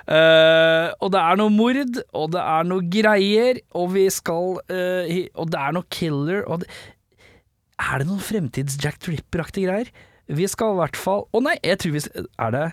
Uh, 0.10 0.90
og 0.98 1.12
det 1.14 1.22
er 1.22 1.38
noe 1.38 1.54
mord, 1.54 2.00
og 2.16 2.32
det 2.34 2.42
er 2.42 2.66
noe 2.66 2.88
greier, 2.90 3.60
og 3.78 3.92
vi 3.94 4.08
skal 4.10 4.58
uh, 4.58 5.12
Og 5.36 5.52
det 5.52 5.60
er 5.60 5.76
noe 5.76 5.86
killer, 5.94 6.42
og 6.48 6.64
det, 6.64 6.72
Er 7.78 8.00
det 8.00 8.08
noen 8.08 8.24
fremtids 8.24 8.80
Jack 8.82 9.02
Tripper-aktige 9.04 9.68
greier? 9.68 9.92
Vi 10.32 10.48
skal 10.48 10.74
i 10.74 10.80
hvert 10.80 10.98
fall 10.98 11.28
Å 11.36 11.42
nei, 11.44 11.58
jeg 11.60 11.82
tror 11.84 11.98
vi 11.98 12.02
Er 12.16 12.56
det 12.56 12.64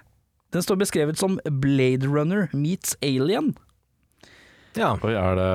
Den 0.55 0.63
står 0.63 0.79
beskrevet 0.85 1.19
som 1.19 1.37
Blade 1.63 2.07
Runner 2.07 2.49
meets 2.55 2.95
Alien. 3.03 3.53
Ja. 4.75 4.93
Oi, 5.07 5.15
er 5.15 5.39
det 5.39 5.51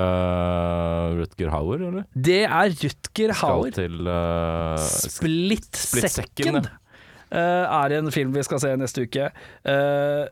Rutger 1.20 1.52
Hauer, 1.52 1.82
eller? 1.90 2.06
Det 2.16 2.42
er 2.46 2.72
Rutger 2.72 3.34
Skal 3.34 3.34
Hauer. 3.42 3.72
til 3.76 4.08
uh, 4.08 4.76
Split, 4.80 5.68
Split 5.76 6.12
Second 6.12 6.36
Second, 6.36 6.76
Uh, 7.30 7.62
er 7.86 7.94
en 7.94 8.08
film 8.10 8.32
vi 8.34 8.42
skal 8.42 8.58
se 8.58 8.72
neste 8.74 9.04
uke. 9.06 9.28
Uh, 9.62 10.24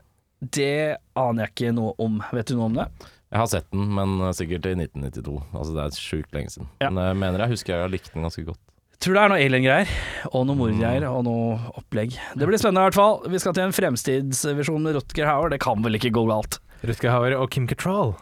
det 0.42 0.96
aner 1.14 1.44
jeg 1.44 1.52
ikke 1.52 1.70
noe 1.76 1.92
om. 2.02 2.16
Vet 2.34 2.50
du 2.50 2.56
noe 2.58 2.66
om 2.66 2.74
det? 2.74 2.88
Jeg 3.28 3.38
har 3.38 3.46
sett 3.52 3.68
den, 3.70 3.84
men 3.94 4.16
sikkert 4.34 4.66
i 4.66 4.72
1992. 4.74 5.36
Altså 5.52 5.76
Det 5.76 5.84
er 5.84 6.00
sjukt 6.02 6.34
lenge 6.34 6.50
siden. 6.50 6.66
Ja. 6.82 6.90
Men 6.90 7.04
jeg 7.04 7.20
mener 7.22 7.44
jeg 7.44 7.54
husker 7.54 7.76
jeg 7.76 7.84
har 7.84 7.92
likt 7.92 8.10
den 8.16 8.26
ganske 8.26 8.42
godt. 8.48 8.58
Tror 8.98 9.14
det 9.14 9.20
er 9.22 9.30
noe 9.30 9.42
alien-greier, 9.42 9.90
og 10.34 10.46
noe 10.48 10.58
mordgreier, 10.58 11.04
og 11.06 11.20
noe 11.22 11.58
opplegg. 11.78 12.16
Det 12.34 12.48
blir 12.48 12.58
spennende 12.58 12.82
i 12.82 12.88
hvert 12.88 12.98
fall. 12.98 13.20
Vi 13.30 13.38
skal 13.38 13.54
til 13.54 13.68
en 13.68 13.74
fremstidsvisjon 13.76 14.82
med 14.82 14.98
Rutger 14.98 15.28
Hauer. 15.30 15.52
Det 15.54 15.60
kan 15.62 15.84
vel 15.84 15.98
ikke 16.00 16.10
gå 16.16 16.24
galt. 16.26 16.58
Rutger 16.82 17.14
Hauer 17.14 17.36
og 17.38 17.46
Kim 17.54 17.68
Cattrall. 17.70 18.16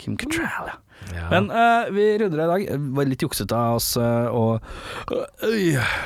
Kim 0.00 0.16
Cattrall, 0.20 0.72
ja. 0.72 0.78
Ja. 1.12 1.26
Men 1.28 1.50
uh, 1.52 1.92
vi 1.92 2.06
runder 2.22 2.40
det 2.40 2.44
i 2.44 2.52
dag. 2.52 2.66
Det 2.70 2.96
var 2.96 3.08
litt 3.10 3.24
juksete 3.26 3.58
av 3.58 3.76
oss 3.76 3.90
uh, 4.00 4.32
uh. 4.32 6.04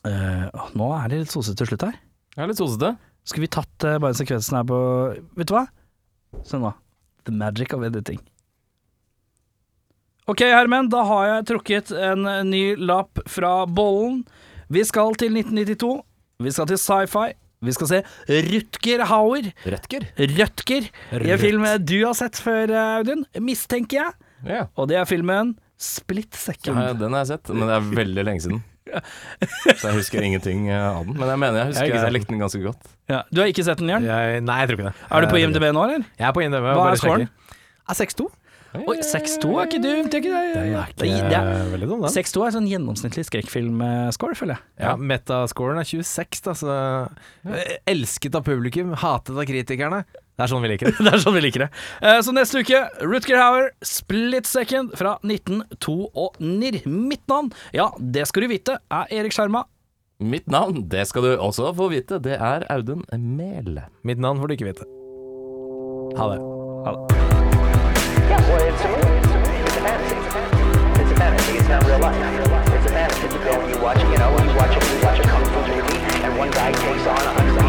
Eh, 0.00 0.60
nå 0.78 0.86
er 0.96 1.10
det 1.12 1.24
litt 1.24 1.32
sosete 1.32 1.58
til 1.60 1.72
slutt 1.72 1.82
her. 1.84 1.96
Ja, 2.38 2.46
litt 2.48 2.60
sosete. 2.60 2.94
Skulle 3.26 3.48
vi 3.48 3.52
tatt 3.52 3.84
uh, 3.84 3.98
bare 4.00 4.16
sekvensen 4.16 4.56
her 4.56 4.68
på 4.70 4.78
Vet 5.36 5.50
du 5.50 5.56
hva? 5.58 5.66
Se 6.46 6.60
nå. 6.60 6.70
The 7.26 7.34
magic 7.34 7.74
of 7.76 7.84
editing. 7.84 8.22
Ok, 10.28 10.44
Hermen, 10.44 10.90
da 10.92 11.02
har 11.08 11.26
jeg 11.28 11.46
trukket 11.54 11.92
en 11.96 12.26
ny 12.50 12.74
lapp 12.76 13.22
fra 13.30 13.64
bollen. 13.66 14.24
Vi 14.70 14.84
skal 14.86 15.16
til 15.18 15.32
1992. 15.40 15.94
Vi 16.40 16.52
skal 16.54 16.68
til 16.70 16.80
sci-fi. 16.80 17.30
Vi 17.60 17.74
skal 17.76 17.88
se 17.90 17.98
Rutger 18.48 19.02
Hauer. 19.10 19.50
Rødtger. 19.66 20.06
Rødtger. 20.16 20.86
I 21.12 21.32
en 21.34 21.40
film 21.40 21.66
du 21.84 21.98
har 22.06 22.16
sett 22.16 22.40
før, 22.40 22.72
Audun, 23.00 23.26
mistenker 23.44 24.00
jeg. 24.00 24.14
Ja. 24.48 24.62
Og 24.80 24.88
det 24.88 24.96
er 24.96 25.08
filmen 25.08 25.56
Split 25.80 26.36
Second. 26.36 26.76
Ja, 26.76 26.94
den 26.96 27.16
har 27.16 27.24
jeg 27.24 27.34
sett, 27.34 27.52
men 27.52 27.68
det 27.68 27.76
er 27.76 27.90
veldig 28.00 28.24
lenge 28.28 28.44
siden. 28.46 28.62
Så 28.90 29.90
jeg 29.90 29.96
husker 29.98 30.24
ingenting 30.24 30.66
eh, 30.70 30.80
av 30.80 31.04
den. 31.06 31.14
Men 31.20 31.28
jeg 31.30 31.40
mener 31.42 31.60
jeg 31.60 31.70
husker 31.70 31.86
jeg, 31.86 32.00
jeg, 32.00 32.14
likte 32.16 32.32
den 32.32 32.42
ganske 32.42 32.62
godt. 32.64 32.90
Ja, 33.12 33.20
du 33.30 33.42
har 33.42 33.52
ikke 33.52 33.64
sett 33.66 33.80
den, 33.82 33.92
Jørn? 33.92 34.08
Jeg, 34.08 34.40
nei, 34.46 34.56
jeg 34.62 34.70
tror 34.70 34.80
ikke 34.80 34.88
det. 34.88 34.94
Er 35.10 35.24
du 35.24 35.30
på 35.30 35.40
IMDb 35.40 35.66
nå, 35.68 35.84
eller? 35.86 36.08
Jeg 36.18 36.26
er 36.30 36.34
på 36.36 36.42
IMDb. 36.44 36.66
Hva 36.66 36.88
er 36.90 37.00
scoren? 37.00 37.28
sjekker. 37.28 37.50
6-2. 37.90 38.26
Oi, 38.70 38.96
6-2 39.02 39.48
er 39.58 39.66
ikke 39.66 39.80
dumt. 39.82 40.10
Det 40.12 40.14
er 40.14 40.22
ikke 40.22 40.30
det. 40.30 40.54
Den 40.54 40.74
er 40.78 40.86
ikke 40.86 41.06
er- 41.10 41.28
det 41.30 41.38
er- 41.40 41.70
veldig 41.72 41.88
dum, 41.90 42.02
den. 42.04 42.10
6-2 42.14 42.46
er 42.46 42.50
sånn 42.54 42.68
gjennomsnittlig 42.70 43.24
skrekkfilmscore, 43.26 44.36
føler 44.38 44.54
jeg. 44.54 44.62
Ja, 44.78 44.92
Metascoren 44.96 45.78
er 45.80 45.88
26, 45.88 46.40
da, 46.46 46.52
så 46.54 46.68
ja. 47.44 47.64
Elsket 47.90 48.34
av 48.38 48.44
publikum, 48.46 48.94
hatet 48.94 49.34
av 49.36 49.44
kritikerne. 49.44 50.04
Det 50.38 50.46
er 50.46 50.52
sånn 50.54 50.62
vi 50.62 50.68
liker 50.70 50.86
det. 50.86 50.96
det 51.04 51.12
er 51.12 51.18
sånn 51.18 51.34
vi 51.34 51.40
liker 51.42 51.64
det. 51.66 51.70
Eh, 52.00 52.20
Så 52.22 52.32
neste 52.32 52.62
uke, 52.62 52.78
Rutger 53.02 53.36
Hauer, 53.42 53.70
Split 53.82 54.46
Second 54.46 54.94
fra 54.96 55.18
1992. 55.24 56.86
Mitt 56.86 57.26
navn, 57.28 57.50
ja, 57.74 57.90
det 57.98 58.26
skal 58.28 58.42
du 58.46 58.48
vite, 58.54 58.78
er 58.90 59.06
Erik 59.10 59.32
Skjerma. 59.34 59.64
Mitt 60.20 60.46
navn, 60.46 60.86
det 60.88 61.06
skal 61.08 61.22
du 61.22 61.36
også 61.38 61.74
få 61.74 61.90
vite, 61.90 62.20
det 62.22 62.38
er 62.38 62.64
Audun 62.70 63.02
Mehl. 63.18 63.82
Mitt 64.04 64.18
navn 64.20 64.38
får 64.38 64.48
du 64.48 64.54
ikke 64.56 64.70
vite. 64.70 64.86
Ha 66.16 66.28
det. 66.34 66.40
Yeah, 66.40 67.19
Well, 68.48 68.62
it's 68.62 68.82
a 68.82 68.88
movie. 68.88 69.20
It's 69.60 69.76
a 69.76 69.80
fantasy. 69.80 70.16
It's 71.00 71.10
a 71.10 71.16
fantasy. 71.16 71.58
It's 71.58 71.68
not 71.68 71.84
real 71.84 71.98
life. 71.98 72.16
It's 72.74 72.86
a 72.86 72.90
fantasy. 72.90 73.22
You 73.22 73.44
go 73.44 73.60
and 73.60 73.70
you 73.70 73.78
watch, 73.82 73.98
you 73.98 74.18
know, 74.18 74.30
you 74.30 74.56
watch 74.56 74.76
a, 74.76 74.80
you 74.94 75.04
watch 75.04 75.18
a 75.18 75.22
kung 75.22 75.44
fu 75.44 75.60
movie, 75.68 75.98
and 76.24 76.38
one 76.38 76.50
guy 76.50 76.72
takes 76.72 77.06
on 77.06 77.16
a 77.16 77.32
hundred. 77.32 77.59